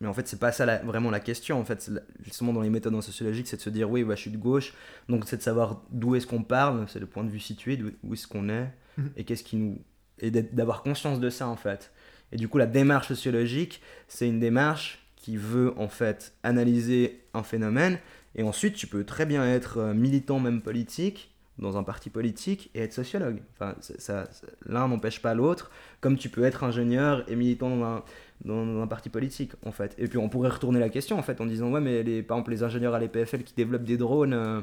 Mais 0.00 0.08
en 0.08 0.14
fait, 0.14 0.26
c'est 0.26 0.38
pas 0.40 0.52
ça 0.52 0.64
la- 0.64 0.78
vraiment 0.82 1.10
la 1.10 1.20
question. 1.20 1.60
En 1.60 1.64
fait, 1.66 1.86
la- 1.88 2.00
justement 2.22 2.52
dans 2.54 2.62
les 2.62 2.70
méthodes 2.70 2.94
en 2.94 3.02
sociologie, 3.02 3.42
c'est 3.44 3.56
de 3.58 3.60
se 3.62 3.68
dire 3.70 3.90
oui, 3.90 4.04
bah, 4.04 4.14
je 4.14 4.22
suis 4.22 4.30
de 4.30 4.38
gauche, 4.38 4.72
donc 5.08 5.24
c'est 5.26 5.36
de 5.36 5.42
savoir 5.42 5.82
d'où 5.90 6.14
est-ce 6.14 6.26
qu'on 6.26 6.42
parle, 6.42 6.86
c'est 6.88 6.98
le 6.98 7.06
point 7.06 7.24
de 7.24 7.28
vue 7.30 7.40
situé, 7.40 7.76
d'où 7.76 7.90
où 8.02 8.14
est-ce 8.14 8.26
qu'on 8.26 8.48
est, 8.48 8.70
Mhm. 8.96 9.10
et 9.16 9.24
qu'est-ce 9.24 9.44
qui 9.44 9.56
nous 9.56 9.78
et 10.20 10.30
d'avoir 10.30 10.82
conscience 10.82 11.20
de 11.20 11.30
ça 11.30 11.48
en 11.48 11.56
fait. 11.56 11.92
Et 12.32 12.36
du 12.36 12.48
coup, 12.48 12.58
la 12.58 12.66
démarche 12.66 13.08
sociologique, 13.08 13.80
c'est 14.08 14.28
une 14.28 14.40
démarche 14.40 15.06
qui 15.16 15.36
veut 15.36 15.72
en 15.78 15.88
fait 15.88 16.34
analyser 16.42 17.24
un 17.32 17.42
phénomène, 17.42 17.98
et 18.34 18.42
ensuite 18.42 18.74
tu 18.74 18.86
peux 18.86 19.04
très 19.04 19.26
bien 19.26 19.44
être 19.44 19.78
euh, 19.78 19.94
militant 19.94 20.40
même 20.40 20.60
politique 20.60 21.34
dans 21.58 21.76
un 21.76 21.84
parti 21.84 22.10
politique 22.10 22.70
et 22.74 22.80
être 22.80 22.92
sociologue. 22.92 23.40
Enfin, 23.54 23.76
ça, 23.80 24.24
l'un 24.66 24.88
n'empêche 24.88 25.22
pas 25.22 25.34
l'autre, 25.34 25.70
comme 26.00 26.18
tu 26.18 26.28
peux 26.28 26.44
être 26.44 26.64
ingénieur 26.64 27.24
et 27.30 27.36
militant 27.36 27.76
dans 27.76 27.84
un, 27.84 28.04
dans 28.44 28.82
un 28.82 28.86
parti 28.86 29.08
politique, 29.08 29.52
en 29.64 29.70
fait. 29.70 29.94
Et 29.98 30.08
puis 30.08 30.18
on 30.18 30.28
pourrait 30.28 30.50
retourner 30.50 30.80
la 30.80 30.88
question, 30.88 31.18
en 31.18 31.22
fait, 31.22 31.40
en 31.40 31.46
disant, 31.46 31.70
ouais, 31.70 31.80
mais 31.80 32.02
les, 32.02 32.22
par 32.22 32.38
exemple, 32.38 32.50
les 32.50 32.62
ingénieurs 32.62 32.94
à 32.94 32.98
l'EPFL 32.98 33.44
qui 33.44 33.54
développent 33.54 33.84
des 33.84 33.96
drones 33.96 34.34
euh, 34.34 34.60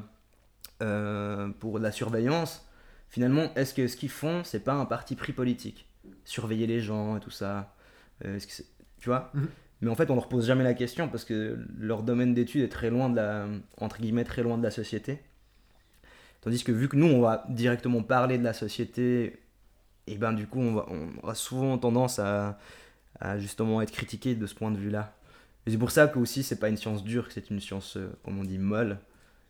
euh, 0.82 1.48
pour 1.60 1.80
la 1.80 1.92
surveillance, 1.92 2.68
finalement, 3.12 3.54
est-ce 3.56 3.76
que 3.76 3.88
ce 3.88 3.96
qu'ils 3.96 4.10
font, 4.10 4.44
c'est 4.44 4.64
pas 4.64 4.74
un 4.74 4.86
parti 4.86 5.16
pris 5.16 5.34
politique? 5.34 5.88
Surveiller 6.26 6.66
les 6.66 6.82
gens 6.82 7.18
et 7.18 7.20
tout 7.20 7.30
ça. 7.30 7.76
Euh, 8.26 8.38
est-ce 8.38 8.48
que 8.48 8.54
c'est- 8.54 8.66
tu 9.00 9.10
vois? 9.10 9.30
Mhm. 9.36 9.48
Mais 9.82 9.90
en 9.90 9.96
fait, 9.96 10.10
on 10.10 10.14
ne 10.16 10.20
leur 10.20 10.30
pose 10.30 10.48
jamais 10.48 10.64
la 10.64 10.74
question 10.74 11.08
parce 11.08 11.26
que 11.26 11.60
leur 11.78 12.02
domaine 12.04 12.34
d'étude 12.34 12.64
est 12.64 12.70
très 12.70 12.90
loin 12.90 13.10
de 13.10 13.16
la, 13.18 13.48
entre 13.78 14.00
guillemets, 14.00 14.24
très 14.24 14.42
loin 14.44 14.58
de 14.58 14.64
la 14.64 14.72
société. 14.72 15.20
Tandis 16.42 16.64
que 16.64 16.72
vu 16.72 16.88
que 16.88 16.96
nous, 16.96 17.06
on 17.08 17.22
va 17.22 17.46
directement 17.50 18.02
parler 18.02 18.38
de 18.38 18.44
la 18.44 18.54
société, 18.54 19.40
et 20.08 20.18
ben 20.18 20.34
du 20.34 20.48
coup, 20.48 20.60
on, 20.60 20.74
va, 20.74 20.86
on 20.90 21.10
aura 21.24 21.36
souvent 21.36 21.78
tendance 21.78 22.20
à, 22.20 22.58
à 23.20 23.40
justement 23.40 23.82
être 23.82 23.92
critiqué 23.92 24.36
de 24.36 24.46
ce 24.48 24.56
point 24.56 24.72
de 24.72 24.78
vue-là. 24.78 25.16
Et 25.66 25.72
c'est 25.72 25.78
pour 25.78 25.92
ça 25.92 26.08
que 26.08 26.18
aussi, 26.18 26.42
c'est 26.44 26.60
pas 26.60 26.70
une 26.70 26.78
science 26.78 27.04
dure, 27.04 27.28
que 27.28 27.34
c'est 27.34 27.50
une 27.52 27.60
science, 27.60 27.98
euh, 27.98 28.10
comme 28.24 28.40
on 28.40 28.44
dit, 28.44 28.58
molle. 28.58 28.98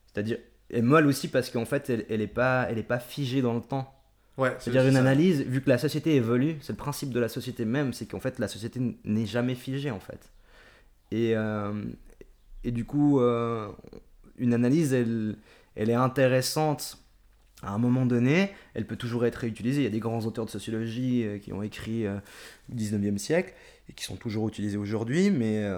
C'est-à-dire, 0.07 0.37
et 0.71 0.81
molle 0.81 1.05
aussi 1.05 1.27
parce 1.27 1.49
qu'en 1.49 1.65
fait, 1.65 1.89
elle, 1.89 2.05
elle 2.09 2.21
est 2.21 2.27
pas, 2.27 2.65
elle 2.69 2.77
est 2.77 2.83
pas 2.83 2.99
figée 2.99 3.41
dans 3.41 3.53
le 3.53 3.61
temps. 3.61 3.93
Ouais. 4.37 4.55
C'est-à-dire 4.59 4.81
c'est 4.81 4.87
une 4.87 4.93
ça. 4.95 5.01
analyse, 5.01 5.41
vu 5.41 5.61
que 5.61 5.69
la 5.69 5.77
société 5.77 6.15
évolue, 6.15 6.57
c'est 6.61 6.73
le 6.73 6.77
principe 6.77 7.11
de 7.11 7.19
la 7.19 7.27
société 7.27 7.65
même, 7.65 7.93
c'est 7.93 8.05
qu'en 8.05 8.19
fait 8.19 8.39
la 8.39 8.47
société 8.47 8.79
n'est 9.03 9.25
jamais 9.25 9.55
figée 9.55 9.91
en 9.91 9.99
fait. 9.99 10.31
Et, 11.11 11.35
euh, 11.35 11.83
et 12.63 12.71
du 12.71 12.85
coup, 12.85 13.19
euh, 13.19 13.67
une 14.37 14.53
analyse, 14.53 14.93
elle, 14.93 15.35
elle 15.75 15.89
est 15.89 15.95
intéressante 15.95 16.97
à 17.61 17.73
un 17.73 17.77
moment 17.77 18.05
donné, 18.05 18.51
elle 18.73 18.87
peut 18.87 18.95
toujours 18.95 19.25
être 19.25 19.35
réutilisée. 19.35 19.81
Il 19.81 19.83
y 19.83 19.87
a 19.87 19.91
des 19.91 19.99
grands 19.99 20.25
auteurs 20.25 20.45
de 20.45 20.49
sociologie 20.49 21.23
euh, 21.25 21.37
qui 21.37 21.53
ont 21.53 21.61
écrit 21.61 22.07
au 22.07 22.73
19e 22.73 23.17
siècle 23.17 23.53
et 23.89 23.93
qui 23.93 24.05
sont 24.05 24.15
toujours 24.15 24.47
utilisés 24.47 24.77
aujourd'hui, 24.77 25.29
mais 25.29 25.69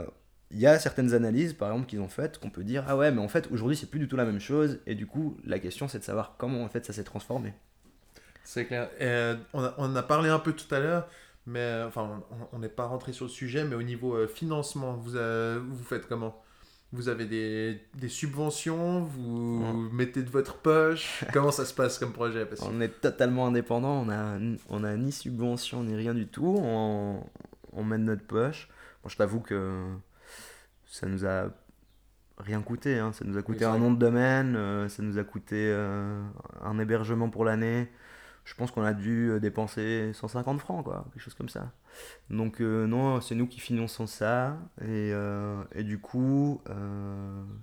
il 0.53 0.59
y 0.59 0.67
a 0.67 0.79
certaines 0.79 1.13
analyses, 1.13 1.53
par 1.53 1.69
exemple, 1.71 1.87
qu'ils 1.87 1.99
ont 1.99 2.07
faites, 2.07 2.37
qu'on 2.39 2.49
peut 2.49 2.63
dire, 2.63 2.83
ah 2.87 2.95
ouais, 2.95 3.11
mais 3.11 3.21
en 3.21 3.27
fait, 3.27 3.49
aujourd'hui, 3.51 3.75
c'est 3.75 3.89
plus 3.89 3.99
du 3.99 4.07
tout 4.07 4.15
la 4.15 4.25
même 4.25 4.39
chose, 4.39 4.79
et 4.85 4.95
du 4.95 5.07
coup, 5.07 5.35
la 5.45 5.59
question, 5.59 5.87
c'est 5.87 5.99
de 5.99 6.03
savoir 6.03 6.35
comment, 6.37 6.63
en 6.63 6.69
fait, 6.69 6.85
ça 6.85 6.93
s'est 6.93 7.03
transformé. 7.03 7.53
C'est 8.43 8.65
clair. 8.65 8.89
Euh, 9.01 9.35
on, 9.53 9.63
a, 9.63 9.73
on 9.77 9.95
a 9.95 10.03
parlé 10.03 10.29
un 10.29 10.39
peu 10.39 10.53
tout 10.53 10.73
à 10.73 10.79
l'heure, 10.79 11.07
mais 11.47 11.59
euh, 11.59 11.87
enfin, 11.87 12.23
on- 12.51 12.59
n'est 12.59 12.69
pas 12.69 12.85
rentré 12.85 13.13
sur 13.13 13.25
le 13.25 13.31
sujet, 13.31 13.63
mais 13.63 13.75
au 13.75 13.83
niveau 13.83 14.15
euh, 14.15 14.27
financement, 14.27 14.93
vous, 14.93 15.15
euh, 15.15 15.59
vous 15.65 15.83
faites 15.83 16.07
comment? 16.07 16.41
Vous 16.91 17.09
avez 17.09 17.25
des, 17.25 17.81
des 17.95 18.07
subventions 18.07 19.01
Vous 19.01 19.89
mettez 19.91 20.21
de 20.21 20.29
votre 20.29 20.57
poche? 20.57 21.23
Comment 21.33 21.51
ça 21.51 21.65
se 21.65 21.73
passe 21.73 21.97
comme 21.97 22.13
projet? 22.13 22.45
Parce 22.45 22.61
On 22.61 22.79
est 22.81 23.01
totalement 23.01 23.47
indépendant, 23.47 24.05
on 24.05 24.09
a, 24.11 24.37
on 24.69 24.83
a 24.83 24.95
ni 24.95 25.11
subvention 25.11 25.83
ni 25.83 25.95
rien 25.95 26.13
du 26.13 26.27
tout, 26.27 26.55
on, 26.59 27.23
on 27.71 27.83
met 27.83 27.97
de 27.97 28.03
notre 28.03 28.23
poche. 28.25 28.69
Bon, 29.01 29.09
je 29.09 29.17
t'avoue 29.17 29.39
que 29.39 29.81
ça 30.93 31.07
nous 31.07 31.25
a 31.25 31.47
rien 32.37 32.61
coûté, 32.61 32.99
hein. 32.99 33.13
ça 33.13 33.25
nous 33.25 33.35
a 33.35 33.41
coûté 33.41 33.65
un 33.65 33.79
nom 33.79 33.91
de 33.91 33.97
domaine, 33.97 34.55
euh, 34.55 34.87
ça 34.89 35.01
nous 35.01 35.17
a 35.17 35.23
coûté 35.23 35.55
euh, 35.57 36.21
un 36.61 36.77
hébergement 36.77 37.29
pour 37.29 37.45
l'année. 37.45 37.89
Je 38.45 38.53
pense 38.53 38.69
qu'on 38.69 38.83
a 38.83 38.93
dû 38.93 39.31
euh, 39.31 39.39
dépenser 39.39 40.11
150 40.13 40.59
francs, 40.59 40.83
quoi, 40.83 41.05
quelque 41.11 41.23
chose 41.23 41.33
comme 41.33 41.49
ça. 41.49 41.71
Donc 42.29 42.61
euh, 42.61 42.85
non, 42.85 43.21
c'est 43.21 43.33
nous 43.33 43.47
qui 43.47 43.59
finançons 43.59 44.05
ça, 44.05 44.55
et, 44.85 45.13
et 45.73 45.83
du 45.83 45.97
coup, 45.97 46.61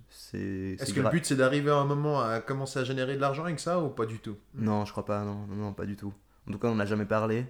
c'est... 0.08 0.76
Est-ce 0.80 0.92
que 0.92 1.00
le 1.00 1.10
but 1.10 1.24
c'est 1.24 1.36
d'arriver 1.36 1.70
à 1.70 1.76
un 1.76 1.84
moment 1.84 2.20
à 2.20 2.40
commencer 2.40 2.80
à 2.80 2.84
générer 2.84 3.14
de 3.14 3.20
l'argent 3.20 3.44
avec 3.44 3.60
ça 3.60 3.78
ou 3.78 3.90
pas 3.90 4.06
du 4.06 4.18
tout? 4.18 4.36
Non, 4.54 4.84
je 4.86 4.90
crois 4.90 5.04
pas, 5.04 5.22
non, 5.22 5.46
non, 5.46 5.54
non, 5.54 5.72
pas 5.72 5.86
du 5.86 5.94
tout. 5.94 6.12
En 6.48 6.52
tout 6.52 6.58
cas, 6.58 6.66
on 6.66 6.74
n'a 6.74 6.86
jamais 6.86 7.06
parlé. 7.06 7.46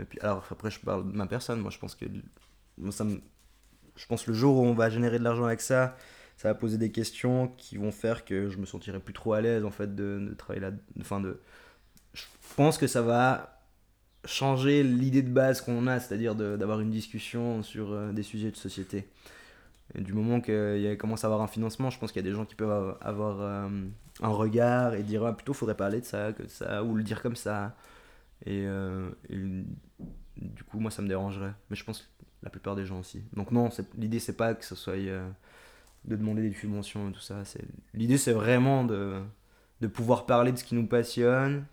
Et 0.00 0.04
puis, 0.04 0.18
alors 0.20 0.46
après, 0.50 0.70
je 0.70 0.80
parle 0.80 1.12
de 1.12 1.14
ma 1.14 1.26
personne. 1.26 1.60
Moi, 1.60 1.70
je 1.70 1.78
pense 1.78 1.94
que, 1.94 2.06
moi, 2.78 2.90
ça 2.90 3.04
me, 3.04 3.20
je 3.96 4.06
pense 4.06 4.26
le 4.26 4.34
jour 4.34 4.56
où 4.58 4.64
on 4.64 4.74
va 4.74 4.90
générer 4.90 5.18
de 5.18 5.24
l'argent 5.24 5.44
avec 5.44 5.60
ça, 5.60 5.96
ça 6.36 6.48
va 6.48 6.54
poser 6.54 6.78
des 6.78 6.90
questions 6.90 7.48
qui 7.56 7.76
vont 7.76 7.92
faire 7.92 8.24
que 8.24 8.48
je 8.48 8.58
me 8.58 8.66
sentirai 8.66 9.00
plus 9.00 9.14
trop 9.14 9.34
à 9.34 9.40
l'aise 9.40 9.64
en 9.64 9.70
fait 9.70 9.94
de, 9.94 10.34
travailler 10.36 10.60
là. 10.60 10.72
Enfin, 11.00 11.20
de, 11.20 11.40
je 12.12 12.24
pense 12.56 12.78
que 12.78 12.86
ça 12.86 13.02
va 13.02 13.62
changer 14.24 14.82
l'idée 14.82 15.22
de 15.22 15.30
base 15.30 15.60
qu'on 15.60 15.86
a, 15.86 16.00
c'est-à-dire 16.00 16.34
d'avoir 16.34 16.80
une 16.80 16.90
discussion 16.90 17.62
sur 17.62 17.92
euh, 17.92 18.12
des 18.12 18.22
sujets 18.22 18.50
de 18.50 18.56
société. 18.56 19.08
Et 19.94 20.00
du 20.00 20.12
moment 20.12 20.40
qu'il 20.40 20.54
a- 20.54 20.96
commence 20.96 21.24
à 21.24 21.26
avoir 21.28 21.42
un 21.42 21.46
financement, 21.46 21.90
je 21.90 21.98
pense 21.98 22.10
qu'il 22.10 22.24
y 22.24 22.26
a 22.26 22.30
des 22.30 22.34
gens 22.34 22.46
qui 22.46 22.54
peuvent 22.54 22.96
avoir- 23.00 23.40
euh, 23.40 23.68
un 24.22 24.28
regard 24.28 24.94
et 24.94 25.02
dire 25.02 25.24
ah, 25.26 25.36
plutôt 25.36 25.52
faudrait 25.52 25.76
parler 25.76 26.00
de 26.00 26.06
ça 26.06 26.32
que 26.32 26.46
ça, 26.48 26.84
ou 26.84 26.94
le 26.94 27.02
dire 27.02 27.20
comme 27.22 27.36
ça. 27.36 27.76
Et, 28.46 28.64
euh, 28.66 29.10
et 29.28 29.36
du 30.36 30.64
coup, 30.64 30.80
moi 30.80 30.90
ça 30.90 31.02
me 31.02 31.08
dérangerait. 31.08 31.54
Mais 31.70 31.76
je 31.76 31.84
pense 31.84 32.10
la 32.44 32.50
plupart 32.50 32.76
des 32.76 32.86
gens 32.86 33.00
aussi. 33.00 33.22
Donc, 33.32 33.50
non, 33.50 33.70
l'idée 33.98 34.20
c'est 34.20 34.36
pas 34.36 34.54
que 34.54 34.64
ce 34.64 34.76
soit 34.76 34.92
euh, 34.94 35.28
de 36.04 36.14
demander 36.14 36.48
des 36.48 36.54
subventions 36.54 37.08
et 37.08 37.12
tout 37.12 37.20
ça. 37.20 37.44
c'est- 37.44 37.64
L'idée 37.94 38.18
c'est 38.18 38.32
vraiment 38.34 38.84
de, 38.84 39.20
de 39.80 39.86
pouvoir 39.88 40.26
parler 40.26 40.52
de 40.52 40.58
ce 40.58 40.64
qui 40.64 40.74
nous 40.76 40.86
passionne 40.86 41.64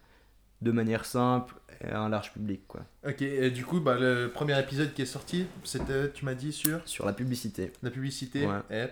de 0.61 0.71
manière 0.71 1.05
simple 1.05 1.55
et 1.83 1.87
à 1.89 1.99
un 1.99 2.09
large 2.09 2.31
public. 2.33 2.61
quoi. 2.67 2.81
Ok, 3.07 3.21
et 3.21 3.49
du 3.51 3.65
coup, 3.65 3.79
bah, 3.81 3.97
le 3.99 4.29
premier 4.33 4.57
épisode 4.59 4.93
qui 4.93 5.01
est 5.01 5.05
sorti, 5.07 5.47
c'était, 5.63 6.11
tu 6.11 6.23
m'as 6.23 6.35
dit, 6.35 6.53
sur? 6.53 6.79
Sur 6.87 7.05
la 7.05 7.13
publicité. 7.13 7.73
la 7.83 7.89
publicité. 7.89 8.45
Ouais. 8.47 8.89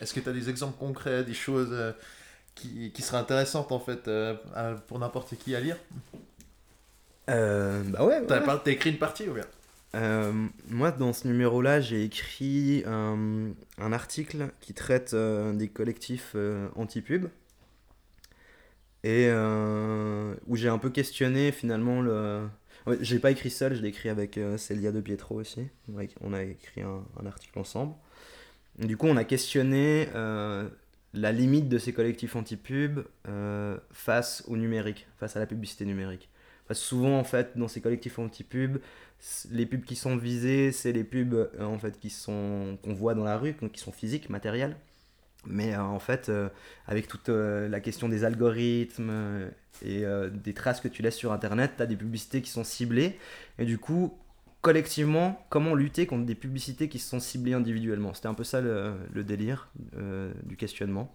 Est-ce 0.00 0.14
que 0.14 0.20
tu 0.20 0.28
as 0.28 0.32
des 0.32 0.48
exemples 0.48 0.78
concrets, 0.78 1.24
des 1.24 1.34
choses 1.34 1.70
euh, 1.72 1.92
qui, 2.54 2.90
qui 2.92 3.02
seraient 3.02 3.18
intéressantes 3.18 3.72
en 3.72 3.80
fait 3.80 4.06
euh, 4.08 4.34
pour 4.86 4.98
n'importe 4.98 5.34
qui 5.36 5.54
à 5.54 5.60
lire? 5.60 5.76
Euh, 7.28 7.82
bah 7.86 8.04
ouais, 8.04 8.20
ouais. 8.20 8.26
T'as 8.26 8.70
écrit 8.70 8.90
une 8.90 8.98
partie 8.98 9.28
ou 9.28 9.34
bien? 9.34 9.44
Euh, 9.94 10.32
moi, 10.68 10.92
dans 10.92 11.12
ce 11.12 11.26
numéro-là, 11.26 11.80
j'ai 11.80 12.04
écrit 12.04 12.84
euh, 12.86 13.50
un 13.78 13.92
article 13.92 14.50
qui 14.60 14.72
traite 14.72 15.14
euh, 15.14 15.52
des 15.52 15.68
collectifs 15.68 16.36
anti-pub 16.76 17.28
et 19.02 19.30
où 20.46 20.56
j'ai 20.56 20.68
un 20.68 20.78
peu 20.78 20.90
questionné 20.90 21.52
finalement 21.52 22.02
le. 22.02 22.46
Ouais, 22.86 22.96
j'ai 23.00 23.18
pas 23.18 23.30
écrit 23.30 23.50
seul, 23.50 23.74
je 23.74 23.82
l'ai 23.82 23.88
écrit 23.88 24.08
avec 24.08 24.38
Célia 24.56 24.92
De 24.92 25.00
Pietro 25.00 25.36
aussi. 25.40 25.68
On 26.20 26.32
a, 26.32 26.42
écrit 26.42 26.82
un, 26.82 27.26
article 27.26 27.58
ensemble. 27.58 27.94
Du 28.78 28.96
coup, 28.96 29.06
on 29.06 29.16
a 29.16 29.24
questionné 29.24 30.08
la 30.14 31.32
limite 31.32 31.68
de 31.68 31.78
ces 31.78 31.92
collectifs 31.94 32.36
anti-pub 32.36 33.00
face 33.90 34.44
au 34.48 34.56
numérique, 34.56 35.06
face 35.18 35.34
à 35.36 35.40
la 35.40 35.46
publicité 35.46 35.86
numérique. 35.86 36.29
Souvent, 36.72 37.18
en 37.18 37.24
fait, 37.24 37.56
dans 37.56 37.68
ces 37.68 37.80
collectifs 37.80 38.18
anti-pub, 38.18 38.78
les 39.50 39.66
pubs 39.66 39.84
qui 39.84 39.96
sont 39.96 40.16
visées, 40.16 40.72
c'est 40.72 40.92
les 40.92 41.04
pubs 41.04 41.34
euh, 41.34 41.64
en 41.64 41.78
fait 41.78 41.98
qui 41.98 42.10
sont 42.10 42.78
qu'on 42.82 42.94
voit 42.94 43.14
dans 43.14 43.24
la 43.24 43.36
rue, 43.36 43.54
qui 43.72 43.80
sont 43.80 43.92
physiques, 43.92 44.30
matérielles. 44.30 44.76
Mais 45.46 45.74
euh, 45.74 45.82
en 45.82 45.98
fait, 45.98 46.28
euh, 46.28 46.48
avec 46.86 47.08
toute 47.08 47.28
la 47.28 47.80
question 47.80 48.08
des 48.08 48.24
algorithmes 48.24 49.50
et 49.82 50.04
des 50.32 50.54
traces 50.54 50.80
que 50.80 50.88
tu 50.88 51.02
laisses 51.02 51.16
sur 51.16 51.32
Internet, 51.32 51.72
tu 51.76 51.82
as 51.82 51.86
des 51.86 51.96
publicités 51.96 52.42
qui 52.42 52.50
sont 52.50 52.64
ciblées. 52.64 53.18
Et 53.58 53.64
du 53.64 53.78
coup, 53.78 54.16
collectivement, 54.62 55.44
comment 55.48 55.74
lutter 55.74 56.06
contre 56.06 56.26
des 56.26 56.34
publicités 56.34 56.88
qui 56.88 56.98
sont 56.98 57.20
ciblées 57.20 57.54
individuellement? 57.54 58.12
C'était 58.14 58.28
un 58.28 58.34
peu 58.34 58.44
ça 58.44 58.60
le, 58.60 59.24
délire 59.24 59.70
du 60.44 60.56
questionnement. 60.56 61.14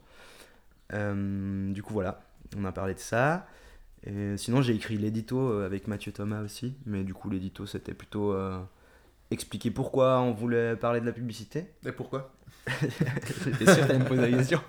Du 0.91 1.83
coup, 1.83 1.93
voilà, 1.93 2.21
on 2.57 2.65
a 2.65 2.71
parlé 2.71 2.93
de 2.95 2.99
ça. 2.99 3.47
Et 4.05 4.37
sinon, 4.37 4.61
j'ai 4.61 4.73
écrit 4.73 4.97
l'édito 4.97 5.39
euh, 5.39 5.65
avec 5.65 5.87
Mathieu 5.87 6.11
Thomas 6.11 6.41
aussi. 6.41 6.75
Mais 6.85 7.03
du 7.03 7.13
coup, 7.13 7.29
l'édito, 7.29 7.65
c'était 7.65 7.93
plutôt 7.93 8.33
euh, 8.33 8.59
expliquer 9.31 9.71
pourquoi 9.71 10.19
on 10.19 10.31
voulait 10.31 10.75
parler 10.75 11.01
de 11.01 11.05
la 11.05 11.11
publicité. 11.11 11.65
Et 11.85 11.91
pourquoi 11.91 12.33
J'étais 12.81 13.65
sûr 13.65 13.81
que 13.81 13.87
t'allais 13.87 13.99
me 13.99 14.05
poser 14.05 14.29
la 14.29 14.37
question. 14.37 14.61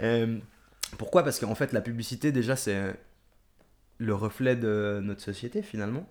Euh, 0.00 0.38
pourquoi? 0.98 1.22
Parce 1.22 1.38
qu'en 1.38 1.54
fait, 1.54 1.72
la 1.72 1.80
publicité, 1.80 2.30
déjà, 2.32 2.56
c'est 2.56 2.94
le 3.98 4.14
reflet 4.14 4.56
de 4.56 5.00
notre 5.02 5.22
société, 5.22 5.62
finalement. 5.62 6.06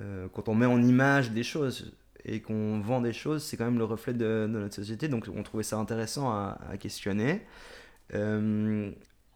Euh, 0.00 0.28
quand 0.32 0.48
on 0.48 0.54
met 0.54 0.66
en 0.66 0.82
image 0.82 1.30
des 1.30 1.42
choses 1.42 1.92
et 2.24 2.40
qu'on 2.40 2.80
vend 2.80 3.00
des 3.00 3.12
choses, 3.12 3.42
c'est 3.42 3.56
quand 3.56 3.64
même 3.64 3.78
le 3.78 3.84
reflet 3.84 4.12
de, 4.12 4.46
de 4.46 4.58
notre 4.58 4.74
société. 4.74 5.08
Donc, 5.08 5.28
on 5.34 5.42
trouvait 5.42 5.62
ça 5.62 5.78
intéressant 5.78 6.30
à, 6.30 6.58
à 6.70 6.76
questionner. 6.76 7.42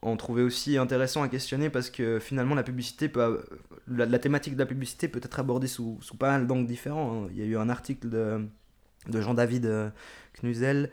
On 0.03 0.17
trouvait 0.17 0.43
aussi 0.43 0.79
intéressant 0.79 1.23
à 1.23 1.29
questionner 1.29 1.71
parce 1.71 1.91
que 1.91 2.19
finalement 2.21 2.55
la 2.55 2.63
publicité 2.63 3.09
peut, 3.09 3.45
la, 3.89 4.07
la 4.07 4.19
thématique 4.19 4.55
de 4.55 4.59
la 4.59 4.67
publicité 4.67 5.09
peut 5.09 5.21
être 5.23 5.41
abordée 5.41 5.67
sous, 5.67 5.99
sous 6.01 6.17
pas 6.17 6.31
mal 6.31 6.47
d'angles 6.47 6.67
différents. 6.69 7.25
hein. 7.25 7.29
Il 7.33 7.39
y 7.39 7.43
a 7.43 7.47
eu 7.47 7.57
un 7.57 7.69
article 7.69 8.09
de, 8.09 8.47
de 9.09 9.21
Jean-David 9.21 9.67
euh, 9.67 9.91
Knuzel 10.41 10.91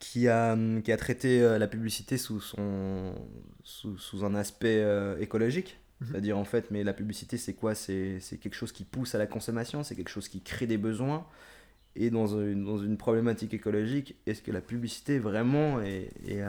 qui 0.00 0.26
a, 0.28 0.56
qui 0.82 0.90
a 0.90 0.96
traité 0.96 1.40
euh, 1.40 1.58
la 1.58 1.68
publicité 1.68 2.18
sous, 2.18 2.40
son, 2.40 3.14
sous, 3.62 3.96
sous 3.96 4.24
un 4.24 4.34
aspect 4.34 4.82
euh, 4.82 5.16
écologique. 5.20 5.78
Mhm. 6.00 6.08
C'est-à-dire 6.10 6.38
en 6.38 6.44
fait, 6.44 6.70
mais 6.72 6.82
la 6.84 6.94
publicité 6.94 7.36
c'est 7.38 7.54
quoi? 7.54 7.74
C'est 7.74 8.18
c'est 8.20 8.38
quelque 8.38 8.54
chose 8.54 8.72
qui 8.72 8.84
pousse 8.84 9.14
à 9.14 9.18
la 9.18 9.26
consommation, 9.26 9.82
c'est 9.84 9.94
quelque 9.94 10.10
chose 10.10 10.28
qui 10.28 10.40
crée 10.42 10.66
des 10.66 10.78
besoins. 10.78 11.26
Et 11.96 12.10
dans 12.10 12.26
une, 12.28 12.64
dans 12.64 12.78
une 12.78 12.96
problématique 12.96 13.54
écologique, 13.54 14.14
est-ce 14.26 14.42
que 14.42 14.52
la 14.52 14.60
publicité 14.60 15.18
vraiment 15.18 15.80
est, 15.80 16.10
est, 16.26 16.42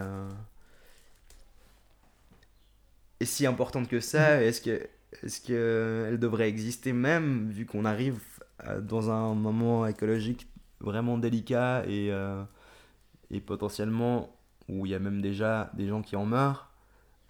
est 3.20 3.26
si 3.26 3.46
importante 3.46 3.88
que 3.88 4.00
ça 4.00 4.42
Est-ce 4.44 4.62
que 4.62 4.88
est-ce 5.24 5.42
qu'elle 5.42 6.20
devrait 6.20 6.48
exister 6.50 6.94
même, 6.94 7.50
vu 7.50 7.66
qu'on 7.66 7.84
arrive 7.86 8.20
à- 8.60 8.80
dans 8.80 9.10
un 9.12 9.34
moment 9.34 9.88
écologique 9.88 10.48
vraiment 10.82 11.18
délicat 11.18 11.84
et, 11.88 12.12
euh, 12.12 12.44
et 13.32 13.42
potentiellement 13.42 14.36
où 14.70 14.86
il 14.86 14.92
y 14.92 14.96
a 14.96 15.00
même 15.00 15.22
déjà 15.22 15.72
des 15.76 15.88
gens 15.88 16.02
qui 16.04 16.16
en 16.16 16.26
meurent, 16.26 16.72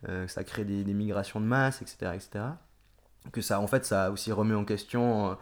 euh, 0.10 0.28
ça 0.28 0.43
crée 0.43 0.65
des, 0.65 0.84
des 0.84 0.93
migrations 0.93 1.41
de 1.41 1.45
masse, 1.45 1.82
etc., 1.82 2.15
etc. 2.15 2.60
Que 3.32 3.41
ça, 3.41 3.60
en 3.62 3.67
fait, 3.67 3.86
ça 3.86 4.12
aussi 4.12 4.32
remet 4.32 4.56
en 4.56 4.65
question 4.65 5.38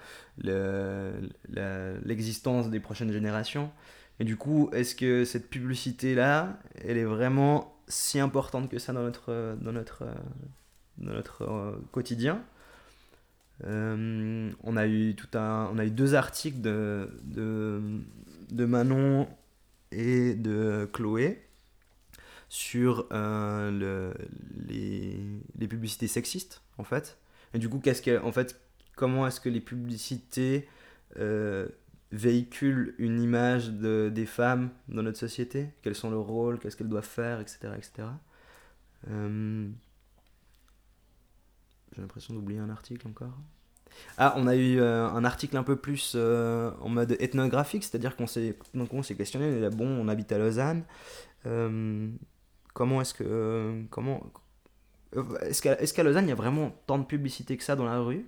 euh, 0.46 1.14
le- 1.50 2.00
l'existence 2.06 2.70
des 2.70 2.80
prochaines 2.80 3.12
générations. 3.12 3.72
Et 4.20 4.24
du 4.26 4.36
coup, 4.38 4.70
est-ce 4.74 4.96
que 4.96 5.26
cette 5.26 5.50
publicité-là, 5.50 6.60
elle 6.84 6.98
est 6.98 7.04
vraiment 7.06 7.77
si 7.88 8.20
importante 8.20 8.70
que 8.70 8.80
ça 8.80 8.94
dans 8.94 9.04
notre, 9.04 9.58
dans 9.62 9.72
notre, 9.72 10.04
euh, 10.04 10.14
dans 10.98 11.14
notre 11.14 11.44
euh, 11.44 11.78
quotidien 11.92 12.44
Euh, 13.64 14.52
on, 14.64 14.78
a 14.78 14.86
eu 14.86 15.16
tout 15.16 15.36
un, 15.38 15.68
on 15.74 15.80
a 15.80 15.86
eu 15.86 15.90
deux 15.90 16.14
articles 16.14 16.62
de, 16.62 17.10
de, 17.24 17.82
de 18.52 18.66
Manon 18.66 19.28
et 19.92 20.36
de 20.36 20.88
Chloé 20.94 21.42
sur 22.50 23.08
euh, 23.12 23.72
le, 23.72 24.14
les, 24.68 25.20
les 25.58 25.68
publicités 25.68 26.08
sexistes, 26.08 26.62
en 26.78 26.84
fait. 26.84 27.18
Et 27.54 27.60
du 27.60 27.68
coup, 27.68 27.80
qu'est-ce 27.80 28.02
que, 28.02 28.22
en 28.22 28.32
fait, 28.32 28.60
comment 28.96 29.26
est-ce 29.28 29.40
que 29.40 29.50
les 29.50 29.62
publicités 29.62 30.68
euh, 31.18 31.68
véhiculent 32.12 32.96
une 32.98 33.22
image 33.22 33.72
de, 33.72 34.10
des 34.14 34.26
femmes 34.26 34.70
dans 34.88 35.04
notre 35.04 35.18
société? 35.18 35.70
Quels 35.82 35.96
sont 35.96 36.10
leurs 36.10 36.26
rôles? 36.26 36.60
Qu'est-ce 36.60 36.78
qu'elles 36.78 36.90
doivent 36.90 37.06
faire? 37.06 37.40
Etc. 37.40 37.58
etc. 37.76 38.08
Euh, 39.10 39.68
J'ai 41.94 42.02
l'impression 42.02 42.34
d'oublier 42.34 42.60
un 42.60 42.70
article 42.70 43.08
encore. 43.08 43.38
Ah, 44.18 44.36
on 44.38 44.48
a 44.48 44.56
eu 44.56 44.80
euh, 44.80 45.08
un 45.08 45.26
article 45.26 45.58
un 45.58 45.64
peu 45.64 45.76
plus 45.76 46.14
euh, 46.16 46.72
en 46.82 46.90
mode 46.90 47.16
ethnographique, 47.20 47.84
c'est-à-dire 47.84 48.16
qu'on 48.16 48.28
s'est 48.28 48.58
donc 48.76 48.94
on 48.94 49.02
s'est 49.02 49.16
questionné, 49.16 49.46
on 49.46 49.58
est 49.58 49.60
là, 49.60 49.70
bon, 49.72 49.88
on 49.88 50.08
habite 50.08 50.32
à 50.32 50.38
Lausanne, 50.38 50.84
comment 52.74 53.02
est-ce 53.02 53.14
que 53.16 53.84
comment 53.90 54.32
est-ce 55.42 55.64
qu'à 55.64 55.80
est-ce 55.80 55.96
qu'à 55.96 56.04
Lausanne 56.04 56.26
il 56.26 56.30
y 56.30 56.34
a 56.34 56.36
vraiment 56.36 56.76
tant 56.86 57.00
de 57.00 57.06
publicité 57.06 57.58
que 57.58 57.64
ça 57.64 57.76
dans 57.76 57.86
la 57.86 58.00
rue? 58.00 58.28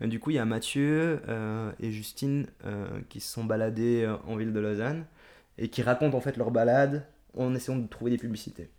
Du 0.00 0.18
coup, 0.20 0.30
il 0.30 0.34
y 0.34 0.38
a 0.38 0.44
Mathieu 0.44 1.22
euh, 1.28 1.72
et 1.80 1.90
Justine 1.92 2.46
euh, 2.64 2.86
qui 3.08 3.20
se 3.20 3.32
sont 3.32 3.44
baladés 3.44 4.02
euh, 4.04 4.16
en 4.26 4.36
ville 4.36 4.52
de 4.52 4.60
Lausanne 4.60 5.06
et 5.58 5.68
qui 5.68 5.82
racontent 5.82 6.16
en 6.16 6.20
fait 6.20 6.36
leur 6.36 6.50
balade 6.50 7.06
en 7.36 7.54
essayant 7.54 7.78
de 7.78 7.86
trouver 7.88 8.10
des 8.10 8.18
publicités. 8.18 8.70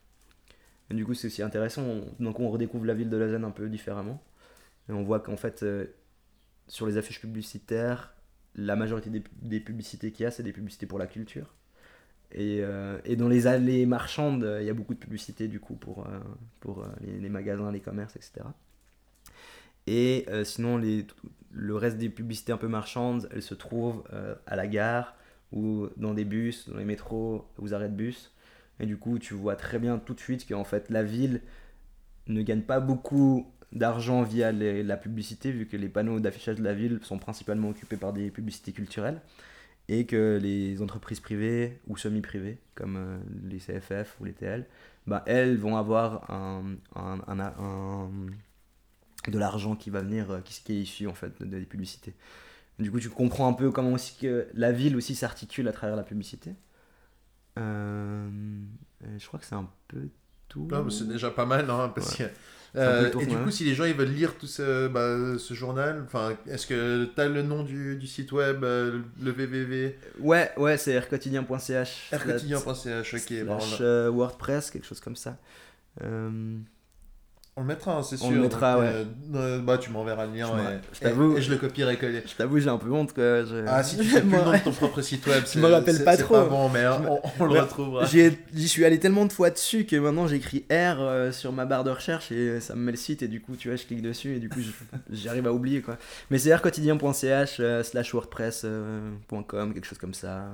Du 0.91 1.05
coup, 1.05 1.13
c'est 1.13 1.27
aussi 1.27 1.41
intéressant. 1.43 1.83
on- 1.83 2.23
donc, 2.23 2.39
on 2.39 2.49
redécouvre 2.49 2.85
la 2.85 2.93
ville 2.93 3.09
de 3.09 3.17
Lausanne 3.17 3.43
un 3.45 3.51
peu 3.51 3.69
différemment. 3.69 4.21
Et 4.89 4.93
on 4.93 5.03
voit 5.03 5.19
qu'en 5.21 5.37
fait, 5.37 5.63
euh, 5.63 5.85
sur 6.67 6.87
les 6.87 6.97
affiches 6.97 7.21
publicitaires, 7.21 8.15
la 8.55 8.75
majorité 8.75 9.09
des, 9.11 9.59
publicités 9.61 10.11
qu'il 10.11 10.23
y 10.25 10.27
a, 10.27 10.31
c'est 10.31 10.43
des 10.43 10.53
publicités 10.53 10.87
pour 10.87 10.99
la 10.99 11.07
culture. 11.07 11.53
Et, 12.33 12.59
euh, 12.63 12.99
dans 13.17 13.29
les 13.29 13.47
allées 13.47 13.85
marchandes, 13.87 14.43
euh, 14.43 14.61
il 14.61 14.67
y 14.67 14.69
a 14.71 14.73
beaucoup 14.75 14.93
de 14.95 14.99
publicités 14.99 15.47
du 15.47 15.59
coup 15.59 15.75
pour, 15.75 16.07
euh, 16.07 16.19
euh, 16.67 16.85
les 17.01 17.29
magasins, 17.29 17.71
les 17.71 17.81
commerces, 17.81 18.15
etc. 18.17 18.47
Et 19.87 20.25
euh, 20.29 20.43
sinon, 20.43 20.77
les, 20.77 21.05
le 21.51 21.75
reste 21.75 21.97
des 21.97 22.09
publicités 22.09 22.51
un 22.51 22.57
peu 22.57 22.67
marchandes, 22.67 23.29
elles 23.31 23.41
se 23.43 23.53
trouvent 23.55 24.03
euh, 24.13 24.35
à 24.47 24.55
la 24.55 24.67
gare 24.67 25.15
ou 25.51 25.87
dans 25.97 26.13
des 26.13 26.25
bus, 26.25 26.69
dans 26.69 26.77
les 26.77 26.85
métros, 26.85 27.45
aux 27.59 27.73
arrêts 27.73 27.89
de 27.89 27.95
bus. 27.95 28.33
Et 28.79 28.85
du 28.85 28.97
coup, 28.97 29.19
tu 29.19 29.33
vois 29.33 29.55
très 29.55 29.79
bien 29.79 29.97
tout 29.99 30.13
de 30.13 30.19
suite 30.19 30.47
qu'en 30.47 30.63
fait, 30.63 30.89
la 30.89 31.03
ville 31.03 31.41
ne 32.27 32.41
gagne 32.41 32.61
pas 32.61 32.79
beaucoup 32.79 33.47
d'argent 33.71 34.23
via 34.23 34.51
les- 34.51 34.83
la 34.83 34.97
publicité, 34.97 35.51
vu 35.51 35.67
que 35.67 35.77
les 35.77 35.89
panneaux 35.89 36.19
d'affichage 36.19 36.57
de 36.57 36.63
la 36.63 36.73
ville 36.73 36.99
sont 37.03 37.19
principalement 37.19 37.69
occupés 37.69 37.97
par 37.97 38.13
des 38.13 38.31
publicités 38.31 38.71
culturelles, 38.71 39.21
et 39.89 40.05
que 40.05 40.39
les 40.41 40.81
entreprises 40.81 41.19
privées 41.19 41.79
ou 41.87 41.97
semi-privées, 41.97 42.59
comme 42.75 42.97
euh, 42.97 43.17
les 43.49 43.59
CFF 43.59 44.17
ou 44.21 44.25
les 44.25 44.33
TL, 44.33 44.65
bah, 45.07 45.23
elles 45.27 45.57
vont 45.57 45.77
avoir 45.77 46.31
un, 46.31 46.75
un- 46.95 47.21
de 49.27 49.39
l'argent 49.39 49.75
qui 49.75 49.89
va 49.89 50.01
venir, 50.01 50.31
euh, 50.31 50.39
qui, 50.43 50.61
qui 50.63 50.73
est 50.73 50.81
issu 50.81 51.07
en 51.07 51.13
fait 51.13 51.31
de- 51.41 51.45
des 51.45 51.65
publicités. 51.65 52.13
Du 52.79 52.91
coup, 52.91 52.99
tu 52.99 53.09
comprends 53.09 53.47
un 53.47 53.53
peu 53.53 53.71
comment 53.71 53.93
aussi 53.93 54.17
que 54.19 54.47
la 54.53 54.71
ville 54.71 54.95
aussi 54.97 55.15
s'articule 55.15 55.67
à 55.67 55.71
travers 55.71 55.95
la 55.95 56.03
publicité. 56.03 56.51
Euh, 57.57 58.27
et 59.03 59.19
je 59.19 59.27
crois 59.27 59.39
que 59.39 59.45
c'est 59.45 59.55
un 59.55 59.69
peu 59.87 60.09
tout. 60.49 60.67
C'est 60.89 61.07
déjà 61.07 61.31
pas 61.31 61.45
mal, 61.45 61.69
hein, 61.69 61.91
parce 61.93 62.19
Ouais. 62.19 62.25
que- 62.27 62.31
Euh, 62.77 63.09
tour, 63.09 63.21
et 63.21 63.25
du 63.25 63.35
ouais. 63.37 63.41
coup, 63.43 63.51
si 63.51 63.63
les 63.63 63.73
gens 63.73 63.85
ils 63.85 63.93
veulent 63.93 64.09
lire 64.11 64.37
tout 64.37 64.47
ce, 64.47 64.89
bah, 64.89 65.39
ce 65.39 65.53
journal, 65.53 66.01
enfin, 66.05 66.35
est-ce 66.45 66.67
que 66.67 67.05
tu 67.05 67.21
as 67.21 67.29
le 67.29 67.41
nom 67.41 67.63
du, 67.63 67.95
du 67.95 68.05
site 68.05 68.33
web, 68.33 68.65
euh, 68.65 68.99
le 69.21 69.31
www, 69.31 69.95
Ouais, 70.19 70.51
ouais, 70.57 70.75
c'est 70.77 70.99
rquotidien.ch. 70.99 72.09
rquotidien.ch, 72.11 73.13
ok, 73.13 73.19
slash, 73.21 73.77
euh, 73.79 74.09
WordPress, 74.09 74.71
quelque 74.71 74.85
chose 74.85 74.99
comme 74.99 75.15
ça. 75.15 75.37
Euh, 77.57 77.61
on 77.61 77.61
le 77.61 77.67
mettra, 77.67 77.93
hein, 77.97 78.03
c'est 78.03 78.17
sûr. 78.17 78.25
On 78.27 78.31
le 78.31 78.41
mettra, 78.41 78.73
donc, 78.75 78.83
ouais. 78.83 78.89
euh, 78.89 79.03
euh, 79.35 79.59
bah, 79.61 79.77
tu 79.77 79.89
m'enverras 79.89 80.25
le 80.25 80.33
lien 80.33 80.47
Je 80.47 80.73
et, 80.73 80.79
je 80.93 80.99
t'avoue- 80.99 81.35
et- 81.35 81.39
et 81.39 81.41
je 81.41 81.51
le 81.51 81.57
copierai 81.57 81.95
coller. 81.97 82.21
je 82.27 82.33
t'avoue, 82.35 82.59
j'ai 82.59 82.67
un 82.69 82.77
peu 82.77 82.91
honte 82.91 83.13
que 83.13 83.45
je... 83.49 83.63
Ah, 83.67 83.81
si 83.81 83.97
tu 83.97 84.03
sais 84.03 84.19
plus 84.21 84.29
le 84.31 84.37
nom 84.43 84.51
de 84.51 84.57
ton 84.57 84.71
propre 84.73 85.01
site 85.01 85.25
web, 85.27 85.41
c'est 85.45 85.59
me 85.59 85.67
rappelle 85.67 86.03
pas 86.03 86.17
trop. 86.17 86.33
pas 86.35 86.45
bon, 86.45 86.67
mais 86.69 86.83
hein, 86.83 86.99
Je 87.01 87.07
on, 87.07 87.21
on 87.39 87.45
le 87.53 87.59
retrouvera. 87.61 88.05
J'y 88.05 88.67
suis 88.67 88.83
allé 88.83 88.99
tellement 88.99 89.25
de 89.25 89.31
fois 89.31 89.51
dessus 89.51 89.85
que 89.85 89.95
maintenant 89.95 90.27
j'écris 90.27 90.65
R 90.69 90.99
euh, 90.99 91.31
sur 91.31 91.53
ma 91.53 91.65
barre 91.65 91.85
de 91.85 91.91
recherche 91.91 92.29
et 92.31 92.59
ça 92.59 92.75
me 92.75 92.81
met 92.81 92.91
le 92.91 92.97
site 92.97 93.23
et 93.23 93.29
du 93.29 93.39
coup 93.41 93.55
tu 93.55 93.69
vois 93.69 93.77
je 93.77 93.85
clique 93.85 94.01
dessus 94.01 94.35
et 94.35 94.39
du 94.39 94.49
coup 94.49 94.59
je- 94.59 94.97
j'arrive 95.15 95.47
à 95.47 95.53
oublier 95.53 95.81
quoi. 95.81 95.97
Mais 96.31 96.37
c'est 96.39 96.53
rquotidien.ch 96.53 97.57
euh, 97.61 97.83
slash 97.83 98.13
wordpress.com 98.13 99.73
quelque 99.73 99.85
chose 99.87 99.97
comme 99.97 100.13
ça 100.13 100.45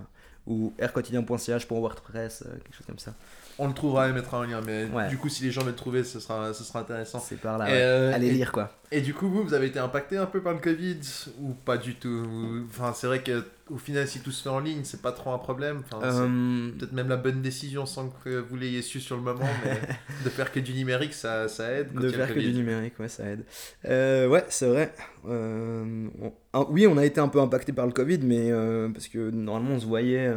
ou 0.48 0.74
rquotidien.ch 0.82 1.66
pour 1.68 1.80
wordpress 1.82 2.44
euh, 2.46 2.58
quelque 2.64 2.76
chose 2.76 2.86
comme 2.88 3.00
ça. 3.00 3.14
On 3.64 3.68
le 3.68 3.74
trouvera 3.76 4.10
et 4.10 4.12
mettra 4.12 4.42
un 4.42 4.48
lien, 4.48 4.60
mais 4.66 4.86
Ouais. 4.86 5.08
du 5.10 5.18
coup, 5.18 5.30
si 5.30 5.44
les 5.44 5.52
gens 5.52 5.62
veulent 5.62 5.70
le 5.70 5.76
trouver, 5.76 6.04
ce 6.04 6.20
sera, 6.20 6.52
ce 6.52 6.64
sera 6.64 6.80
intéressant. 6.80 7.20
C'est 7.20 7.40
par 7.40 7.60
là. 7.60 7.70
Et, 7.70 7.74
ouais. 7.74 7.78
euh, 7.80 8.12
Allez 8.14 8.30
et- 8.30 8.32
lire 8.32 8.52
quoi. 8.52 8.72
Et 8.92 9.02
du 9.02 9.14
coup, 9.14 9.30
vous, 9.30 9.44
vous 9.44 9.54
avez 9.54 9.68
été 9.68 9.78
impacté 9.80 10.18
un 10.18 10.26
peu 10.26 10.42
par 10.42 10.54
le 10.54 10.60
Covid 10.60 10.98
ou 11.40 11.54
pas 11.54 11.78
du 11.78 11.94
tout? 11.96 12.26
Enfin, 12.70 12.92
c'est 12.94 13.06
vrai 13.08 13.22
que 13.22 13.44
au 13.70 13.78
final, 13.78 14.06
si 14.08 14.20
tout 14.20 14.32
se 14.32 14.42
fait 14.44 14.50
en 14.50 14.60
ligne, 14.60 14.82
c'est 14.84 15.02
pas 15.02 15.12
trop 15.14 15.32
un 15.32 15.38
problème. 15.38 15.84
Enfin, 15.92 16.00
Euh, 16.04 16.72
peut-être 16.78 16.92
même 16.92 17.08
la 17.08 17.16
bonne 17.18 17.42
décision 17.42 17.86
sans 17.86 18.10
que 18.10 18.40
vous 18.40 18.58
l'ayez 18.58 18.82
su 18.82 19.00
sur 19.00 19.16
le 19.16 19.22
moment, 19.22 19.48
mais 19.64 19.80
de 20.26 20.30
faire 20.30 20.52
que 20.52 20.60
du 20.60 20.74
numérique, 20.74 21.14
ça, 21.14 21.48
ça 21.48 21.72
aide. 21.72 21.90
Quand 21.94 22.02
de 22.02 22.10
faire 22.10 22.34
que 22.34 22.40
du 22.40 22.52
numérique, 22.54 23.00
ouais, 23.00 23.08
ça 23.10 23.24
aide. 23.30 23.46
Euh, 23.86 24.28
ouais, 24.28 24.44
c'est 24.50 24.68
vrai. 24.68 24.92
On- 25.26 26.34
ah, 26.54 26.66
oui, 26.70 26.88
on 26.88 26.98
a 26.98 27.06
été 27.06 27.20
un 27.22 27.28
peu 27.30 27.40
impacté 27.40 27.72
par 27.74 27.86
le 27.86 27.94
Covid, 27.94 28.20
mais 28.24 28.52
parce 28.94 29.08
que 29.08 29.30
normalement 29.30 29.76
on 29.76 29.80
se 29.80 29.86
voyait, 29.86 30.34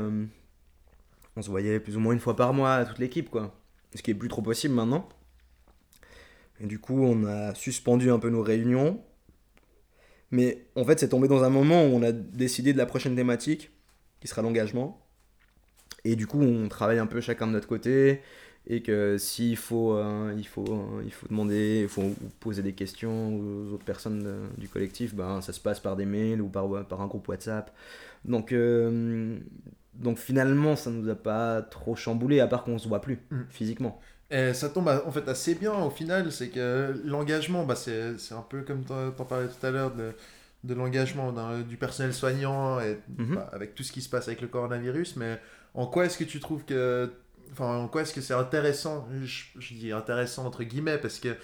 on 1.37 1.43
se 1.43 1.51
voyait 1.51 1.81
plus 1.81 1.97
ou 1.97 2.01
moins 2.01 2.13
une 2.13 2.21
fois 2.21 2.37
par 2.37 2.55
mois 2.55 2.85
toute 2.85 2.99
l'équipe, 2.99 3.31
quoi. 3.31 3.55
Ce 3.95 4.03
qui 4.03 4.11
est 4.11 4.15
plus 4.15 4.29
trop 4.29 4.43
possible 4.43 4.75
maintenant. 4.75 5.09
Et 6.61 6.67
du 6.67 6.79
coup, 6.79 7.03
on 7.03 7.25
a 7.25 7.55
suspendu 7.55 8.11
un 8.11 8.19
peu 8.19 8.31
nos 8.31 8.43
réunions. 8.43 9.01
Mais 10.31 10.67
en 10.77 10.85
fait, 10.85 10.99
c'est 10.99 11.09
tombé 11.09 11.29
dans 11.29 11.45
un 11.45 11.51
moment 11.51 11.85
où 11.85 11.89
on 11.95 12.03
a 12.03 12.13
décidé 12.13 12.73
de 12.73 12.79
la 12.79 12.87
prochaine 12.87 13.15
thématique, 13.15 13.71
qui 14.21 14.29
sera 14.29 14.43
l'engagement. 14.43 15.01
Et 16.05 16.17
du 16.17 16.27
coup, 16.27 16.41
on 16.41 16.69
travaille 16.69 16.99
un 16.99 17.07
peu 17.07 17.21
chacun 17.21 17.47
de 17.47 17.53
notre 17.53 17.69
côté. 17.69 18.21
et 18.67 18.83
que 18.83 19.19
s'il 19.19 19.57
faut, 19.57 19.99
il 20.37 20.47
faut, 20.47 20.65
euh, 20.69 21.03
il 21.05 21.13
faut 21.13 21.27
demander, 21.29 21.81
il 21.83 21.89
faut 21.89 22.15
poser 22.41 22.63
des 22.63 22.73
questions 22.73 23.37
aux 23.37 23.75
autres 23.75 23.85
personnes 23.85 24.49
du 24.57 24.69
collectif, 24.69 25.15
ben, 25.15 25.43
ça 25.43 25.53
se 25.53 25.61
passe 25.61 25.81
par 25.81 25.97
des 25.97 26.07
mails 26.07 26.41
ou 26.41 26.49
par, 26.49 26.87
par 26.87 27.03
un 27.03 27.07
groupe 27.07 27.29
WhatsApp. 27.29 27.75
Donc, 28.25 28.53
euh, 28.53 29.39
donc 29.97 30.19
finalement, 30.19 30.77
ça 30.77 30.91
nous 30.91 31.09
a 31.09 31.15
pas 31.15 31.63
trop 31.63 31.95
chamboulé, 31.97 32.41
à 32.41 32.47
part 32.47 32.65
qu'on 32.65 32.79
se 32.79 32.89
voit 32.89 33.01
plus 33.01 33.21
Mm. 33.31 33.43
physiquement. 33.51 34.01
Et 34.31 34.55
ça 34.55 34.69
tombe 34.71 34.89
en 34.89 35.13
fait 35.13 35.29
assez 35.29 35.55
bien 35.55 35.75
au 35.75 35.91
final, 35.91 36.33
c'est 36.33 36.49
que 36.49 37.01
l'engagement, 37.05 37.65
bah, 37.65 37.77
c'est 37.77 38.15
un 38.33 38.43
peu 38.49 38.63
comme 38.63 38.85
t'en 38.85 39.11
parlais 39.25 39.49
tout 39.49 39.65
à 39.67 39.71
l'heure 39.71 39.95
de, 39.95 40.13
de 40.65 40.75
l'engagement 40.75 41.33
du 41.63 41.77
personnel 41.77 42.13
soignant 42.15 42.81
et 42.81 42.99
Mhm. 43.19 43.35
bah, 43.37 43.51
avec 43.53 43.75
tout 43.75 43.83
ce 43.83 43.93
qui 43.93 44.01
se 44.01 44.09
passe 44.09 44.27
avec 44.29 44.41
le 44.41 44.49
coronavirus, 44.49 45.17
mais 45.17 45.39
en 45.75 45.87
quoi 45.87 46.07
est-ce 46.07 46.19
que 46.19 46.25
tu 46.25 46.41
trouves 46.41 46.65
que. 46.65 47.13
Enfin, 47.53 47.77
en 47.77 47.87
quoi 47.89 48.03
est-ce 48.03 48.15
que 48.15 48.21
c'est 48.23 48.35
intéressant 48.35 49.07
je, 49.23 49.45
je 49.59 49.75
dis 49.75 49.93
intéressant 49.93 50.45
entre 50.47 50.65
guillemets 50.65 50.99
parce 50.99 51.21
que 51.21 51.37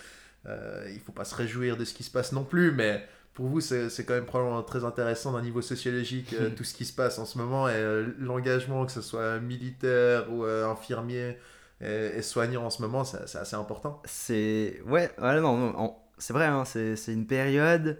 euh, 0.47 0.91
il 0.93 0.99
faut 1.01 1.13
pas 1.13 1.25
se 1.27 1.35
réjouir 1.35 1.77
de 1.77 1.85
ce 1.85 1.95
qui 1.95 2.03
se 2.03 2.11
passe 2.11 2.33
non 2.33 2.45
plus, 2.45 2.73
mais 2.73 3.07
pour 3.41 3.49
vous, 3.49 3.61
c'est 3.63 4.05
quand 4.05 4.13
même 4.13 4.27
probablement 4.27 4.63
très 4.63 4.85
intéressant 4.85 5.33
d'un 5.33 5.41
niveau 5.41 5.63
sociologique, 5.63 6.35
euh, 6.35 6.51
tout 6.51 6.63
ce 6.63 6.75
qui 6.75 6.85
se 6.85 6.93
passe 6.93 7.19
en 7.19 7.25
ce 7.25 7.39
moment 7.39 7.71
et 7.71 7.75
euh, 7.75 8.15
l'engagement, 8.19 8.85
que 8.85 8.93
ce 8.93 9.01
soit 9.01 9.41
militaire 9.41 10.31
ou 10.31 10.45
euh, 10.45 10.69
infirmier 10.69 11.39
et, 11.81 12.11
et 12.17 12.21
soignant 12.21 12.67
en 12.67 12.69
ce 12.69 12.83
moment, 12.83 13.03
c'est 13.03 13.39
assez 13.39 13.57
important. 13.57 14.03
C'est. 14.05 14.83
Ouais, 14.85 15.11
ouais, 15.17 15.41
non, 15.41 15.97
c'est 16.19 16.35
vrai, 16.35 16.45
hein, 16.45 16.67
c'est 16.67 16.95
une 17.09 17.27
période 17.27 17.99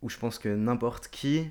où 0.00 0.08
je 0.08 0.16
pense 0.16 0.38
que 0.38 0.48
n'importe 0.48 1.08
qui 1.08 1.50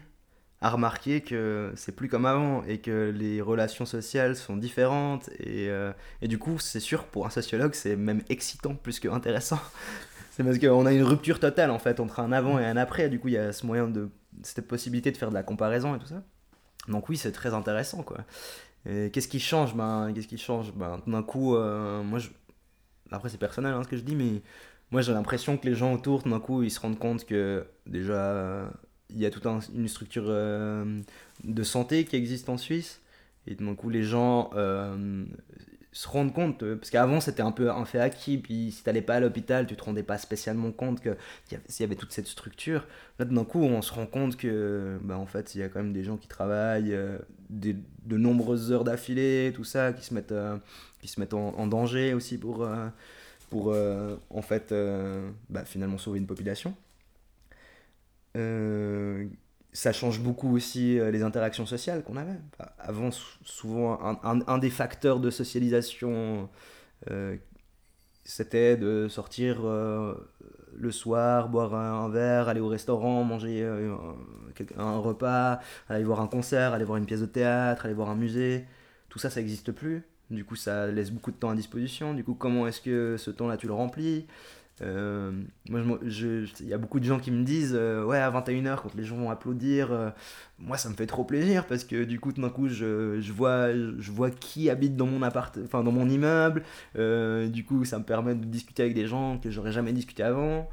a 0.59 0.71
remarqué 0.71 1.21
que 1.21 1.71
c'est 1.75 1.91
plus 1.91 2.09
comme 2.09 2.25
avant 2.25 2.63
et 2.63 2.79
que 2.79 3.13
les 3.15 3.39
relations 3.39 3.85
sociales 3.85 4.35
sont 4.35 4.57
différentes. 4.57 5.29
Et, 5.39 5.69
et 6.23 6.27
du 6.27 6.39
coup, 6.39 6.57
c'est 6.57 6.79
sûr, 6.79 7.03
pour 7.05 7.27
un 7.27 7.29
sociologue, 7.29 7.75
c'est 7.75 7.95
même 7.95 8.23
excitant 8.29 8.73
plus 8.73 8.99
que 8.99 9.07
intéressant. 9.07 9.59
C'est 10.39 10.45
parce 10.45 10.57
qu'on 10.57 10.85
a 10.85 10.93
une 10.93 11.03
rupture 11.03 11.37
totale 11.39 11.69
en 11.69 11.79
fait 11.79 11.99
entre 11.99 12.21
un 12.21 12.31
avant 12.31 12.57
et 12.59 12.65
un 12.65 12.77
après. 12.77 13.09
Du 13.09 13.19
coup, 13.19 13.27
il 13.27 13.33
y 13.33 13.37
a 13.37 13.51
ce 13.51 13.65
moyen 13.65 13.89
de. 13.89 14.09
cette 14.41 14.65
possibilité 14.65 15.11
de 15.11 15.17
faire 15.17 15.29
de 15.29 15.33
la 15.33 15.43
comparaison 15.43 15.95
et 15.95 15.99
tout 15.99 16.07
ça. 16.07 16.23
Donc, 16.87 17.09
oui, 17.09 17.17
c'est 17.17 17.33
très 17.33 17.53
intéressant 17.53 18.03
quoi. 18.03 18.19
Qu'est-ce 18.85 19.27
qui 19.27 19.39
change 19.41 19.75
ben, 19.75 20.11
Qu'est-ce 20.15 20.27
qui 20.27 20.37
change? 20.37 20.73
Ben, 20.73 21.01
D'un 21.05 21.23
coup, 21.23 21.55
euh, 21.55 22.01
moi 22.03 22.19
je 22.19 22.29
après 23.11 23.29
c'est 23.29 23.37
personnel 23.37 23.73
hein, 23.73 23.83
ce 23.83 23.89
que 23.89 23.97
je 23.97 24.01
dis, 24.03 24.15
mais 24.15 24.41
moi 24.91 25.01
j'ai 25.01 25.11
l'impression 25.13 25.57
que 25.57 25.67
les 25.67 25.75
gens 25.75 25.93
autour, 25.93 26.23
d'un 26.23 26.39
coup, 26.39 26.63
ils 26.63 26.71
se 26.71 26.79
rendent 26.79 26.97
compte 26.99 27.25
que 27.25 27.65
déjà 27.85 28.71
il 29.09 29.19
y 29.19 29.25
a 29.25 29.31
toute 29.31 29.45
un- 29.45 29.59
une 29.75 29.87
structure 29.87 30.25
euh, 30.27 31.01
de 31.43 31.63
santé 31.63 32.05
qui 32.05 32.15
existe 32.15 32.47
en 32.49 32.57
Suisse, 32.57 33.01
et 33.47 33.55
d'un 33.55 33.75
coup 33.75 33.89
les 33.89 34.03
gens 34.03 34.51
euh, 34.55 35.25
se 35.91 36.07
rendent 36.07 36.33
compte, 36.33 36.63
euh, 36.63 36.75
parce 36.75 36.89
qu'avant 36.91 37.19
c'était 37.19 37.41
un 37.41 37.51
peu 37.51 37.71
un 37.71 37.85
fait 37.85 37.99
acquis, 37.99 38.37
puis 38.37 38.71
si 38.71 38.83
t'allais 38.83 39.01
pas 39.01 39.15
à 39.15 39.19
l'hôpital, 39.19 39.65
tu 39.65 39.75
te 39.75 39.83
rendais 39.83 40.03
pas 40.03 40.17
spécialement 40.17 40.71
compte 40.71 41.01
avait- 41.57 41.63
s'il 41.67 41.83
y 41.83 41.87
avait 41.87 41.95
toute 41.95 42.11
cette 42.11 42.27
structure. 42.27 42.85
Là 43.17 43.25
d'un 43.25 43.43
coup 43.43 43.61
on 43.61 43.81
se 43.81 43.91
rend 43.93 44.05
compte 44.05 44.37
que 44.37 44.99
bah, 45.03 45.17
en 45.17 45.25
fait 45.25 45.55
il 45.55 45.61
y 45.61 45.63
a 45.63 45.69
quand 45.69 45.79
même 45.79 45.93
des 45.93 46.03
gens 46.03 46.17
qui 46.17 46.27
travaillent 46.27 46.93
euh, 46.93 47.17
des- 47.49 47.75
de 48.05 48.17
nombreuses 48.17 48.71
heures 48.71 48.83
d'affilée, 48.83 49.51
tout 49.55 49.63
ça, 49.63 49.93
qui 49.93 50.05
se 50.05 50.13
mettent, 50.13 50.31
euh, 50.31 50.57
qui 51.01 51.07
se 51.07 51.19
mettent 51.19 51.33
en, 51.33 51.67
danger 51.67 52.13
aussi 52.13 52.37
pour, 52.37 52.67
pour 53.49 53.75
en 54.29 54.41
fait 54.41 54.73
bah, 55.49 55.65
finalement 55.65 55.97
sauver 55.97 56.19
une 56.19 56.27
population. 56.27 56.75
Ça 59.71 59.93
change 59.93 60.19
beaucoup 60.19 60.55
aussi 60.55 60.97
euh, 60.99 61.11
les 61.11 61.21
interactions 61.21 61.65
sociales 61.67 62.03
qu'on 62.03 62.17
avait. 62.17 62.39
Avant, 62.79 63.11
sou- 63.11 63.37
souvent, 63.43 63.99
un, 64.23 64.57
des 64.57 64.71
facteurs 64.71 65.19
de 65.19 65.29
socialisation, 65.29 66.49
euh, 67.11 67.37
c'était 68.23 68.77
de 68.77 69.07
sortir 69.09 69.59
euh, 69.65 70.15
le 70.75 70.91
soir, 70.91 71.49
boire 71.49 71.75
un, 71.75 72.09
verre, 72.09 72.49
aller 72.49 72.61
au 72.61 72.67
restaurant, 72.67 73.23
manger 73.23 73.63
un 74.77 74.97
repas, 74.99 75.59
aller 75.87 76.03
voir 76.03 76.21
un 76.21 76.27
concert, 76.27 76.73
aller 76.73 76.85
voir 76.85 76.97
une 76.97 77.05
pièce 77.05 77.21
de 77.21 77.25
théâtre, 77.25 77.85
aller 77.85 77.93
voir 77.93 78.09
un 78.09 78.15
musée. 78.15 78.65
Tout 79.09 79.19
ça, 79.19 79.29
ça 79.29 79.39
n'existe 79.39 79.71
plus. 79.71 80.03
Du 80.29 80.45
coup, 80.45 80.55
ça 80.55 80.87
laisse 80.87 81.11
beaucoup 81.11 81.31
de 81.31 81.37
temps 81.37 81.49
à 81.49 81.55
disposition. 81.55 82.13
Du 82.13 82.23
coup, 82.23 82.35
comment 82.35 82.67
est-ce 82.67 82.81
que 82.81 83.17
ce 83.17 83.31
temps-là, 83.31 83.57
tu 83.57 83.67
le 83.67 83.73
remplis? 83.73 84.27
Euh, 84.81 85.31
Moi, 85.69 85.81
il 86.03 86.67
y 86.67 86.73
a 86.73 86.77
beaucoup 86.77 86.99
de 86.99 87.05
gens 87.05 87.19
qui 87.19 87.31
me 87.31 87.43
disent 87.43 87.75
euh, 87.75 88.03
Ouais, 88.03 88.17
à 88.17 88.31
21h, 88.31 88.81
quand 88.81 88.95
les 88.95 89.03
gens 89.03 89.17
vont 89.17 89.29
applaudir, 89.29 89.91
euh, 89.91 90.09
moi, 90.57 90.77
ça 90.77 90.89
me 90.89 90.95
fait 90.95 91.05
trop 91.05 91.23
plaisir 91.23 91.65
parce 91.67 91.83
que 91.83 92.03
du 92.03 92.19
coup, 92.19 92.31
tout 92.31 92.41
d'un 92.41 92.49
coup, 92.49 92.67
je, 92.69 93.19
je 93.19 93.33
vois, 93.33 93.73
je 93.73 94.11
vois 94.11 94.31
qui 94.31 94.69
habite 94.69 94.95
dans 94.95 95.07
mon, 95.07 95.21
appart 95.21 95.57
dans 95.71 95.91
mon 95.91 96.09
immeuble. 96.09 96.63
Euh, 96.97 97.47
du 97.49 97.65
coup, 97.65 97.85
ça 97.85 97.99
me 97.99 98.03
permet 98.03 98.35
de 98.35 98.45
discuter 98.45 98.83
avec 98.83 98.95
des 98.95 99.07
gens 99.07 99.37
que 99.39 99.49
j'aurais 99.51 99.71
jamais 99.71 99.93
discuté 99.93 100.23
avant. 100.23 100.69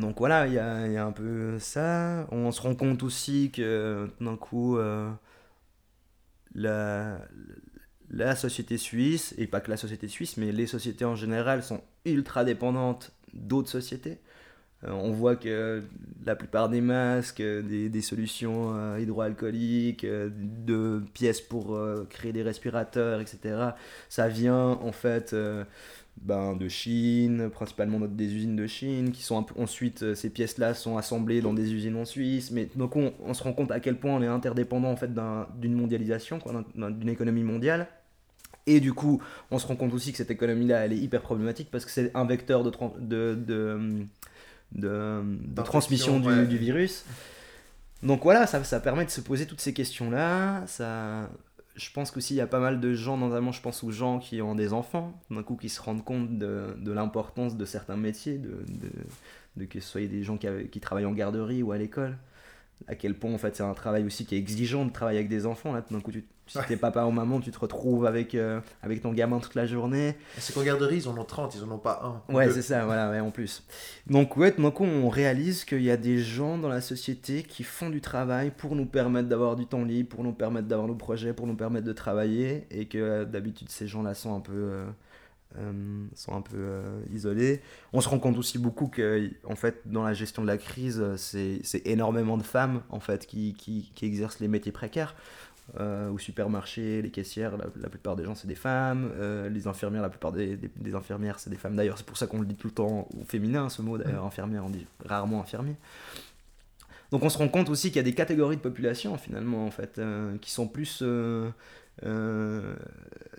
Donc 0.00 0.18
voilà, 0.18 0.46
il 0.46 0.54
y 0.54 0.58
a, 0.58 0.86
y 0.88 0.96
a 0.96 1.04
un 1.04 1.12
peu 1.12 1.58
ça. 1.58 2.26
On 2.30 2.50
se 2.52 2.62
rend 2.62 2.74
compte 2.74 3.02
aussi 3.02 3.50
que 3.52 4.08
tout 4.18 4.24
d'un 4.24 4.36
coup, 4.36 4.78
la, 6.54 7.18
la 8.10 8.36
société 8.36 8.78
suisse, 8.78 9.34
et 9.38 9.46
pas 9.46 9.60
que 9.60 9.70
la 9.70 9.76
société 9.76 10.08
suisse, 10.08 10.36
mais 10.36 10.52
les 10.52 10.66
sociétés 10.66 11.04
en 11.04 11.16
général 11.16 11.62
sont 11.62 11.82
ultra 12.04 12.44
dépendantes 12.44 13.12
d'autres 13.32 13.70
sociétés. 13.70 14.18
Euh, 14.86 14.90
on 14.92 15.12
voit 15.12 15.36
que 15.36 15.82
la 16.26 16.36
plupart 16.36 16.68
des 16.68 16.80
masques, 16.80 17.40
euh, 17.40 17.62
des, 17.62 17.88
des 17.88 18.02
solutions 18.02 18.74
euh, 18.76 18.98
hydroalcooliques, 19.00 20.06
de 20.06 21.02
pièces 21.14 21.40
pour 21.40 21.78
créer 22.10 22.32
des 22.32 22.42
respirateurs, 22.42 23.20
etc., 23.20 23.74
ça 24.08 24.28
vient 24.28 24.78
en 24.82 24.92
fait 24.92 25.34
ben, 26.22 26.54
de 26.56 26.68
Chine, 26.68 27.50
principalement 27.50 28.00
des 28.00 28.34
usines 28.34 28.56
de 28.56 28.66
Chine, 28.66 29.12
qui 29.12 29.22
sont 29.22 29.46
ensuite, 29.58 30.14
ces 30.14 30.30
pièces-là 30.30 30.74
sont 30.74 30.96
assemblées 30.96 31.40
dans 31.40 31.52
des 31.54 31.72
usines 31.72 31.96
en 31.96 32.04
Suisse. 32.04 32.50
Mais 32.50 32.68
donc 32.76 32.96
on, 32.96 33.12
on 33.24 33.34
se 33.34 33.42
rend 33.42 33.52
compte 33.52 33.70
à 33.72 33.80
quel 33.80 33.98
point 33.98 34.12
on 34.14 34.22
est 34.22 34.26
interdépendant 34.26 34.90
en 34.90 34.96
fait 34.96 35.12
d'un- 35.12 35.48
d'une 35.58 35.74
mondialisation, 35.74 36.38
d'une 36.76 37.08
économie 37.08 37.42
mondiale. 37.42 37.88
Et 38.66 38.80
du 38.80 38.94
coup, 38.94 39.22
on 39.50 39.58
se 39.58 39.66
rend 39.66 39.76
compte 39.76 39.92
aussi 39.94 40.12
que 40.12 40.18
cette 40.18 40.30
économie-là, 40.30 40.86
elle 40.86 40.92
est 40.94 40.98
hyper 40.98 41.20
problématique 41.22 41.68
parce 41.70 41.84
que 41.84 41.90
c'est 41.90 42.10
un 42.16 42.24
vecteur 42.24 42.64
de, 42.64 42.72
de, 43.00 43.34
de, 43.34 44.06
de, 44.74 45.22
de 45.24 45.62
transmission 45.62 46.20
du, 46.20 46.28
ouais. 46.28 46.46
du 46.46 46.58
virus. 46.58 47.04
Donc 48.02 48.22
voilà, 48.22 48.46
ça, 48.46 48.62
ça 48.64 48.80
permet 48.80 49.04
de 49.04 49.10
se 49.10 49.20
poser 49.20 49.46
toutes 49.46 49.60
ces 49.60 49.72
questions-là. 49.72 50.66
Ça, 50.66 51.30
je 51.74 51.90
pense 51.90 52.10
qu'aussi 52.10 52.34
il 52.34 52.36
y 52.36 52.40
a 52.40 52.46
pas 52.46 52.60
mal 52.60 52.80
de 52.80 52.94
gens, 52.94 53.16
notamment 53.16 53.52
je 53.52 53.60
pense 53.60 53.82
aux 53.82 53.90
gens 53.90 54.18
qui 54.18 54.42
ont 54.42 54.54
des 54.54 54.72
enfants, 54.72 55.20
d'un 55.30 55.42
coup 55.42 55.56
qui 55.56 55.68
se 55.68 55.80
rendent 55.80 56.04
compte 56.04 56.38
de, 56.38 56.76
de 56.78 56.92
l'importance 56.92 57.56
de 57.56 57.64
certains 57.64 57.96
métiers, 57.96 58.38
de, 58.38 58.64
de, 58.68 58.90
de 59.56 59.64
que 59.64 59.80
ce 59.80 59.88
soit 59.88 60.06
des 60.06 60.22
gens 60.22 60.36
qui 60.36 60.80
travaillent 60.80 61.06
en 61.06 61.12
garderie 61.12 61.62
ou 61.62 61.72
à 61.72 61.78
l'école. 61.78 62.16
À 62.86 62.94
quel 62.94 63.14
point 63.14 63.32
en 63.32 63.38
fait 63.38 63.56
c'est 63.56 63.62
un 63.62 63.72
travail 63.72 64.04
aussi 64.04 64.26
qui 64.26 64.34
est 64.34 64.38
exigeant 64.38 64.84
de 64.84 64.90
travailler 64.92 65.18
avec 65.18 65.30
des 65.30 65.46
enfants. 65.46 65.72
Là, 65.72 65.80
tout 65.80 65.94
d'un 65.94 66.00
coup, 66.00 66.12
tu, 66.12 66.22
si 66.46 66.58
Ouais. 66.58 66.64
t'es 66.68 66.76
papa 66.76 67.04
ou 67.04 67.10
maman, 67.10 67.40
tu 67.40 67.50
te 67.50 67.58
retrouves 67.58 68.04
avec, 68.04 68.34
euh, 68.34 68.60
avec 68.82 69.00
ton 69.00 69.12
gamin 69.14 69.38
toute 69.38 69.54
la 69.54 69.64
journée. 69.64 70.14
C'est 70.36 70.54
qu'en 70.54 70.62
garderie, 70.62 70.96
ils 70.98 71.08
en 71.08 71.16
ont 71.16 71.24
30, 71.24 71.54
ils 71.54 71.64
en 71.64 71.70
ont 71.70 71.78
pas 71.78 72.00
un. 72.04 72.30
ou 72.30 72.36
Ouais, 72.36 72.50
c'est 72.50 72.60
ça, 72.60 72.84
voilà, 72.84 73.10
ouais, 73.10 73.20
en 73.20 73.30
plus. 73.30 73.62
Donc, 74.06 74.36
ouais, 74.36 74.52
d'un 74.58 74.70
coup, 74.70 74.84
on 74.84 75.08
réalise 75.08 75.64
qu'il 75.64 75.80
y 75.82 75.90
a 75.90 75.96
des 75.96 76.18
gens 76.18 76.58
dans 76.58 76.68
la 76.68 76.82
société 76.82 77.42
qui 77.42 77.62
font 77.64 77.88
du 77.88 78.02
travail 78.02 78.50
pour 78.50 78.76
nous 78.76 78.84
permettre 78.84 79.28
d'avoir 79.30 79.56
du 79.56 79.64
temps 79.64 79.82
libre, 79.84 80.10
pour 80.10 80.22
nous 80.22 80.34
permettre 80.34 80.68
d'avoir 80.68 80.86
nos 80.86 80.94
projets, 80.96 81.32
pour 81.32 81.46
nous 81.46 81.56
permettre 81.56 81.86
de 81.86 81.92
travailler, 81.94 82.66
et 82.70 82.84
que 82.84 82.98
euh, 82.98 83.24
d'habitude, 83.24 83.70
ces 83.70 83.86
gens-là 83.86 84.12
sont 84.12 84.36
un 84.36 84.40
peu, 84.40 84.52
euh, 84.52 84.84
euh, 85.58 86.06
sont 86.14 86.34
un 86.34 86.40
peu 86.40 86.56
euh, 86.56 87.00
isolés. 87.12 87.60
On 87.92 88.00
se 88.00 88.08
rend 88.08 88.18
compte 88.18 88.38
aussi 88.38 88.58
beaucoup 88.58 88.88
que, 88.88 89.30
en 89.44 89.56
fait, 89.56 89.82
dans 89.86 90.02
la 90.02 90.14
gestion 90.14 90.42
de 90.42 90.46
la 90.46 90.58
crise, 90.58 91.02
c'est 91.16 91.60
c'est 91.62 91.86
énormément 91.86 92.36
de 92.36 92.42
femmes, 92.42 92.82
en 92.90 93.00
fait, 93.00 93.26
qui, 93.26 93.54
qui, 93.54 93.90
qui 93.94 94.06
exercent 94.06 94.40
les 94.40 94.48
métiers 94.48 94.72
précaires. 94.72 95.14
Euh, 95.80 96.10
au 96.10 96.18
supermarché, 96.18 97.00
les 97.00 97.10
caissières, 97.10 97.56
la, 97.56 97.64
la 97.80 97.88
plupart 97.88 98.16
des 98.16 98.24
gens 98.24 98.34
c'est 98.34 98.46
des 98.46 98.54
femmes, 98.54 99.10
les 99.50 99.66
infirmières, 99.66 100.02
la 100.02 100.10
plupart 100.10 100.30
des, 100.32 100.56
des, 100.56 100.70
des 100.76 100.94
infirmières 100.94 101.38
c'est 101.38 101.48
des 101.48 101.56
femmes. 101.56 101.74
D'ailleurs, 101.74 101.96
c'est 101.96 102.04
pour 102.04 102.18
ça 102.18 102.26
qu'on 102.26 102.40
le 102.40 102.46
dit 102.46 102.54
tout 102.54 102.68
le 102.68 102.74
temps 102.74 103.08
au 103.18 103.24
féminin 103.24 103.70
ce 103.70 103.80
mot 103.80 103.96
d'ailleurs, 103.96 104.26
infirmière, 104.26 104.62
on 104.66 104.68
dit 104.68 104.86
rarement 105.06 105.40
infirmier. 105.40 105.76
Donc 107.10 107.22
on 107.22 107.28
se 107.28 107.38
rend 107.38 107.48
compte 107.48 107.68
aussi 107.68 107.88
qu'il 107.88 107.96
y 107.96 108.00
a 108.00 108.02
des 108.02 108.14
catégories 108.14 108.56
de 108.56 108.60
population 108.60 109.16
finalement 109.16 109.64
en 109.64 109.70
fait, 109.70 109.98
euh, 109.98 110.36
qui 110.38 110.50
sont 110.50 110.66
plus 110.66 111.00
euh, 111.00 111.48
euh, 112.02 112.74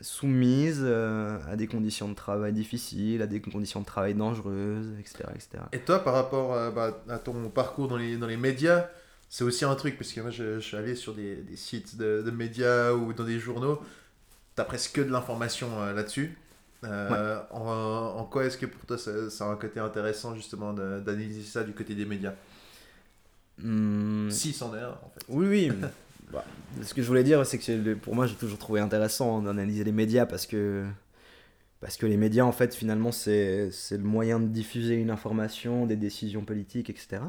soumises 0.01 0.82
euh, 0.84 1.38
à 1.47 1.56
des 1.56 1.68
conditions 1.68 2.08
de 2.08 2.14
travail 2.16 2.53
difficiles, 2.53 3.22
à 3.22 3.28
des 3.28 3.41
conditions 3.41 3.82
de 3.82 3.86
travail 3.86 4.14
dangereuses, 4.14 4.93
etc. 4.99 5.26
etc. 5.34 5.49
Et 5.74 5.80
toi, 5.80 6.03
par 6.03 6.14
rapport 6.14 6.53
euh, 6.53 6.72
bah, 6.72 7.03
à 7.10 7.20
ton 7.20 7.49
parcours 7.49 7.88
dans 7.88 7.97
les, 7.97 8.18
dans 8.18 8.28
les 8.28 8.38
médias, 8.38 8.88
c'est 9.30 9.43
aussi 9.43 9.66
un 9.66 9.76
truc, 9.76 9.97
parce 9.97 10.14
que 10.14 10.22
moi 10.22 10.30
je, 10.32 10.56
je 10.56 10.60
suis 10.66 10.78
allé 10.78 10.95
sur 10.95 11.14
des, 11.14 11.36
des 11.36 11.58
sites 11.58 11.97
de, 11.97 12.22
de 12.26 12.32
médias 12.32 12.93
ou 12.93 13.12
dans 13.14 13.26
des 13.26 13.39
journaux, 13.39 13.82
t'as 14.56 14.64
presque 14.64 14.93
que 14.95 15.01
de 15.01 15.12
l'information 15.12 15.82
euh, 15.82 15.93
là-dessus. 15.93 16.38
En, 16.84 18.14
en 18.18 18.24
quoi 18.26 18.45
est-ce 18.45 18.60
que 18.60 18.68
pour 18.68 18.86
toi 18.86 18.97
ça, 18.97 19.30
ça 19.32 19.45
a 19.45 19.47
un 19.49 19.56
côté 19.56 19.80
intéressant 19.80 20.36
justement 20.36 20.72
d'analyser 20.72 21.41
ça 21.41 21.64
du 21.64 21.74
côté 21.74 21.95
des 21.95 22.06
médias? 22.06 22.34
Hmm, 23.58 24.30
Si, 24.30 24.53
c'en 24.53 24.76
est 24.76 24.82
un 24.82 24.89
en 24.89 25.10
fait. 25.14 25.26
Oui, 25.30 25.47
oui. 25.47 25.72
Bah, 26.32 26.46
ce 26.82 26.94
que 26.94 27.02
je 27.02 27.08
voulais 27.08 27.24
dire, 27.24 27.46
c'est 27.46 27.58
que 27.58 27.94
pour 27.94 28.16
moi, 28.16 28.26
j'ai 28.28 28.36
toujours 28.36 28.58
trouvé 28.58 28.80
intéressant 28.80 29.42
d'analyser 29.42 29.84
les 29.84 29.92
médias 29.92 30.26
parce 30.26 30.46
que 30.46 30.86
parce 31.82 31.98
que 31.98 32.06
les 32.06 32.18
médias, 32.18 32.46
en 32.46 32.52
fait, 32.52 32.74
finalement, 32.74 33.12
c'est 33.12 33.70
le 33.92 33.98
moyen 34.00 34.40
de 34.40 34.48
diffuser 34.48 34.96
une 34.96 35.12
information, 35.12 35.86
des 35.86 35.96
décisions 35.96 36.44
politiques, 36.44 36.90
etc. 36.90 37.22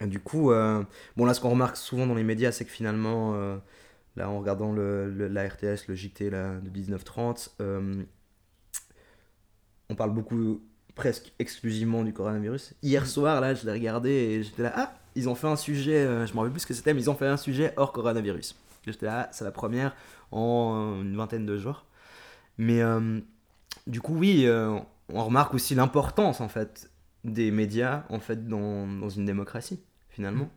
Et 0.00 0.06
du 0.06 0.20
coup, 0.20 0.52
euh, 0.52 0.82
bon, 1.16 1.24
là, 1.24 1.34
ce 1.34 1.40
qu'on 1.40 1.50
remarque 1.50 1.76
souvent 1.76 2.06
dans 2.06 2.14
les 2.14 2.24
médias, 2.24 2.52
c'est 2.52 2.64
que 2.64 2.70
finalement, 2.70 3.34
euh, 3.34 3.56
là, 4.16 4.28
en 4.28 4.38
regardant 4.38 4.74
la 4.74 5.48
RTS, 5.48 5.86
le 5.88 5.94
JT 5.94 6.30
là, 6.30 6.60
de 6.60 6.68
1930, 6.68 7.56
euh, 7.60 8.02
on 9.88 9.94
parle 9.94 10.12
beaucoup, 10.12 10.60
presque 10.94 11.32
exclusivement 11.38 12.04
du 12.04 12.12
coronavirus. 12.12 12.74
Hier 12.82 13.06
soir, 13.06 13.40
là, 13.40 13.54
je 13.54 13.64
l'ai 13.64 13.72
regardé 13.72 14.10
et 14.10 14.42
j'étais 14.42 14.62
là, 14.62 14.72
ah, 14.76 14.94
ils 15.14 15.28
ont 15.28 15.34
fait 15.34 15.46
un 15.46 15.56
sujet, 15.56 15.96
euh, 15.96 16.26
je 16.26 16.32
me 16.32 16.38
rappelle 16.38 16.52
plus 16.52 16.60
ce 16.60 16.66
que 16.66 16.74
c'était, 16.74 16.94
mais 16.94 17.00
ils 17.00 17.10
ont 17.10 17.14
fait 17.14 17.26
un 17.26 17.36
sujet 17.36 17.72
hors 17.76 17.92
coronavirus. 17.92 18.56
J'étais 18.86 19.06
là, 19.06 19.28
c'est 19.32 19.44
la 19.44 19.52
première 19.52 19.94
en 20.30 21.00
une 21.02 21.16
vingtaine 21.16 21.46
de 21.46 21.56
jours. 21.56 21.84
Mais 22.58 22.82
euh, 22.82 23.20
du 23.86 24.00
coup, 24.00 24.14
oui, 24.16 24.44
euh, 24.46 24.78
on 25.08 25.24
remarque 25.24 25.54
aussi 25.54 25.74
l'importance, 25.74 26.40
en 26.40 26.48
fait, 26.48 26.90
des 27.24 27.50
médias, 27.50 28.04
en 28.10 28.20
fait, 28.20 28.46
dans, 28.46 28.86
dans 28.86 29.08
une 29.08 29.24
démocratie, 29.24 29.80
finalement. 30.10 30.50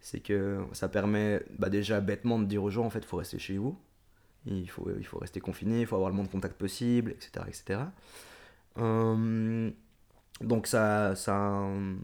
C'est 0.00 0.20
que 0.20 0.60
ça 0.72 0.88
permet 0.88 1.42
bah, 1.58 1.68
déjà 1.68 2.00
bêtement 2.00 2.38
de 2.38 2.44
dire 2.44 2.62
aux 2.62 2.70
gens, 2.70 2.84
en 2.86 2.90
fait, 2.90 3.00
il 3.00 3.06
faut 3.06 3.16
rester 3.18 3.38
chez 3.38 3.58
vous. 3.58 3.76
Il 4.46 4.70
faut, 4.70 4.88
il 4.98 5.04
faut 5.04 5.18
rester 5.18 5.40
confiné, 5.40 5.80
il 5.80 5.86
faut 5.86 5.96
avoir 5.96 6.08
le 6.10 6.16
moins 6.16 6.24
de 6.24 6.30
contact 6.30 6.56
possible, 6.56 7.10
etc. 7.10 7.44
etc. 7.48 7.80
Euh, 8.78 9.70
donc 10.40 10.66
ça, 10.66 11.14
ça, 11.16 11.34
a 11.34 11.38
un- 11.40 11.96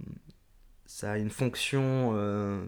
ça 0.94 1.10
a 1.10 1.18
une 1.18 1.30
fonction 1.30 2.12
euh, 2.14 2.64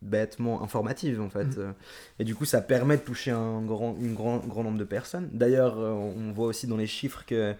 bêtement 0.00 0.60
informative 0.64 1.20
en 1.20 1.30
fait. 1.30 1.56
Euh, 1.56 1.70
Et 2.18 2.24
du 2.24 2.34
coup 2.34 2.44
ça 2.44 2.60
permet 2.60 2.96
de 2.96 3.02
toucher 3.02 3.30
un 3.30 3.62
grand, 3.62 3.96
une 4.00 4.14
grand, 4.14 4.38
grand 4.38 4.64
nombre 4.64 4.78
de 4.78 4.84
personnes. 4.84 5.28
D'ailleurs 5.32 5.78
euh, 5.78 5.92
on 5.92 6.32
voit 6.32 6.46
aussi 6.48 6.66
dans 6.66 6.76
les 6.76 6.88
chiffres 6.88 7.22
que 7.24 7.54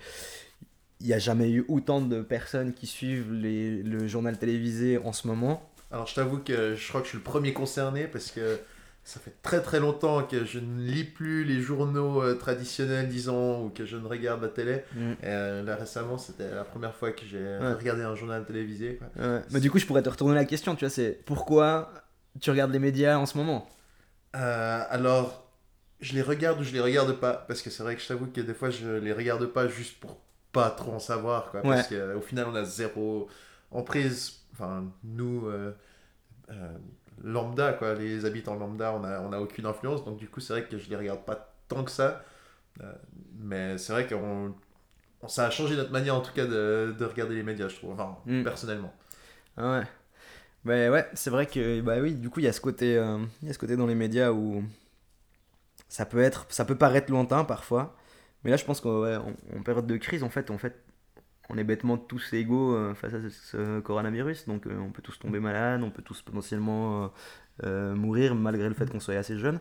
il 1.00 1.06
n'y 1.06 1.12
a 1.12 1.20
jamais 1.20 1.48
eu 1.48 1.64
autant 1.68 2.00
de 2.00 2.22
personnes 2.22 2.72
qui 2.72 2.88
suivent 2.88 3.32
les, 3.32 3.84
le 3.84 4.08
journal 4.08 4.36
télévisé 4.36 4.98
en 4.98 5.12
ce 5.12 5.28
moment. 5.28 5.70
Alors 5.92 6.08
je 6.08 6.16
t'avoue 6.16 6.38
que 6.38 6.74
je 6.74 6.88
crois 6.88 7.00
que 7.00 7.06
je 7.06 7.10
suis 7.10 7.18
le 7.18 7.24
premier 7.24 7.52
concerné 7.52 8.08
parce 8.08 8.32
que 8.32 8.58
ça 9.04 9.18
fait 9.20 9.34
très 9.42 9.60
très 9.60 9.80
longtemps 9.80 10.22
que 10.22 10.44
je 10.44 10.58
ne 10.60 10.80
lis 10.80 11.02
plus 11.04 11.44
les 11.44 11.60
journaux 11.60 12.22
euh, 12.22 12.34
traditionnels, 12.34 13.08
disons, 13.08 13.64
ou 13.66 13.68
que 13.70 13.84
je 13.84 13.96
ne 13.96 14.06
regarde 14.06 14.40
la 14.42 14.48
télé. 14.48 14.84
Et, 14.96 15.14
euh, 15.24 15.62
là 15.64 15.74
récemment, 15.76 16.18
c'était 16.18 16.54
la 16.54 16.62
première 16.64 16.94
fois 16.94 17.10
que 17.12 17.24
j'ai 17.26 17.38
Ouais. 17.58 17.72
regardé 17.72 18.02
un 18.02 18.14
journal 18.14 18.44
télévisé. 18.44 18.96
quoi. 18.96 19.08
Ouais. 19.26 19.40
Mais 19.50 19.60
du 19.60 19.70
coup 19.70 19.78
je 19.78 19.86
pourrais 19.86 20.02
te 20.02 20.08
retourner 20.08 20.34
la 20.36 20.44
question, 20.44 20.74
tu 20.76 20.84
vois, 20.84 20.90
c'est 20.90 21.20
pourquoi 21.26 21.92
tu 22.40 22.50
regardes 22.50 22.72
les 22.72 22.78
médias 22.78 23.18
en 23.18 23.26
ce 23.26 23.36
moment? 23.36 23.68
Euh, 24.36 24.82
alors, 24.88 25.50
je 26.00 26.14
les 26.14 26.22
regarde 26.22 26.60
ou 26.60 26.62
je 26.64 26.72
les 26.72 26.80
regarde 26.80 27.12
pas? 27.18 27.44
Parce 27.48 27.60
que 27.60 27.70
c'est 27.70 27.82
vrai 27.82 27.96
que 27.96 28.02
je 28.02 28.08
t'avoue 28.08 28.26
que 28.26 28.40
des 28.40 28.54
fois 28.54 28.70
je 28.70 28.88
les 28.88 29.12
regarde 29.12 29.44
pas 29.46 29.66
juste 29.68 29.98
pour 30.00 30.20
pas 30.52 30.70
trop 30.70 30.92
en 30.92 30.98
savoir. 30.98 31.50
Quoi, 31.50 31.62
Parce 31.62 31.88
qu'au 31.88 32.20
final, 32.20 32.46
on 32.48 32.54
a 32.54 32.64
zéro 32.64 33.28
emprise. 33.72 34.40
Enfin, 34.52 34.84
nous. 35.02 35.48
Lambda, 37.22 37.72
quoi, 37.74 37.94
les 37.94 38.24
habitants 38.24 38.54
lambda, 38.56 38.92
on 38.94 39.00
n'a 39.00 39.20
on 39.22 39.32
a 39.32 39.38
aucune 39.40 39.66
influence, 39.66 40.04
donc 40.04 40.18
du 40.18 40.28
coup, 40.28 40.40
c'est 40.40 40.52
vrai 40.54 40.64
que 40.64 40.78
je 40.78 40.88
les 40.90 40.96
regarde 40.96 41.24
pas 41.24 41.54
tant 41.68 41.84
que 41.84 41.90
ça. 41.90 42.24
Euh, 42.82 42.92
mais 43.40 43.78
c'est 43.78 43.92
vrai 43.92 44.06
qu'on 44.06 44.54
on- 45.22 45.28
ça 45.28 45.46
a 45.46 45.50
changé 45.50 45.76
notre 45.76 45.92
manière, 45.92 46.14
en 46.16 46.20
tout 46.22 46.32
cas, 46.32 46.46
de, 46.46 46.94
de 46.98 47.04
regarder 47.06 47.34
les 47.36 47.42
médias, 47.44 47.68
je 47.68 47.76
trouve, 47.76 47.92
enfin, 47.92 48.16
Mm. 48.26 48.42
personnellement. 48.44 48.92
Ah 49.56 49.80
ouais. 49.80 49.86
Bah 50.64 50.90
ouais, 50.90 51.08
c'est 51.14 51.30
vrai 51.30 51.46
que 51.46 51.80
bah 51.82 51.98
oui, 52.00 52.14
du 52.14 52.30
coup, 52.30 52.40
il 52.40 52.44
y 52.44 52.48
a 52.48 52.52
ce 52.52 52.60
côté 52.60 52.96
euh, 52.98 53.18
il 53.42 53.48
y 53.48 53.50
a 53.50 53.54
ce 53.54 53.58
côté 53.60 53.76
dans 53.76 53.86
les 53.86 53.94
médias 53.96 54.32
où 54.32 54.64
ça 55.88 56.06
peut 56.06 56.20
être 56.20 56.46
ça 56.50 56.64
peut 56.64 56.74
paraître 56.76 57.10
lointain 57.10 57.44
parfois, 57.44 57.96
mais 58.44 58.50
là 58.50 58.56
je 58.56 58.64
pense 58.64 58.80
qu'en 58.80 59.02
ouais, 59.02 59.16
en, 59.16 59.32
en 59.58 59.62
période 59.62 59.86
de 59.86 59.96
crise 59.96 60.22
en 60.22 60.30
fait, 60.30 60.50
en 60.50 60.58
fait 60.58 60.74
on 61.48 61.58
est 61.58 61.64
bêtement 61.64 61.98
tous 61.98 62.32
égaux 62.32 62.74
euh, 62.74 62.94
face 62.94 63.14
à 63.14 63.18
ce, 63.30 63.80
coronavirus, 63.80 64.46
donc 64.46 64.66
euh, 64.66 64.78
on 64.78 64.90
peut 64.90 65.02
tous 65.02 65.18
tomber 65.18 65.40
malade, 65.40 65.82
on 65.82 65.90
peut 65.90 66.02
tous 66.02 66.22
potentiellement 66.22 67.10
euh, 67.64 67.94
mourir 67.94 68.34
malgré 68.34 68.68
le 68.68 68.74
fait 68.74 68.90
qu'on 68.90 69.00
soit 69.00 69.14
assez 69.14 69.38
jeune. 69.38 69.58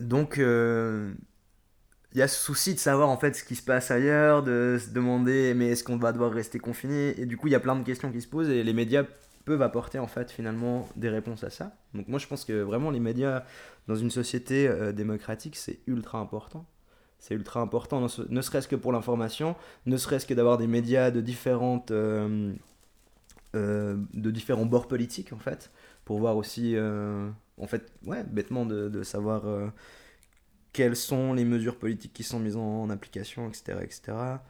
Donc 0.00 0.36
il 0.38 2.18
y 2.18 2.22
a 2.22 2.28
ce 2.28 2.44
souci 2.44 2.74
de 2.74 2.78
savoir 2.78 3.08
en 3.08 3.16
fait 3.16 3.34
ce 3.34 3.44
qui 3.44 3.54
se 3.54 3.62
passe 3.62 3.90
ailleurs, 3.90 4.42
de 4.42 4.78
se 4.80 4.90
demander 4.90 5.54
mais 5.54 5.68
est-ce 5.68 5.84
qu'on 5.84 5.96
va 5.96 6.12
devoir 6.12 6.32
rester 6.32 6.58
confiné 6.58 7.18
Et 7.20 7.26
du 7.26 7.36
coup, 7.36 7.46
il 7.46 7.52
y 7.52 7.56
a 7.56 7.60
plein 7.60 7.76
de 7.76 7.84
questions 7.84 8.10
qui 8.10 8.20
se 8.20 8.28
posent 8.28 8.50
et 8.50 8.62
les 8.62 8.72
médias 8.72 9.04
peuvent 9.44 9.62
apporter 9.62 9.98
en 9.98 10.06
fait 10.06 10.30
finalement 10.30 10.88
des 10.96 11.08
réponses 11.08 11.44
à 11.44 11.50
ça. 11.50 11.76
Donc 11.94 12.08
moi, 12.08 12.18
je 12.18 12.26
pense 12.26 12.44
que 12.44 12.62
vraiment 12.62 12.90
les 12.90 13.00
médias 13.00 13.44
dans 13.86 13.96
une 13.96 14.10
société 14.10 14.68
démocratique, 14.92 15.56
c'est 15.56 15.80
ultra 15.86 16.18
important. 16.18 16.66
C'est 17.22 17.36
ultra 17.36 17.60
important, 17.60 18.00
ne 18.00 18.08
se- 18.08 18.22
ne 18.28 18.42
serait-ce 18.42 18.66
que 18.66 18.74
pour 18.74 18.90
l'information, 18.90 19.54
ne 19.86 19.96
serait-ce 19.96 20.26
que 20.26 20.34
d'avoir 20.34 20.58
des 20.58 20.66
médias 20.66 21.12
de 21.12 21.20
différentes 21.20 21.92
euh, 21.92 22.52
euh, 23.54 23.96
de 24.12 24.32
différents 24.32 24.66
bords 24.66 24.88
politiques 24.88 25.32
en 25.32 25.38
fait, 25.38 25.70
pour 26.04 26.18
voir 26.18 26.36
aussi 26.36 26.74
euh, 26.74 27.30
en 27.58 27.68
fait 27.68 27.92
ouais 28.06 28.24
bêtement 28.24 28.66
de, 28.66 29.02
savoir 29.04 29.44
quelles 30.72 30.96
sont 30.96 31.32
les 31.32 31.44
mesures 31.44 31.78
politiques 31.78 32.12
qui 32.12 32.24
sont 32.24 32.40
mises 32.40 32.56
en, 32.56 32.90
application, 32.90 33.48
etc. 33.48 33.84
etc. 33.84 34.42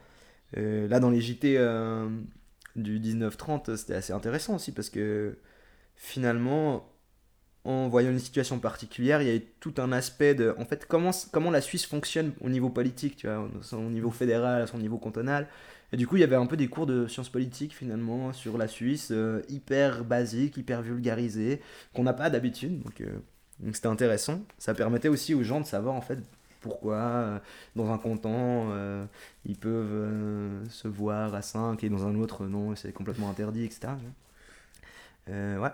Là, 0.55 0.99
dans 0.99 1.11
les 1.11 1.21
JT 1.21 1.59
du 2.75 2.99
1930, 2.99 3.75
c'était 3.75 3.93
assez 3.93 4.13
intéressant 4.13 4.55
aussi 4.55 4.71
parce 4.71 4.89
que 4.89 5.37
finalement, 5.95 6.91
en 7.65 7.87
voyant 7.87 8.11
une 8.11 8.19
situation 8.19 8.59
particulière, 8.59 9.21
il 9.21 9.27
y 9.27 9.31
a 9.31 9.35
eu 9.35 9.41
tout 9.59 9.73
un 9.77 9.91
aspect 9.91 10.35
de, 10.35 10.53
en 10.57 10.65
fait, 10.65 10.85
comment, 10.85 11.11
comment 11.31 11.51
la 11.51 11.61
Suisse 11.61 11.85
fonctionne 11.85 12.33
au 12.41 12.49
niveau 12.49 12.69
politique, 12.69 13.15
tu 13.15 13.27
vois, 13.27 13.39
au 13.39 13.75
au 13.75 13.89
niveau 13.89 14.11
fédéral, 14.11 14.61
à 14.61 14.67
son 14.67 14.79
niveau 14.79 14.97
cantonal. 14.97 15.47
Et 15.93 15.97
du 15.97 16.07
coup, 16.07 16.17
il 16.17 16.21
y 16.21 16.23
avait 16.23 16.35
un 16.35 16.47
peu 16.47 16.57
des 16.57 16.67
cours 16.67 16.87
de 16.87 17.07
sciences 17.07 17.29
politiques 17.29 17.75
finalement 17.75 18.33
sur 18.33 18.57
la 18.57 18.67
Suisse, 18.67 19.09
euh, 19.11 19.43
hyper 19.47 20.03
basiques, 20.03 20.57
hyper 20.57 20.81
vulgarisés, 20.81 21.61
qu'on 21.93 22.03
n'a 22.03 22.13
pas 22.13 22.31
d'habitude. 22.31 22.81
Donc, 22.81 22.99
euh, 23.01 23.19
donc 23.59 23.75
c'était 23.75 23.87
intéressant. 23.87 24.41
Ça 24.57 24.73
permettait 24.73 25.07
aussi 25.07 25.35
aux 25.35 25.43
gens 25.43 25.61
de 25.61 25.67
savoir 25.67 25.93
en 25.93 26.01
fait 26.01 26.17
pourquoi 26.61 26.95
euh, 26.95 27.39
dans 27.75 27.91
un 27.91 27.97
canton 27.99 29.07
ils 29.45 29.57
peuvent 29.57 30.67
se 30.69 30.87
voir 30.87 31.35
à 31.35 31.41
5 31.43 31.83
et 31.83 31.89
dans 31.89 32.07
un 32.07 32.15
autre 32.15 32.45
non, 32.47 32.75
c'est 32.75 32.91
complètement 32.91 33.29
interdit, 33.29 33.63
etc. 33.63 33.93
Ouais. 35.27 35.69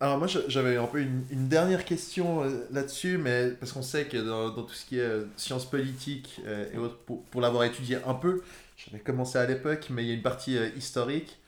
Alors 0.00 0.16
moi 0.18 0.28
j'avais 0.46 0.76
un 0.76 0.86
peu 0.86 1.00
une, 1.00 1.24
une 1.30 1.48
dernière 1.48 1.84
question 1.84 2.44
euh, 2.44 2.50
là-dessus, 2.70 3.18
mais 3.18 3.50
parce 3.58 3.72
qu'on 3.72 3.82
sait 3.82 4.04
que 4.04 4.16
dans, 4.16 4.50
dans 4.50 4.62
tout 4.62 4.74
ce 4.74 4.86
qui 4.86 4.98
est 4.98 5.02
euh, 5.02 5.24
sciences 5.36 5.68
politiques 5.68 6.40
euh, 6.46 6.66
et 6.72 6.78
autres, 6.78 6.98
pour, 6.98 7.24
pour 7.24 7.40
l'avoir 7.40 7.64
étudié 7.64 7.98
un 8.06 8.14
peu, 8.14 8.42
j'avais 8.76 9.02
commencé 9.02 9.38
à 9.38 9.46
l'époque, 9.46 9.88
mais 9.90 10.04
il 10.04 10.08
y 10.08 10.10
a 10.12 10.14
une 10.14 10.22
partie 10.22 10.56
historique. 10.76 11.38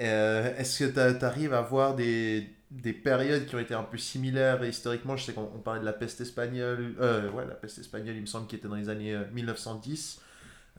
Euh, 0.00 0.56
Est-ce 0.58 0.84
que 0.84 1.18
tu 1.18 1.24
arrives 1.24 1.54
à 1.54 1.62
voir 1.62 1.94
des, 1.96 2.50
des 2.70 2.92
périodes 2.92 3.46
qui 3.46 3.54
ont 3.54 3.58
été 3.60 3.72
un 3.72 3.82
peu 3.82 3.96
similaires 3.96 4.62
historiquement? 4.62 5.16
Je 5.16 5.24
sais 5.24 5.32
qu'on 5.32 5.50
on 5.54 5.60
parlait 5.60 5.80
de 5.80 5.86
la 5.86 5.94
peste 5.94 6.20
espagnole, 6.20 6.94
ouais 7.00 7.46
la 7.48 7.54
peste 7.54 7.78
espagnole 7.78 8.14
il 8.16 8.20
me 8.20 8.26
semble 8.26 8.46
qui 8.46 8.56
était 8.56 8.68
dans 8.68 8.74
les 8.74 8.90
années 8.90 9.14
euh, 9.14 9.24
1910. 9.32 10.20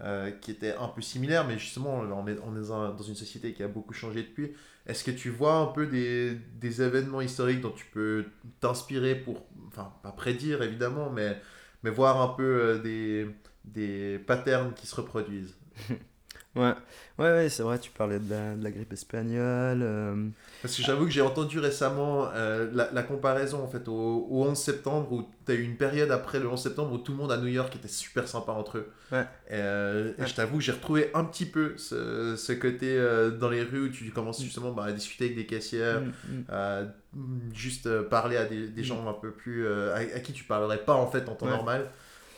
Euh, 0.02 0.32
qui 0.32 0.52
était 0.52 0.76
un 0.76 0.88
peu 0.88 1.02
similaire, 1.02 1.48
mais 1.48 1.58
justement, 1.58 1.96
on 1.96 2.28
est, 2.28 2.38
on 2.40 2.52
dans 2.52 3.04
une 3.04 3.16
société 3.16 3.54
qui 3.54 3.64
a 3.64 3.68
beaucoup 3.68 3.94
changé 3.94 4.24
depuis. 4.24 4.54
Est-ce 4.86 5.04
que 5.04 5.12
tu 5.12 5.30
vois 5.30 5.56
un 5.56 5.68
peu 5.68 5.88
des, 5.88 6.36
des 6.36 6.82
événements 6.82 7.22
historiques 7.22 7.62
dont 7.62 7.72
tu 7.72 7.86
peux 7.88 8.26
t'inspirer 8.60 9.16
pour, 9.16 9.48
enfin, 9.68 9.92
pas 10.04 10.12
prédire 10.12 10.62
évidemment, 10.62 11.10
mais, 11.10 11.42
mais 11.84 11.90
voir 11.90 12.22
un 12.22 12.36
peu 12.36 12.44
euh, 12.44 12.80
des, 12.80 13.28
des 13.66 14.20
patterns 14.20 14.74
qui 14.74 14.88
se 14.88 14.96
reproduisent? 14.96 15.58
Ouais, 16.58 16.74
ouais, 17.20 17.32
ouais 17.32 17.50
c'est 17.50 17.64
vrai, 17.64 17.78
tu 17.80 17.92
parlais 17.92 18.20
de 18.20 18.30
la, 18.30 18.56
de 18.56 18.64
la 18.64 18.72
grippe 18.72 18.92
espagnole. 18.94 19.82
euh, 19.84 20.28
Parce 20.62 20.76
que 20.76 20.82
j'avoue 20.84 21.06
que 21.06 21.12
j'ai 21.12 21.22
entendu 21.22 21.60
récemment 21.60 22.30
euh, 22.34 22.70
la, 22.74 22.90
la 22.92 23.04
comparaison 23.04 23.64
en 23.64 23.68
fait 23.68 23.88
au, 23.88 24.28
au 24.30 24.44
11 24.46 24.58
septembre 24.58 25.12
où 25.12 25.30
tu 25.46 25.52
as 25.52 25.56
eu 25.56 25.62
une 25.62 25.78
période 25.78 26.12
après 26.12 26.40
le 26.40 26.48
11 26.50 26.62
septembre 26.62 26.94
où 26.94 26.98
tout 26.98 27.12
le 27.12 27.18
monde 27.20 27.32
à 27.32 27.38
New 27.38 27.48
York 27.48 27.76
était 27.76 27.88
super 27.88 28.28
sympa 28.28 28.52
entre 28.54 28.80
eux. 28.80 28.90
Ouais. 29.12 29.22
Et, 29.50 29.54
euh, 29.54 30.12
et 30.18 30.26
je 30.26 30.34
t'avoue 30.36 30.58
que 30.58 30.64
j'ai 30.64 30.72
retrouvé 30.72 31.12
un 31.14 31.24
petit 31.24 31.46
peu 31.46 31.74
ce, 31.78 32.36
ce 32.36 32.54
côté 32.54 32.98
dans 33.40 33.50
les 33.50 33.64
rues 33.64 33.88
où 33.88 33.90
tu 33.90 34.10
commences 34.12 34.42
justement 34.42 34.72
bah, 34.72 34.86
à 34.86 34.92
discuter 34.92 35.26
avec 35.26 35.38
des 35.38 35.46
caissières, 35.46 36.02
mm, 36.02 36.06
mm. 36.38 36.44
à 36.50 36.82
mm, 37.14 37.40
juste 37.54 38.02
parler 38.10 38.36
à 38.38 38.46
des, 38.46 38.68
des 38.68 38.84
gens 38.84 39.08
un 39.08 39.14
peu 39.14 39.32
plus 39.32 39.68
à, 39.68 39.96
à 39.98 40.20
qui 40.20 40.34
tu 40.34 40.44
parlerais 40.44 40.80
pas 40.80 40.96
en 40.96 41.08
fait 41.08 41.30
en 41.30 41.36
temps 41.36 41.46
normal. 41.48 41.90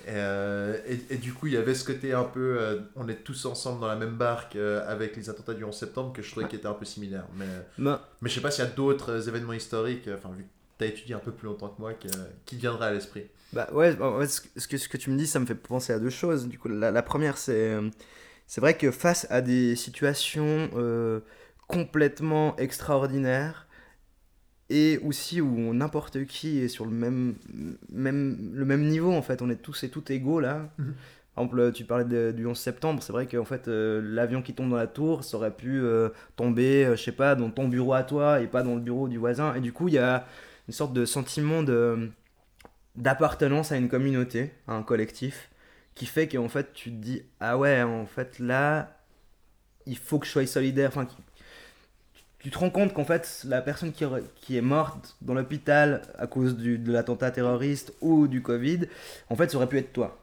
Et, 0.08 0.12
euh, 0.12 0.78
et, 0.88 1.14
et 1.14 1.18
du 1.18 1.34
coup, 1.34 1.48
il 1.48 1.54
y 1.54 1.58
avait 1.58 1.76
ce 1.76 1.84
côté 1.86 2.14
un 2.14 2.24
peu, 2.24 2.58
euh, 2.60 2.80
on 2.96 3.08
est 3.08 3.24
tous 3.24 3.46
ensemble 3.46 3.82
dans 3.82 3.88
la 3.88 3.96
même 3.96 4.16
barque 4.16 4.56
euh, 4.56 4.82
avec 4.88 5.16
les 5.16 5.30
attentats 5.30 5.54
du 5.54 5.64
11 5.64 5.76
septembre 5.76 6.14
que 6.14 6.22
je 6.22 6.32
trouvais 6.32 6.48
qui 6.48 6.56
était 6.56 6.68
un 6.68 6.74
peu 6.74 6.86
similaire. 6.86 7.26
Mais, 7.38 7.46
Non, 7.78 8.00
mais 8.22 8.30
je 8.30 8.36
sais 8.36 8.42
pas 8.42 8.50
s'il 8.52 8.64
y 8.64 8.68
a 8.68 8.72
d'autres 8.72 9.28
événements 9.28 9.54
historiques, 9.54 10.10
enfin 10.18 10.30
vu 10.36 10.44
que 10.44 10.50
tu 10.80 10.86
as 10.86 10.88
étudié 10.88 11.16
un 11.16 11.20
peu 11.20 11.32
plus 11.32 11.48
longtemps 11.48 11.68
que 11.70 11.82
moi, 11.82 11.94
que- 11.94 12.08
qui 12.46 12.56
viendraient 12.56 12.88
à 12.88 12.92
l'esprit. 12.94 13.28
Bah 13.52 13.68
ouais, 13.74 13.96
ce 14.28 14.68
que- 14.68 14.78
ce 14.78 14.88
que, 14.88 14.98
tu 14.98 15.10
me 15.10 15.18
dis, 15.18 15.28
ça 15.28 15.40
me 15.40 15.46
fait 15.46 15.56
penser 15.56 15.92
à 15.94 16.00
deux 16.00 16.10
choses. 16.10 16.48
Du 16.48 16.58
coup, 16.58 16.70
la, 16.70 16.92
la 16.92 17.02
première, 17.04 17.38
c'est 17.38 17.76
c'est 18.48 18.62
vrai 18.62 18.76
que 18.78 18.90
face 18.92 19.28
à 19.30 19.42
des 19.42 19.76
situations 19.76 20.70
complètement 21.68 22.56
extraordinaires, 22.58 23.68
et 24.70 25.00
aussi 25.04 25.42
où 25.42 25.74
n'importe 25.74 26.26
qui 26.26 26.60
est 26.60 26.68
sur 26.68 26.86
le 26.86 26.92
même, 26.92 27.36
même, 27.92 28.52
le 28.54 28.66
même 28.66 28.86
niveau 28.88 29.12
en 29.14 29.22
fait, 29.22 29.42
on 29.42 29.50
est 29.50 29.56
tous 29.62 29.84
et 29.84 29.90
toutes 29.90 30.12
égaux 30.12 30.40
là. 30.40 30.70
Mhm. 30.78 30.94
Par 31.36 31.46
exemple, 31.46 31.72
tu 31.72 31.86
parlais 31.86 32.04
de- 32.06 32.32
du 32.36 32.46
11 32.46 32.60
septembre, 32.60 33.02
c'est 33.02 33.14
vrai 33.14 33.26
qu'en 33.26 33.46
fait, 33.46 33.68
euh, 33.70 34.02
l'avion 34.04 34.42
qui 34.42 34.54
tombe 34.54 34.70
dans 34.70 34.76
la 34.76 34.88
tour, 34.88 35.24
ça 35.24 35.38
aurait 35.38 35.56
pu 35.56 35.80
euh, 35.80 36.10
tomber, 36.36 36.86
euh, 36.86 36.96
je 36.98 37.04
sais 37.04 37.12
pas, 37.14 37.36
dans 37.36 37.50
ton 37.50 37.68
bureau 37.70 37.94
à 37.94 38.04
toi 38.04 38.42
et 38.42 38.48
pas 38.48 38.62
dans 38.62 38.76
le 38.76 38.82
bureau 38.82 39.08
du 39.08 39.18
voisin. 39.18 39.54
Et 39.56 39.62
du 39.62 39.72
coup, 39.72 39.88
il 39.88 39.94
y 39.94 39.98
a 40.00 40.28
une 40.68 40.74
sorte 40.74 40.94
de 40.94 41.06
sentiment 41.06 41.64
de 41.64 42.10
d'appartenance 42.96 43.72
à 43.72 43.78
une 43.78 43.90
communauté, 43.90 44.52
à 44.68 44.74
un 44.74 44.84
collectif, 44.84 45.50
qui 45.96 46.06
fait 46.06 46.28
qu'en 46.28 46.50
fait, 46.50 46.74
tu 46.74 46.92
te 46.92 46.96
dis, 46.96 47.24
ah 47.40 47.58
ouais, 47.58 47.82
en 47.84 48.06
fait, 48.06 48.40
là, 48.40 48.98
il 49.86 49.98
faut 49.98 50.20
que 50.20 50.26
je 50.26 50.32
sois 50.32 50.46
solidaire. 50.48 50.90
Enfin, 50.90 51.08
tu 52.40 52.50
te 52.50 52.58
rends 52.58 52.70
compte 52.70 52.94
qu'en 52.94 53.06
fait, 53.06 53.44
la 53.48 53.62
personne 53.62 53.92
qui, 53.92 54.58
est 54.58 54.62
morte 54.62 55.18
dans 55.22 55.34
l'hôpital 55.34 56.02
à 56.18 56.26
cause 56.26 56.58
de 56.58 56.92
l'attentat 56.92 57.32
terroriste 57.32 57.94
ou 58.02 58.28
du 58.28 58.42
Covid, 58.42 58.88
en 59.30 59.36
fait, 59.36 59.52
ça 59.52 59.58
aurait 59.58 59.68
pu 59.68 59.78
être 59.78 59.94
toi. 59.94 60.18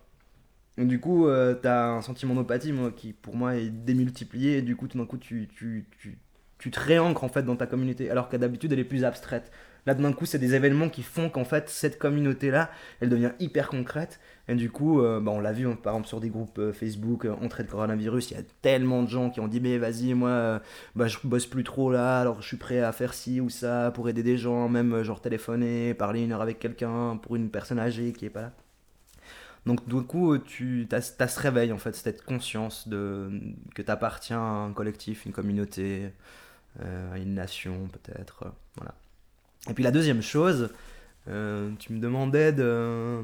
Du 0.78 1.00
coup, 1.00 1.26
tu 1.62 1.68
as 1.68 1.88
un 1.88 2.02
sentiment 2.02 2.34
d'empathie 2.34 2.72
moi, 2.72 2.90
qui, 2.94 3.12
pour 3.12 3.36
moi, 3.36 3.56
est 3.56 3.70
démultiplié. 3.70 4.58
Et 4.58 4.62
du 4.62 4.76
coup, 4.76 4.88
tout 4.88 4.98
d'un 4.98 5.06
coup, 5.06 5.18
tu, 5.18 5.48
tu, 5.54 5.86
tu, 5.98 6.18
tu 6.58 6.70
te 6.70 6.80
réancres 6.80 7.24
en 7.24 7.28
fait 7.28 7.42
dans 7.42 7.56
ta 7.56 7.66
communauté, 7.66 8.10
alors 8.10 8.28
qu'à 8.28 8.38
d'habitude, 8.38 8.72
elle 8.72 8.78
est 8.78 8.84
plus 8.84 9.04
abstraite. 9.04 9.50
Là, 9.86 9.94
d'un 9.94 10.12
coup, 10.12 10.26
c'est 10.26 10.38
des 10.38 10.54
événements 10.54 10.88
qui 10.88 11.02
font 11.02 11.30
qu'en 11.30 11.44
fait, 11.44 11.68
cette 11.68 11.98
communauté-là, 11.98 12.70
elle 13.00 13.08
devient 13.08 13.32
hyper 13.38 13.68
concrète. 13.68 14.18
Et 14.48 14.54
du 14.54 14.70
coup, 14.70 15.00
euh, 15.00 15.20
bah, 15.20 15.30
on 15.32 15.40
l'a 15.40 15.52
vu, 15.52 15.66
hein, 15.66 15.78
par 15.80 15.94
exemple, 15.94 16.08
sur 16.08 16.20
des 16.20 16.28
groupes 16.28 16.58
euh, 16.58 16.72
Facebook, 16.72 17.24
euh, 17.24 17.34
entrée 17.42 17.64
de 17.64 17.70
coronavirus, 17.70 18.30
il 18.30 18.36
y 18.36 18.40
a 18.40 18.42
tellement 18.62 19.02
de 19.02 19.08
gens 19.08 19.30
qui 19.30 19.40
ont 19.40 19.48
dit, 19.48 19.60
mais 19.60 19.78
vas-y, 19.78 20.14
moi, 20.14 20.30
euh, 20.30 20.58
bah, 20.96 21.06
je 21.06 21.18
bosse 21.24 21.46
plus 21.46 21.64
trop 21.64 21.90
là, 21.90 22.20
alors 22.20 22.42
je 22.42 22.48
suis 22.48 22.56
prêt 22.56 22.80
à 22.80 22.92
faire 22.92 23.14
ci 23.14 23.40
ou 23.40 23.48
ça 23.48 23.90
pour 23.94 24.08
aider 24.08 24.22
des 24.22 24.38
gens, 24.38 24.68
même 24.68 24.92
euh, 24.92 25.04
genre 25.04 25.20
téléphoner, 25.20 25.94
parler 25.94 26.22
une 26.24 26.32
heure 26.32 26.42
avec 26.42 26.58
quelqu'un 26.58 27.16
pour 27.16 27.36
une 27.36 27.50
personne 27.50 27.78
âgée 27.78 28.12
qui 28.12 28.26
est 28.26 28.30
pas 28.30 28.42
là. 28.42 28.52
Donc, 29.66 29.88
du 29.88 30.02
coup, 30.02 30.38
tu 30.38 30.88
as, 30.92 31.00
ce 31.00 31.40
réveil, 31.40 31.72
en 31.72 31.78
fait, 31.78 31.94
cette 31.96 32.24
conscience 32.24 32.88
de, 32.88 33.30
que 33.74 33.82
tu 33.82 33.90
appartiens 33.90 34.38
à 34.40 34.66
un 34.68 34.72
collectif, 34.72 35.26
une 35.26 35.32
communauté, 35.32 36.10
à 36.80 37.18
une 37.18 37.34
nation, 37.34 37.88
peut-être. 37.88 38.52
voilà. 38.76 38.94
Et 39.68 39.74
puis, 39.74 39.84
la 39.84 39.90
deuxième 39.90 40.22
chose, 40.22 40.70
euh, 41.28 41.72
tu 41.78 41.92
me 41.92 42.00
demandais 42.00 42.52
de. 42.52 43.22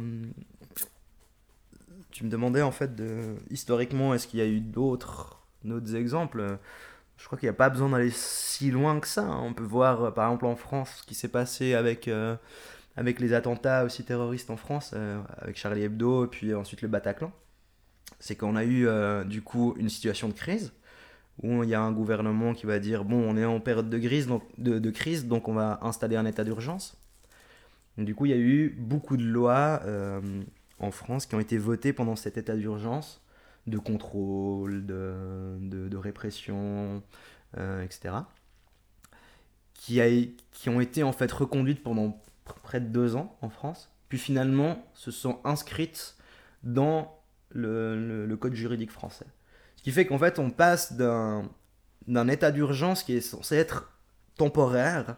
Tu 2.11 2.25
me 2.25 2.31
demandais, 2.31 2.63
en 2.63 2.73
fait, 2.73 2.95
de, 2.95 3.37
historiquement, 3.51 4.13
est-ce 4.15 4.27
qu'il 4.29 4.39
y 4.41 4.43
a 4.43 4.47
eu 4.47 4.61
d'autres 4.61 5.47
exemples? 5.95 6.59
Je 7.17 7.27
crois 7.27 7.39
qu'il 7.39 7.47
n'y 7.47 7.51
a 7.51 7.55
pas 7.55 7.71
besoin 7.71 7.89
d'aller 7.91 8.11
si 8.11 8.71
loin 8.71 9.01
que 9.01 9.07
ça. 9.09 9.23
hein. 9.23 9.41
On 9.45 9.55
peut 9.55 9.63
voir, 9.65 10.05
euh, 10.05 10.11
par 10.11 10.27
exemple, 10.27 10.47
en 10.47 10.57
France, 10.57 10.91
ce 11.01 11.07
qui 11.07 11.15
s'est 11.15 11.29
passé 11.29 11.75
avec. 11.75 12.09
euh, 12.09 12.37
avec 12.97 13.21
les 13.21 13.33
attentats 13.33 13.85
aussi 13.85 14.05
terroristes 14.05 14.51
en 14.51 14.59
France, 14.59 14.95
avec 15.39 15.57
Charlie 15.57 15.83
Hebdo 15.83 16.27
et 16.27 16.29
puis 16.29 16.55
ensuite 16.55 16.83
le 16.83 16.89
Bataclan, 16.89 17.33
c'est 18.19 18.37
qu'on 18.37 18.55
a 18.55 18.65
eu 18.65 18.87
du 19.25 19.41
coup 19.41 19.75
une 19.79 19.89
situation 19.89 20.29
de 20.29 20.35
crise 20.35 20.75
où 21.43 21.63
il 21.63 21.71
y 21.71 21.75
a 21.75 21.81
un 21.81 21.93
gouvernement 21.93 22.53
qui 22.53 22.67
va 22.67 22.79
dire 22.79 23.05
bon 23.05 23.17
on 23.17 23.37
est 23.37 23.45
en 23.45 23.61
période 23.61 23.89
de, 23.89 23.99
crise 23.99 24.27
donc, 24.27 24.43
de, 24.59 24.91
crise 24.91 25.27
donc 25.27 25.49
on 25.49 25.55
va 25.55 25.79
installer 25.83 26.17
un 26.17 26.27
état 26.27 26.45
d'urgence. 26.45 26.97
Du 27.99 28.15
coup 28.15 28.27
il 28.27 28.31
y 28.31 28.35
a 28.35 28.39
eu 28.39 28.75
beaucoup 28.79 29.17
de 29.17 29.25
lois 29.25 29.81
euh, 29.85 30.21
en 30.79 30.91
France 30.91 31.27
qui 31.27 31.35
ont 31.35 31.41
été 31.41 31.59
votées 31.59 31.93
pendant 31.93 32.17
cet 32.17 32.37
état 32.37 32.57
d'urgence 32.57 33.21
de 33.67 33.79
contrôle, 33.79 34.85
de, 34.87 35.57
de, 35.61 35.97
répression, 35.97 37.01
euh, 37.59 37.85
etc. 37.85 38.15
Qui, 39.75 40.35
qui 40.51 40.69
ont 40.69 40.81
été 40.81 41.05
en 41.05 41.13
fait 41.13 41.31
reconduites 41.31 41.81
pendant 41.81 42.21
près 42.65 42.81
de 42.81 42.87
deux 42.87 43.15
ans 43.15 43.37
en 43.41 43.51
France, 43.51 43.89
puis 44.09 44.19
finalement 44.19 44.85
se 44.95 45.13
sont 45.13 45.39
inscrites 45.45 46.17
dans 46.65 47.17
le 47.51 48.35
code 48.35 48.55
juridique 48.55 48.91
français. 48.91 49.27
Qui 49.83 49.91
fait 49.93 50.07
qu'en 50.07 50.19
fait 50.19 50.39
on 50.39 50.51
passe 50.51 50.93
d'un 50.95 51.49
d'un 52.09 52.29
état 52.29 52.51
d'urgence 52.51 53.03
qui 53.05 53.15
est 53.17 53.21
censé 53.21 53.57
être 53.57 53.93
temporaire, 54.37 55.17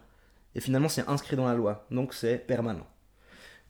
et 0.54 0.60
finalement 0.60 0.88
c'est 0.90 1.08
inscrit 1.08 1.36
dans 1.36 1.46
la 1.46 1.54
loi, 1.54 1.86
donc 1.90 2.14
c'est 2.14 2.38
permanent. 2.38 2.86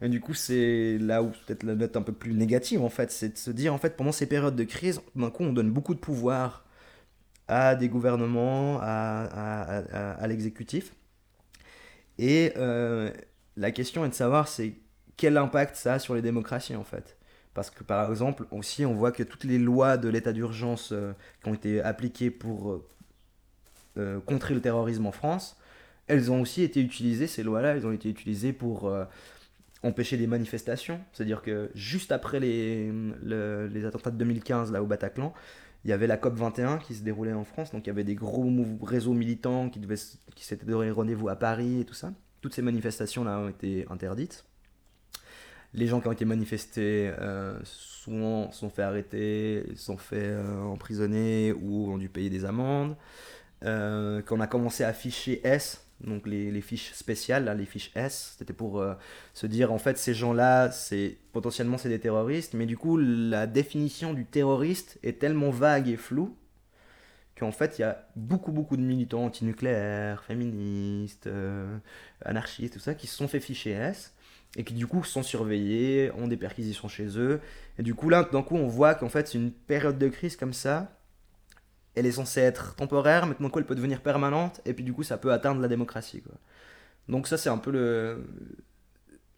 Et 0.02 0.08
du 0.08 0.20
coup 0.20 0.34
c'est 0.34 0.98
là 0.98 1.22
où 1.22 1.30
peut-être 1.30 1.62
la 1.64 1.74
note 1.76 1.96
un 1.96 2.02
peu 2.02 2.12
plus 2.12 2.34
négative 2.34 2.82
en 2.82 2.90
fait, 2.90 3.10
c'est 3.12 3.30
de 3.30 3.38
se 3.38 3.50
dire 3.50 3.74
en 3.74 3.78
fait 3.78 3.96
pendant 3.96 4.12
ces 4.12 4.26
périodes 4.26 4.56
de 4.56 4.64
crise, 4.64 5.00
d'un 5.16 5.30
coup 5.30 5.44
on 5.44 5.52
donne 5.52 5.70
beaucoup 5.72 5.94
de 5.94 6.00
pouvoir 6.00 6.64
à 7.48 7.74
des 7.76 7.88
gouvernements, 7.88 8.78
à- 8.82 10.14
à 10.20 10.26
l'exécutif, 10.28 10.94
et 12.18 12.52
euh, 12.56 13.10
la 13.56 13.70
question 13.70 14.04
est 14.04 14.08
de 14.08 14.14
savoir 14.14 14.48
c'est 14.48 14.74
quel 15.16 15.36
impact 15.36 15.76
ça 15.76 15.94
a 15.94 15.98
sur 15.98 16.14
les 16.14 16.22
démocraties 16.22 16.76
en 16.76 16.84
fait. 16.84 17.16
Parce 17.54 17.70
que 17.70 17.84
par 17.84 18.10
exemple 18.10 18.46
aussi 18.50 18.84
on 18.84 18.94
voit 18.94 19.12
que 19.12 19.22
toutes 19.22 19.44
les 19.44 19.58
lois 19.58 19.96
de 19.96 20.08
l'état 20.08 20.32
d'urgence 20.32 20.90
euh, 20.92 21.12
qui 21.42 21.48
ont 21.50 21.54
été 21.54 21.80
appliquées 21.80 22.30
pour 22.30 22.72
euh, 22.72 22.86
euh, 23.98 24.20
contrer 24.20 24.54
le 24.54 24.60
terrorisme 24.60 25.06
en 25.06 25.12
France, 25.12 25.56
elles 26.08 26.30
ont 26.32 26.40
aussi 26.40 26.62
été 26.62 26.80
utilisées, 26.80 27.26
ces 27.26 27.42
lois-là, 27.42 27.76
elles 27.76 27.86
ont 27.86 27.92
été 27.92 28.08
utilisées 28.10 28.52
pour 28.52 28.92
empêcher 29.82 30.16
des 30.18 30.26
manifestations. 30.26 31.00
C'est-à-dire 31.12 31.40
que 31.42 31.70
juste 31.74 32.12
après 32.12 32.40
les, 32.40 32.90
le- 33.22 33.68
les 33.68 33.84
attentats 33.86 34.10
de 34.10 34.16
2015 34.18 34.72
là 34.72 34.82
au 34.82 34.86
Bataclan, 34.86 35.32
il 35.84 35.90
y 35.90 35.92
avait 35.92 36.06
la 36.06 36.16
COP 36.16 36.34
21 36.34 36.78
qui 36.78 36.94
se 36.94 37.02
déroulait 37.02 37.32
en 37.34 37.44
France, 37.44 37.72
donc 37.72 37.84
il 37.86 37.88
y 37.88 37.90
avait 37.90 38.04
des 38.04 38.14
gros 38.14 38.50
réseaux 38.82 39.12
militants 39.14 39.68
qui, 39.70 39.78
devaient, 39.80 39.96
qui 40.34 40.44
s'étaient 40.44 40.66
donné 40.66 40.90
rendez-vous 40.90 41.28
à 41.28 41.36
Paris 41.36 41.80
et 41.80 41.84
tout 41.84 41.94
ça. 41.94 42.12
Toutes 42.40 42.54
ces 42.54 42.62
manifestations-là 42.62 43.38
ont 43.38 43.48
été 43.48 43.86
interdites. 43.90 44.44
Les 45.74 45.86
gens 45.86 46.00
qui 46.00 46.08
ont 46.08 46.12
été 46.12 46.24
manifestés 46.24 47.12
euh, 47.18 47.58
souvent 48.04 48.50
sont 48.52 48.70
fait 48.70 48.82
arrêter, 48.82 49.64
sont 49.76 49.96
fait 49.96 50.28
euh, 50.28 50.62
emprisonner 50.62 51.52
ou 51.52 51.90
ont 51.90 51.98
dû 51.98 52.08
payer 52.08 52.30
des 52.30 52.44
amendes. 52.44 52.96
Euh, 53.64 54.22
quand 54.22 54.36
on 54.36 54.40
a 54.40 54.46
commencé 54.46 54.84
à 54.84 54.88
afficher 54.88 55.40
S, 55.46 55.86
donc 56.00 56.26
les, 56.26 56.60
fiches 56.60 56.92
spéciales, 56.92 57.56
les 57.56 57.64
fiches 57.64 57.90
S, 57.94 58.36
c'était 58.38 58.52
pour 58.52 58.80
euh, 58.80 58.94
se 59.32 59.46
dire 59.46 59.72
en 59.72 59.78
fait 59.78 59.96
ces 59.96 60.12
gens-là, 60.12 60.70
c'est 60.70 61.16
potentiellement 61.32 61.78
c'est 61.78 61.88
des 61.88 62.00
terroristes, 62.00 62.52
mais 62.54 62.66
du 62.66 62.76
coup 62.76 62.98
la 62.98 63.46
définition 63.46 64.12
du 64.12 64.26
terroriste 64.26 64.98
est 65.02 65.18
tellement 65.18 65.50
vague 65.50 65.88
et 65.88 65.96
floue 65.96 66.36
qu'en 67.38 67.52
fait 67.52 67.78
il 67.78 67.82
y 67.82 67.84
a 67.84 68.06
beaucoup 68.16 68.52
beaucoup 68.52 68.76
de 68.76 68.82
militants 68.82 69.24
antinucléaires, 69.24 70.24
féministes, 70.24 71.28
anarchistes, 72.24 72.74
tout 72.74 72.80
ça, 72.80 72.94
qui 72.94 73.06
se 73.06 73.16
sont 73.16 73.28
fait 73.28 73.40
ficher 73.40 73.70
S 73.70 74.13
et 74.56 74.64
qui 74.64 74.74
du 74.74 74.86
coup 74.86 75.04
sont 75.04 75.22
surveillés, 75.22 76.10
ont 76.16 76.28
des 76.28 76.36
perquisitions 76.36 76.88
chez 76.88 77.18
eux. 77.18 77.40
Et 77.78 77.82
du 77.82 77.94
coup 77.94 78.08
là, 78.08 78.24
d'un 78.24 78.42
coup 78.42 78.56
on 78.56 78.66
voit 78.66 78.94
qu'en 78.94 79.08
fait 79.08 79.34
une 79.34 79.50
période 79.50 79.98
de 79.98 80.08
crise 80.08 80.36
comme 80.36 80.52
ça, 80.52 81.00
elle 81.94 82.06
est 82.06 82.12
censée 82.12 82.40
être 82.40 82.74
temporaire, 82.76 83.26
maintenant 83.26 83.50
quoi 83.50 83.60
elle 83.60 83.66
peut 83.66 83.74
devenir 83.74 84.00
permanente, 84.00 84.60
et 84.64 84.74
puis 84.74 84.84
du 84.84 84.92
coup 84.92 85.02
ça 85.02 85.16
peut 85.16 85.32
atteindre 85.32 85.60
la 85.60 85.68
démocratie. 85.68 86.22
Donc 87.08 87.28
ça 87.28 87.36
c'est 87.36 87.50
un 87.50 87.58
peu 87.58 87.70
le, 87.70 88.24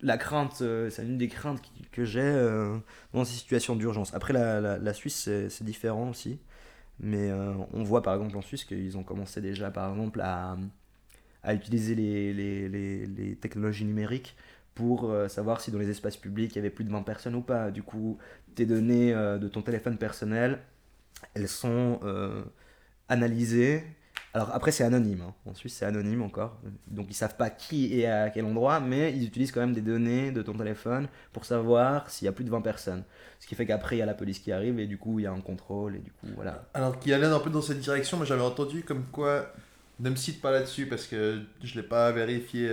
la 0.00 0.18
crainte, 0.18 0.58
euh, 0.62 0.90
c'est 0.90 1.02
une 1.02 1.18
des 1.18 1.28
craintes 1.28 1.62
que 1.92 2.04
j'ai 2.04 2.20
euh, 2.20 2.78
dans 3.12 3.24
ces 3.24 3.34
situations 3.34 3.76
d'urgence. 3.76 4.14
Après 4.14 4.32
la, 4.32 4.78
la, 4.78 4.92
Suisse 4.94 5.28
c'est 5.48 5.64
différent 5.64 6.10
aussi, 6.10 6.38
mais 7.00 7.30
euh, 7.30 7.52
on 7.72 7.82
voit 7.82 8.02
par 8.02 8.14
exemple 8.14 8.36
en 8.36 8.42
Suisse 8.42 8.64
qu'ils 8.64 8.96
ont 8.98 9.02
commencé 9.02 9.40
déjà 9.40 9.70
par 9.70 9.90
exemple 9.90 10.20
à, 10.20 10.56
à 11.42 11.54
utiliser 11.54 11.94
les, 11.94 12.32
les, 12.32 13.06
les 13.06 13.36
technologies 13.36 13.84
numériques 13.84 14.36
pour 14.76 15.10
euh, 15.10 15.26
savoir 15.26 15.60
si 15.60 15.72
dans 15.72 15.78
les 15.78 15.90
espaces 15.90 16.18
publics 16.18 16.52
il 16.52 16.56
y 16.56 16.58
avait 16.60 16.70
plus 16.70 16.84
de 16.84 16.92
20 16.92 17.02
personnes 17.02 17.34
ou 17.34 17.40
pas. 17.40 17.72
Du 17.72 17.82
coup, 17.82 18.18
tes 18.54 18.66
données 18.66 19.12
euh, 19.12 19.38
de 19.38 19.48
ton 19.48 19.62
téléphone 19.62 19.96
personnel, 19.96 20.60
elles 21.34 21.48
sont 21.48 21.98
euh, 22.04 22.42
analysées. 23.08 23.82
Alors 24.34 24.50
après 24.52 24.70
c'est 24.70 24.84
anonyme, 24.84 25.22
hein. 25.22 25.34
en 25.46 25.54
Suisse 25.54 25.76
c'est 25.76 25.86
anonyme 25.86 26.20
encore, 26.20 26.60
donc 26.88 27.06
ils 27.08 27.14
savent 27.14 27.36
pas 27.36 27.48
qui 27.48 27.98
est 27.98 28.06
à 28.06 28.28
quel 28.28 28.44
endroit, 28.44 28.80
mais 28.80 29.10
ils 29.14 29.24
utilisent 29.24 29.50
quand 29.50 29.60
même 29.60 29.72
des 29.72 29.80
données 29.80 30.30
de 30.30 30.42
ton 30.42 30.52
téléphone 30.52 31.08
pour 31.32 31.46
savoir 31.46 32.10
s'il 32.10 32.26
y 32.26 32.28
a 32.28 32.32
plus 32.32 32.44
de 32.44 32.50
20 32.50 32.60
personnes. 32.60 33.04
Ce 33.40 33.46
qui 33.46 33.54
fait 33.54 33.64
qu'après 33.64 33.96
il 33.96 34.00
y 34.00 34.02
a 34.02 34.06
la 34.06 34.12
police 34.12 34.38
qui 34.38 34.52
arrive 34.52 34.78
et 34.78 34.86
du 34.86 34.98
coup 34.98 35.20
il 35.20 35.22
y 35.22 35.26
a 35.26 35.32
un 35.32 35.40
contrôle 35.40 35.96
et 35.96 36.00
du 36.00 36.10
coup 36.10 36.26
voilà. 36.34 36.68
Alors 36.74 36.98
qui 36.98 37.14
allait 37.14 37.24
un 37.24 37.38
peu 37.38 37.48
dans 37.48 37.62
cette 37.62 37.80
direction, 37.80 38.18
mais 38.18 38.26
j'avais 38.26 38.42
entendu 38.42 38.82
comme 38.82 39.04
quoi, 39.04 39.54
ne 40.00 40.10
me 40.10 40.16
cite 40.16 40.42
pas 40.42 40.50
là-dessus 40.50 40.84
parce 40.84 41.06
que 41.06 41.40
je 41.62 41.74
l'ai 41.74 41.86
pas 41.86 42.12
vérifié 42.12 42.68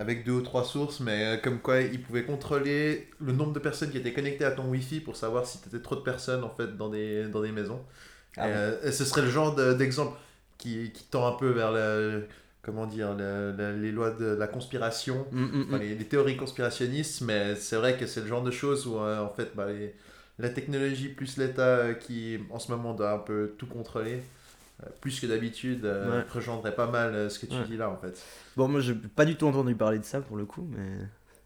avec 0.00 0.24
deux 0.24 0.32
ou 0.32 0.42
trois 0.42 0.64
sources, 0.64 1.00
mais 1.00 1.36
euh, 1.36 1.38
comme 1.38 1.60
quoi 1.60 1.80
ils 1.82 2.02
pouvaient 2.02 2.24
contrôler 2.24 3.08
le 3.20 3.32
nombre 3.32 3.52
de 3.52 3.58
personnes 3.60 3.90
qui 3.90 3.98
étaient 3.98 4.12
connectées 4.14 4.44
à 4.46 4.52
ton 4.52 4.66
Wi-Fi 4.68 5.00
pour 5.00 5.16
savoir 5.16 5.46
si 5.46 5.60
tu 5.60 5.68
étais 5.68 5.80
trop 5.80 5.96
de 5.96 6.00
personnes 6.02 6.44
en 6.44 6.50
fait 6.50 6.76
dans 6.76 6.88
des, 6.90 7.28
dans 7.28 7.42
des 7.42 7.52
maisons. 7.52 7.80
Ah 8.36 8.48
Et, 8.48 8.52
euh, 8.54 8.82
et 8.84 8.92
ce 8.92 9.04
serait 9.04 9.22
le 9.22 9.30
genre 9.30 9.54
de- 9.54 9.74
d'exemple 9.74 10.16
qui, 10.58 10.90
qui 10.92 11.04
tend 11.04 11.26
un 11.26 11.32
peu 11.32 11.50
vers 11.50 11.72
la, 11.72 12.20
comment 12.62 12.86
dire, 12.86 13.14
la- 13.16 13.72
les 13.72 13.92
lois 13.92 14.10
de 14.10 14.26
la 14.26 14.46
conspiration. 14.46 15.26
Mm, 15.32 15.40
mm, 15.44 15.64
Enfin, 15.68 15.78
mm. 15.78 15.80
les, 15.80 15.94
les 15.96 16.04
théories 16.08 16.36
conspirationnistes, 16.36 17.22
mais 17.22 17.54
c'est 17.56 17.76
vrai 17.76 17.96
que 17.96 18.06
c'est 18.06 18.20
le 18.22 18.26
genre 18.26 18.42
de 18.42 18.50
choses 18.50 18.86
où 18.86 18.98
euh, 18.98 19.20
en 19.20 19.30
fait 19.30 19.50
bah, 19.54 19.66
les- 19.72 19.94
la 20.38 20.48
technologie 20.50 21.08
plus 21.08 21.36
l'État 21.36 21.62
euh, 21.78 21.94
qui 21.94 22.38
en 22.50 22.58
ce 22.58 22.70
moment 22.72 22.94
doit 22.94 23.12
un 23.12 23.18
peu 23.18 23.54
tout 23.58 23.66
contrôler. 23.66 24.22
Euh, 24.82 24.88
plus 25.00 25.20
que 25.20 25.26
d'habitude, 25.26 25.84
euh, 25.84 26.22
Ouais. 26.24 26.70
pas 26.72 26.86
mal 26.90 27.14
euh, 27.14 27.28
ce 27.28 27.38
que 27.38 27.46
tu 27.46 27.56
Ouais. 27.56 27.64
dis 27.66 27.76
là 27.76 27.90
en 27.90 27.96
fait. 27.96 28.20
Bon, 28.56 28.68
moi, 28.68 28.80
j'ai 28.80 28.94
pas 28.94 29.24
du 29.24 29.36
tout 29.36 29.46
entendu 29.46 29.74
parler 29.74 29.98
de 29.98 30.04
ça 30.04 30.20
pour 30.20 30.36
le 30.36 30.44
coup, 30.46 30.66
mais 30.70 30.98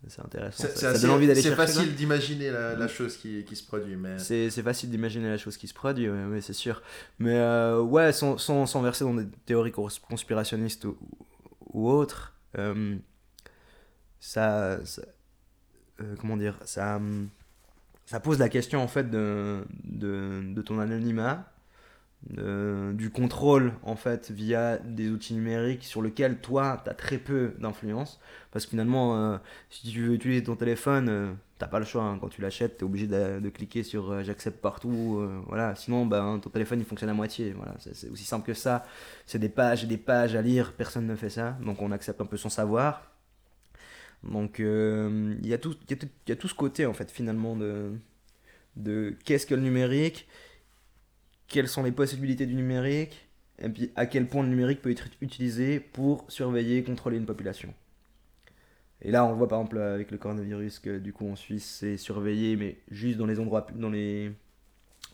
c'est 0.09 0.21
intéressant. 0.23 0.63
C'est 0.65 0.69
Ça, 0.69 0.75
c'est 0.75 0.81
ça 0.81 0.91
assez- 0.91 1.03
donne 1.03 1.11
envie 1.13 1.27
d'aller 1.27 1.41
c'est 1.41 1.55
chercher. 1.55 1.73
facile 1.73 1.95
d'imaginer 1.95 2.51
la, 2.51 2.75
la 2.75 2.89
chose 2.89 3.17
qui, 3.17 3.45
qui 3.45 3.57
se 3.57 3.67
produit, 3.67 3.97
mais 3.97 4.19
C'est 4.19 4.51
facile 4.63 4.91
d'imaginer 4.91 5.29
la 5.31 5.39
chose 5.39 5.57
qui 5.57 5.67
se 5.69 5.75
produit, 5.75 6.09
ouais, 6.11 6.41
c'est 6.41 6.53
sûr. 6.53 6.83
Mais 7.19 7.37
euh, 7.39 7.81
ouais, 7.81 8.13
sans, 8.13 8.37
sans, 8.39 8.67
sans 8.67 8.83
verser 8.83 9.05
dans 9.05 9.15
des 9.15 9.27
théories 9.47 9.73
cons- 9.73 9.89
conspirationnistes 10.09 10.85
ou, 10.85 10.97
ou 11.73 11.89
autres, 11.91 12.35
ça, 14.21 14.85
ça- 14.85 15.03
comment 16.21 16.37
dire, 16.37 16.59
ça, 16.65 17.01
ça 18.07 18.21
pose 18.21 18.39
la 18.39 18.49
question 18.49 18.83
en 18.83 18.89
fait 18.89 19.11
de, 19.11 19.65
de, 19.85 20.43
de 20.55 20.63
ton 20.63 20.79
anonymat, 20.81 21.51
de- 22.31 22.93
du 22.95 23.11
contrôle 23.11 23.73
en 23.83 23.97
fait 23.97 24.31
via 24.31 24.79
des 24.79 25.11
outils 25.11 25.35
numériques 25.35 25.85
sur 25.85 26.03
lesquels 26.03 26.39
toi 26.39 26.81
tu 26.85 26.91
as 26.91 26.95
très 26.95 27.19
peu 27.19 27.55
d'influence. 27.59 28.21
Parce 28.51 28.65
que 28.67 28.71
finalement, 28.71 29.17
euh, 29.17 29.37
si 29.71 29.91
tu 29.91 30.03
veux 30.07 30.15
utiliser 30.15 30.43
ton 30.45 30.57
téléphone, 30.57 31.09
euh, 31.09 31.33
t'as 31.59 31.67
pas 31.67 31.79
le 31.81 31.85
choix. 31.85 32.03
hein. 32.05 32.19
Quand 32.21 32.29
tu 32.29 32.41
l'achètes, 32.41 32.79
tu 32.79 32.85
es 32.85 32.87
obligé 32.87 33.07
de, 33.07 33.49
cliquer 33.51 33.83
sur 33.83 34.11
euh, 34.13 34.23
j'accepte 34.23 34.61
partout. 34.61 35.19
euh, 35.21 35.41
voilà. 35.49 35.75
Sinon, 35.75 36.07
ben, 36.07 36.39
ton 36.41 36.51
téléphone 36.51 36.79
il 36.81 36.85
fonctionne 36.87 37.11
à 37.11 37.15
moitié. 37.15 37.53
Voilà. 37.53 37.75
C'est 37.81 38.09
aussi 38.11 38.25
simple 38.25 38.47
que 38.47 38.55
ça. 38.55 38.85
C'est 39.27 39.39
des 39.39 39.49
pages 39.49 39.85
et 39.85 39.87
des 39.87 39.99
pages 39.99 40.35
à 40.37 40.43
lire. 40.43 40.73
Personne 40.75 41.07
ne 41.07 41.17
fait 41.17 41.31
ça. 41.31 41.59
Donc 41.65 41.83
on 41.83 41.91
accepte 41.93 42.21
un 42.21 42.27
peu 42.27 42.37
son 42.37 42.49
savoir. 42.49 43.11
Donc 44.23 44.61
euh, 44.61 45.35
il 45.43 45.47
y, 45.47 45.51
y, 45.51 45.53
y 45.53 46.33
a 46.33 46.37
tout 46.37 46.49
ce 46.49 46.55
côté 46.55 46.87
en 46.87 46.95
fait 46.95 47.11
finalement 47.11 47.57
de, 47.57 47.93
de 48.77 49.15
qu'est-ce 49.25 49.47
que 49.47 49.55
le 49.55 49.63
numérique, 49.63 50.27
quelles 51.49 51.69
sont 51.69 51.83
les 51.83 51.93
possibilités 51.93 52.47
du 52.47 52.55
numérique, 52.55 53.29
et 53.59 53.69
puis 53.69 53.93
à 53.95 54.07
quel 54.07 54.27
point 54.27 54.43
le 54.43 54.49
numérique 54.49 54.83
peut 54.83 54.91
être 54.91 55.07
utilisé 55.21 55.81
pour 55.81 56.25
surveiller, 56.29 56.83
contrôler 56.83 57.17
une 57.17 57.27
population. 57.27 57.73
Et 59.03 59.11
là, 59.11 59.25
on 59.25 59.35
voit 59.35 59.49
par 59.49 59.61
exemple 59.61 59.79
avec 59.79 60.11
le 60.11 60.19
coronavirus 60.19 60.79
que 60.79 60.99
du 60.99 61.13
coup 61.13 61.29
en 61.29 61.37
Suisse, 61.37 61.77
c'est 61.81 61.97
surveillé, 61.97 62.57
mais 62.57 62.79
juste 62.91 63.19
dans 63.19 63.27
les 63.27 63.39
endroits, 63.39 63.67
dans 63.75 63.91
les, 63.91 64.33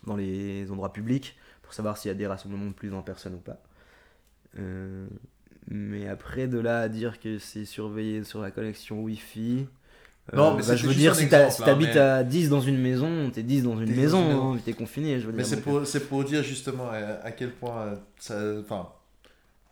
dans 0.06 0.16
les 0.16 0.70
endroits 0.70 0.92
publics, 0.92 1.36
pour 1.62 1.74
savoir 1.74 1.98
s'il 1.98 2.08
y 2.08 2.12
a 2.12 2.14
des 2.14 2.26
rassemblements 2.26 2.66
de 2.66 2.72
plus 2.72 2.90
d'un 2.90 3.02
personne 3.02 3.34
ou 3.34 3.40
pas. 3.40 3.60
Euh, 4.58 5.06
mais 5.68 6.08
après, 6.08 6.48
de 6.48 6.58
là 6.58 6.80
à 6.80 6.88
dire 6.88 7.20
que 7.20 7.38
c'est 7.38 7.64
surveillé 7.64 8.24
sur 8.24 8.40
la 8.40 8.50
connexion 8.50 9.02
Wi-Fi. 9.02 9.66
Euh, 10.32 10.36
Non, 10.36 10.54
mais 10.54 10.62
bah, 10.66 10.76
je 10.76 10.86
veux 10.86 10.94
dire, 10.94 11.14
si 11.14 11.24
hein, 11.34 11.48
t'habites 11.64 11.94
mais- 11.94 11.98
à 12.00 12.22
10 12.24 12.48
dans 12.48 12.60
une 12.60 12.78
maison, 12.78 13.30
t'es 13.30 13.42
10 13.42 13.62
dans 13.62 13.78
une 13.78 13.86
dans 13.86 13.96
maison, 14.00 14.54
hein, 14.54 14.58
t'es 14.64 14.72
confiné, 14.72 15.20
je 15.20 15.26
veux 15.26 15.32
Mais 15.32 15.44
c'est 15.44 15.60
pour, 15.60 15.86
c'est 15.86 16.08
pour 16.08 16.24
dire 16.24 16.42
justement 16.42 16.88
à, 16.90 17.30
quel 17.32 17.50
point 17.52 17.78
euh, 17.78 17.94
ça. 18.18 18.38
Enfin, 18.60 18.88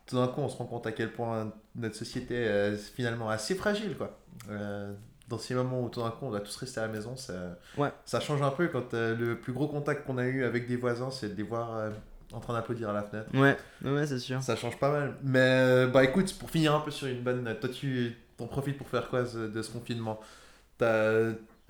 tout 0.06 0.16
d'un 0.16 0.26
coup, 0.28 0.40
on 0.40 0.48
se 0.48 0.56
rend 0.56 0.64
compte 0.64 0.86
à 0.86 0.92
quel 0.92 1.12
point 1.12 1.52
notre 1.76 1.94
société 1.96 2.34
est 2.34 2.76
finalement 2.76 3.28
assez 3.28 3.54
fragile, 3.54 3.96
quoi. 3.96 4.18
Euh, 4.50 4.92
dans 5.28 5.38
ces 5.38 5.54
moments 5.54 5.82
où 5.82 5.88
tout 5.90 6.00
d'un 6.00 6.10
coup, 6.10 6.24
on 6.24 6.30
doit 6.30 6.40
tous 6.40 6.56
rester 6.56 6.80
à 6.80 6.86
la 6.86 6.92
maison, 6.92 7.14
ça, 7.16 7.34
Ouais. 7.76 7.90
ça 8.06 8.18
change 8.18 8.40
un 8.40 8.50
peu 8.50 8.68
quand 8.68 8.94
euh, 8.94 9.14
le 9.14 9.38
plus 9.38 9.52
gros 9.52 9.68
contact 9.68 10.06
qu'on 10.06 10.16
a 10.16 10.24
eu 10.24 10.44
avec 10.44 10.66
des 10.66 10.76
voisins, 10.76 11.10
c'est 11.10 11.28
de 11.28 11.34
les 11.34 11.42
voir 11.42 11.76
euh, 11.76 11.90
en 12.32 12.40
train 12.40 12.54
d'applaudir 12.54 12.88
à 12.88 12.92
la 12.94 13.02
fenêtre. 13.02 13.28
Ouais, 13.34 13.56
ouais, 13.84 14.06
c'est 14.06 14.18
sûr. 14.18 14.42
Ça 14.42 14.56
change 14.56 14.78
pas 14.78 14.90
mal. 14.90 15.16
Mais 15.22 15.38
euh, 15.42 15.86
bah 15.88 16.02
écoute, 16.04 16.34
pour 16.38 16.50
finir 16.50 16.74
un 16.74 16.80
peu 16.80 16.90
sur 16.90 17.06
une 17.08 17.22
bonne 17.22 17.42
note, 17.42 17.60
toi 17.60 17.68
tu 17.68 18.16
t'en 18.38 18.46
profites 18.46 18.78
pour 18.78 18.88
faire 18.88 19.08
quoi 19.10 19.22
de 19.24 19.62
ce 19.62 19.70
confinement? 19.70 20.18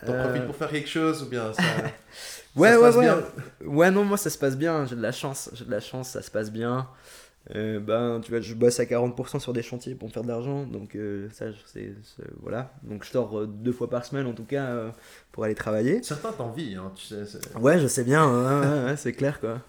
T'en 0.05 0.15
Euh, 0.15 0.23
profites 0.23 0.47
pour 0.47 0.57
faire 0.57 0.71
quelque 0.71 0.89
chose 0.89 1.23
ou 1.23 1.27
bien 1.27 1.53
ça, 1.53 1.63
Ouais, 2.57 2.71
ça 2.71 2.75
se 2.75 2.79
ouais, 2.79 2.81
passe 2.81 2.97
ouais. 2.97 3.07
bien? 3.07 3.25
Ouais, 3.67 3.91
non, 3.91 4.05
moi 4.05 4.17
ça 4.17 4.31
se 4.31 4.39
passe 4.39 4.57
bien, 4.57 4.87
j'ai 4.87 4.97
de 4.97 5.03
la 5.03 5.13
chance, 5.13 5.51
j'ai 5.55 5.65
de 5.65 5.71
la 5.71 5.81
chance, 5.81 6.11
ça 6.11 6.23
se 6.23 6.31
passe 6.31 6.51
bien. 6.53 6.89
Euh, 7.57 7.81
ben, 7.81 8.21
tu 8.23 8.31
vois, 8.33 8.41
je 8.41 8.55
bosse 8.55 8.81
à 8.81 8.87
40% 8.87 9.39
sur 9.41 9.53
des 9.55 9.63
chantiers 9.63 9.95
pour 9.95 10.09
me 10.09 10.13
faire 10.13 10.23
de 10.25 10.29
l'argent, 10.29 10.65
donc 10.67 10.97
euh, 10.97 11.29
ça, 11.33 11.51
je- 11.53 11.59
c'est, 11.67 11.93
voilà. 12.43 12.73
Donc 12.85 13.05
je 13.05 13.11
sors 13.11 13.39
euh, 13.41 13.47
deux 13.47 13.73
fois 13.73 13.91
par 13.91 14.05
semaine 14.05 14.27
en 14.27 14.35
tout 14.35 14.45
cas 14.45 14.67
euh, 14.67 14.91
pour 15.33 15.45
aller 15.45 15.55
travailler. 15.55 16.03
Certains 16.03 16.33
t'envient, 16.33 16.85
hein, 16.85 16.93
tu 16.97 17.05
sais. 17.07 17.25
Ouais, 17.59 17.79
je 17.81 17.87
sais 17.87 18.05
bien, 18.05 18.27
ouais, 18.27 18.85
ouais, 18.87 18.97
c'est 18.97 19.13
clair 19.13 19.41
quoi. 19.41 19.61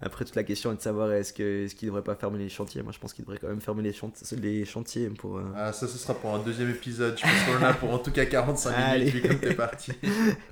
Après, 0.00 0.24
toute 0.24 0.36
la 0.36 0.44
question 0.44 0.70
est 0.70 0.76
de 0.76 0.80
savoir 0.80 1.10
est-ce, 1.12 1.32
que, 1.32 1.64
est-ce 1.64 1.74
qu'ils 1.74 1.88
devraient 1.88 2.04
pas 2.04 2.14
fermer 2.14 2.38
les 2.38 2.48
chantiers? 2.48 2.82
Moi 2.82 2.92
je 2.92 3.00
pense 3.00 3.12
qu'ils 3.12 3.24
devraient 3.24 3.38
quand 3.38 3.48
même 3.48 3.60
fermer 3.60 3.82
les, 3.82 3.92
chant- 3.92 4.12
les 4.40 4.64
chantiers 4.64 5.08
pour. 5.10 5.38
euh, 5.38 5.44
Ah, 5.56 5.72
ça, 5.72 5.88
ce 5.88 5.98
sera 5.98 6.14
pour 6.14 6.32
un 6.34 6.38
deuxième 6.38 6.70
épisode. 6.70 7.18
Je 7.18 7.22
pense 7.22 7.32
qu'on 7.58 7.64
en 7.64 7.68
a 7.68 7.74
pour 7.74 7.90
en 7.92 7.98
tout 7.98 8.12
cas 8.12 8.24
45 8.24 8.70
Allez. 8.76 9.06
minutes, 9.06 9.14
vu 9.16 9.28
comme 9.28 9.40
t'es 9.40 9.54
parti. 9.54 9.92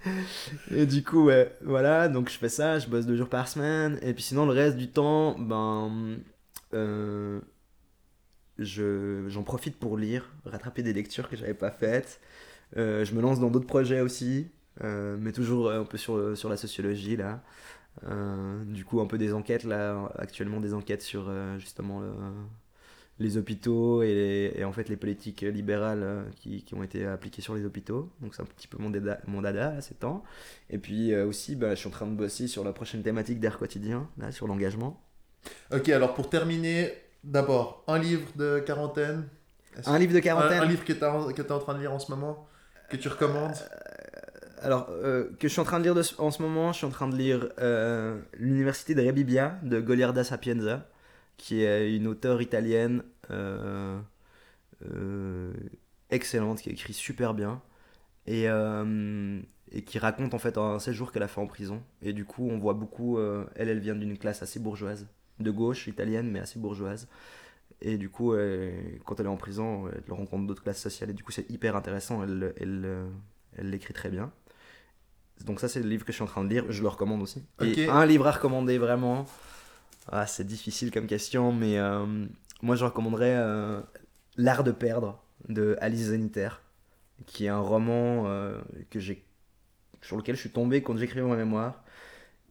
Et 0.75 0.85
du 0.87 1.05
coup, 1.05 1.27
ouais, 1.27 1.53
voilà, 1.63 2.09
donc 2.09 2.29
je 2.29 2.37
fais 2.37 2.49
ça, 2.49 2.79
je 2.81 2.89
bosse 2.89 3.07
deux 3.07 3.17
jours 3.17 3.29
par 3.29 3.47
semaine, 3.47 3.99
et 4.03 4.13
puis 4.15 4.23
sinon 4.25 4.47
le 4.47 4.53
reste 4.53 4.77
du 4.77 4.89
temps, 4.91 5.39
ben, 5.39 6.17
euh, 6.75 7.41
je, 8.59 9.25
j'en 9.29 9.43
profite 9.43 9.79
pour 9.79 9.97
lire, 9.99 10.31
rattraper 10.45 10.83
des 10.83 10.93
lectures 10.93 11.29
que 11.29 11.37
j'avais 11.37 11.55
pas 11.55 11.71
faites. 11.71 12.21
Euh, 12.77 13.05
je 13.05 13.15
me 13.15 13.21
lance 13.21 13.39
dans 13.39 13.51
d'autres 13.51 13.67
projets 13.67 14.01
aussi, 14.01 14.49
euh, 14.83 15.17
mais 15.21 15.33
toujours 15.33 15.71
un 15.71 15.85
peu 15.85 15.99
sur, 15.99 16.37
sur 16.37 16.49
la 16.49 16.57
sociologie 16.57 17.17
là. 17.17 17.43
Euh, 18.05 18.65
du 18.65 18.85
coup, 18.85 19.01
un 19.01 19.07
peu 19.07 19.19
des 19.19 19.33
enquêtes 19.33 19.65
là, 19.65 20.13
actuellement 20.19 20.61
des 20.61 20.75
enquêtes 20.75 21.03
sur 21.03 21.27
euh, 21.29 21.59
justement 21.59 22.01
le- 22.01 22.13
les 23.19 23.39
hôpitaux 23.39 24.03
et, 24.03 24.15
les- 24.15 24.53
et 24.61 24.65
en 24.65 24.73
fait 24.73 24.89
les 24.89 24.97
politiques 24.97 25.41
libérales 25.43 26.03
euh, 26.03 26.23
qui, 26.37 26.63
qui 26.65 26.75
ont 26.75 26.83
été 26.83 27.07
appliquées 27.07 27.43
sur 27.43 27.55
les 27.55 27.65
hôpitaux. 27.65 28.11
Donc 28.21 28.35
c'est 28.35 28.43
un 28.43 28.47
petit 28.47 28.69
peu 28.69 28.79
mon 28.79 28.91
dada, 28.91 29.19
mon 29.27 29.43
dada 29.43 29.71
à 29.77 29.81
ces 29.81 29.95
temps. 29.95 30.23
Et 30.71 30.79
puis 30.79 31.13
euh, 31.13 31.27
aussi, 31.27 31.57
bah, 31.57 31.71
je 31.71 31.77
suis 31.77 31.89
en 31.89 31.93
train 31.93 32.07
de 32.07 32.15
bosser 32.15 32.47
sur 32.49 32.65
la 32.65 32.73
prochaine 32.73 33.03
thématique 33.03 33.41
d'air 33.41 33.59
quotidien, 33.59 34.09
là, 34.19 34.33
sur 34.33 34.47
l'engagement. 34.47 35.03
Ok, 35.73 35.89
alors 35.89 36.15
pour 36.15 36.29
terminer, 36.29 36.93
d'abord, 37.25 37.85
un 37.89 37.99
livre 37.99 38.29
de 38.37 38.61
quarantaine. 38.61 39.29
Un 39.87 39.99
livre 39.99 40.15
de 40.15 40.21
quarantaine. 40.21 40.63
un 40.63 40.67
livre 40.67 40.85
que 40.85 40.93
que 40.93 41.43
t'es 41.43 41.53
en 41.53 41.59
train 41.59 41.75
de 41.75 41.81
lire 41.81 41.93
en 41.93 41.99
ce 41.99 42.11
moment, 42.11 42.47
que 42.91 42.97
tu 42.97 43.09
recommandes? 43.09 43.55
Alors, 44.63 44.89
euh, 44.91 45.31
que 45.39 45.49
je 45.49 45.53
suis 45.53 45.61
en 45.61 45.65
train 45.65 45.79
de 45.81 45.85
lire 45.85 45.97
en 46.19 46.31
ce 46.31 46.43
moment, 46.43 46.73
je 46.73 46.79
suis 46.79 46.87
en 46.87 46.91
train 46.91 47.09
de 47.09 47.17
lire 47.17 47.49
euh, 47.59 48.21
L'Université 48.39 48.95
de 48.95 49.03
Rebibbia 49.03 49.59
de 49.63 49.81
Goliarda 49.81 50.25
Sapienza, 50.25 50.89
qui 51.37 51.63
est 51.63 51.95
une 51.95 52.07
auteure 52.07 52.41
italienne 52.43 53.03
euh, 53.31 53.99
excellente, 56.11 56.61
qui 56.61 56.71
écrit 56.71 56.95
super 56.95 57.35
bien, 57.35 57.61
et, 58.27 58.49
qui 59.85 59.99
raconte 59.99 60.35
en 60.35 60.39
fait 60.39 60.59
un 60.59 60.79
séjour 60.79 61.13
qu'elle 61.13 61.23
a 61.23 61.29
fait 61.29 61.41
en 61.41 61.47
prison. 61.47 61.83
Et 62.03 62.13
du 62.13 62.25
coup, 62.25 62.49
on 62.51 62.59
voit 62.59 62.75
beaucoup, 62.75 63.19
elle, 63.21 63.69
elle 63.69 63.81
vient 63.81 63.95
d'une 63.95 64.17
classe 64.19 64.43
assez 64.43 64.59
bourgeoise, 64.59 65.07
de 65.39 65.51
gauche, 65.51 65.87
italienne, 65.87 66.31
mais 66.31 66.41
assez 66.41 66.59
bourgeoise. 66.59 67.09
Et 67.83 67.99
du 67.99 68.09
coup, 68.09 68.35
quand 69.05 69.21
elle 69.21 69.27
est 69.27 69.29
en 69.29 69.37
prison, 69.37 69.89
elle 69.89 70.13
rencontre 70.13 70.47
d'autres 70.47 70.63
classes 70.63 70.81
sociales, 70.81 71.11
et 71.11 71.15
du 71.15 71.23
coup, 71.23 71.33
c'est 71.33 71.51
hyper 71.51 71.77
intéressant, 71.77 72.23
elle, 72.23 72.55
euh, 72.63 73.07
elle 73.57 73.71
l'écrit 73.71 73.95
très 73.95 74.09
bien. 74.09 74.33
Donc 75.45 75.61
ça 75.61 75.69
c'est 75.69 75.81
le 75.81 75.89
livre 75.89 76.05
que 76.05 76.13
je 76.13 76.17
suis 76.17 76.25
en 76.25 76.29
train 76.29 76.45
de 76.45 76.49
lire, 76.49 76.65
je 76.71 76.83
le 76.83 76.89
recommande 76.89 77.23
aussi. 77.23 77.45
Et 77.61 77.89
un 77.89 78.07
livre 78.07 78.27
à 78.27 78.33
recommander 78.33 78.79
vraiment, 78.79 79.27
ah, 80.11 80.27
c'est 80.27 80.47
difficile 80.47 80.91
comme 80.91 81.07
question, 81.07 81.53
mais 81.53 81.79
euh, 81.79 82.07
moi 82.63 82.77
je 82.77 82.85
recommanderais 82.85 83.37
euh, 83.37 83.81
L'art 84.37 84.65
de 84.65 84.71
perdre 84.71 85.23
de 85.49 85.77
Alice 85.81 86.09
Zeniter, 86.09 86.49
qui 87.27 87.47
est 87.47 87.49
un 87.49 87.61
roman 87.61 88.25
euh, 88.27 88.59
que 88.91 89.01
j'ai 89.01 89.25
sur 90.03 90.17
lequel 90.17 90.37
je 90.37 90.41
suis 90.41 90.51
tombé 90.51 90.83
quand 90.83 90.97
j'écrivais 90.97 91.23
mon 91.23 91.37
mémoire. 91.37 91.83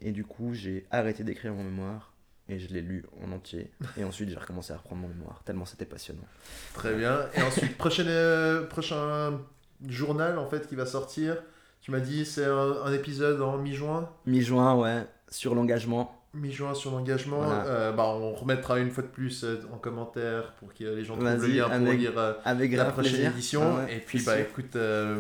Et 0.02 0.12
du 0.12 0.26
coup 0.26 0.54
j'ai 0.54 0.86
arrêté 0.92 1.24
d'écrire 1.24 1.54
mon 1.54 1.64
mémoire 1.64 2.14
et 2.50 2.60
je 2.60 2.68
l'ai 2.74 2.82
lu 2.82 3.06
en 3.24 3.32
entier. 3.32 3.72
Et 3.98 4.04
ensuite 4.06 4.30
j'ai 4.30 4.38
recommencé 4.38 4.74
à 4.74 4.78
reprendre 4.78 5.02
mon 5.02 5.08
mémoire, 5.08 5.42
tellement 5.44 5.66
c'était 5.66 5.86
passionnant. 5.86 6.26
Très 6.74 6.96
bien. 6.96 7.28
Et 7.36 7.42
ensuite, 7.42 7.78
prochain, 7.78 8.66
prochain 8.70 9.40
journal 9.88 10.38
en 10.38 10.48
fait 10.48 10.68
qui 10.68 10.76
va 10.76 10.86
sortir. 10.86 11.38
Tu 11.86 11.92
m'as 11.92 12.00
dit 12.00 12.26
c'est 12.26 12.46
un, 12.46 12.92
épisode 12.94 13.40
en 13.44 13.60
mi-juin? 13.60 14.10
Mi-juin, 14.26 14.74
ouais, 14.74 15.06
sur 15.30 15.54
l'engagement. 15.54 16.20
Mi-juin 16.36 16.74
sur 16.74 16.92
l'engagement. 16.92 17.38
Voilà. 17.42 17.66
Euh, 17.66 17.92
bah, 17.92 18.04
on 18.08 18.34
remettra 18.34 18.78
une 18.80 18.92
fois 18.92 19.04
de 19.04 19.08
plus 19.08 19.44
euh, 19.44 19.58
en 19.74 19.78
commentaire 19.78 20.54
pour 20.60 20.74
que 20.74 20.84
les 20.84 21.04
gens 21.04 21.16
trouvent 21.16 21.26
le 21.42 21.48
lien 21.48 21.64
pour 21.66 21.74
avec- 21.74 22.00
lire 22.00 22.12
euh, 22.18 22.34
Avec 22.44 22.74
la 22.76 22.86
prochaine 22.86 23.12
plaisir. 23.14 23.32
édition. 23.32 23.62
Ah 23.64 23.86
ouais, 23.86 23.96
et 23.96 24.00
puis, 24.00 24.22
bah 24.26 24.40
écoute, 24.40 24.76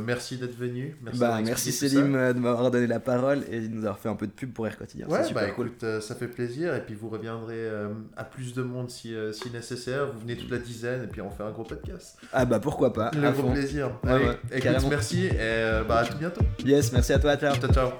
merci 0.06 0.38
d'être 0.38 0.58
venu. 0.58 0.98
Merci, 1.02 1.20
Bah, 1.20 1.40
merci 1.44 1.72
Célim 1.72 2.12
de 2.34 2.40
m'avoir 2.40 2.70
donné 2.72 2.88
la 2.88 3.00
parole 3.00 3.44
et 3.50 3.62
de 3.62 3.68
nous 3.68 3.82
avoir 3.82 3.98
fait 4.00 4.10
un 4.10 4.16
peu 4.16 4.28
de 4.28 4.32
pub 4.32 4.52
pour 4.54 4.68
Air 4.68 4.78
Quotidien. 4.78 5.08
Ouais, 5.08 5.24
super 5.24 5.44
bah 5.44 5.50
cool. 5.52 5.68
écoute, 5.68 5.86
ça 6.02 6.16
fait 6.16 6.28
plaisir. 6.28 6.76
Et 6.76 6.82
puis 6.82 6.96
vous 6.96 7.10
reviendrez 7.10 7.70
à 8.18 8.24
plus 8.24 8.54
de 8.54 8.62
monde 8.64 8.90
si, 8.90 9.14
si 9.34 9.50
nécessaire. 9.52 10.08
Vous 10.14 10.20
venez 10.20 10.36
toute 10.36 10.52
la 10.52 10.58
dizaine 10.60 11.04
et 11.04 11.08
puis 11.08 11.22
on 11.22 11.30
fait 11.30 11.44
un 11.44 11.52
gros 11.52 11.64
podcast. 11.64 12.18
Ah 12.34 12.46
bah 12.46 12.60
pourquoi 12.60 12.92
pas. 12.94 13.12
Le 13.14 13.32
gros 13.32 13.44
fond. 13.44 13.52
plaisir. 13.52 13.92
Ouais, 14.04 14.12
Allez, 14.12 14.26
ouais, 14.26 14.38
écoute, 14.52 14.86
merci 14.90 15.26
et 15.28 15.82
bah 15.88 16.00
à 16.00 16.06
tout 16.06 16.18
bientôt. 16.18 16.42
Yes, 16.66 16.92
merci 16.92 17.14
à 17.14 17.20
toi, 17.20 17.36
ciao. 17.38 17.56
Ciao, 17.56 17.72
ciao. 17.72 17.92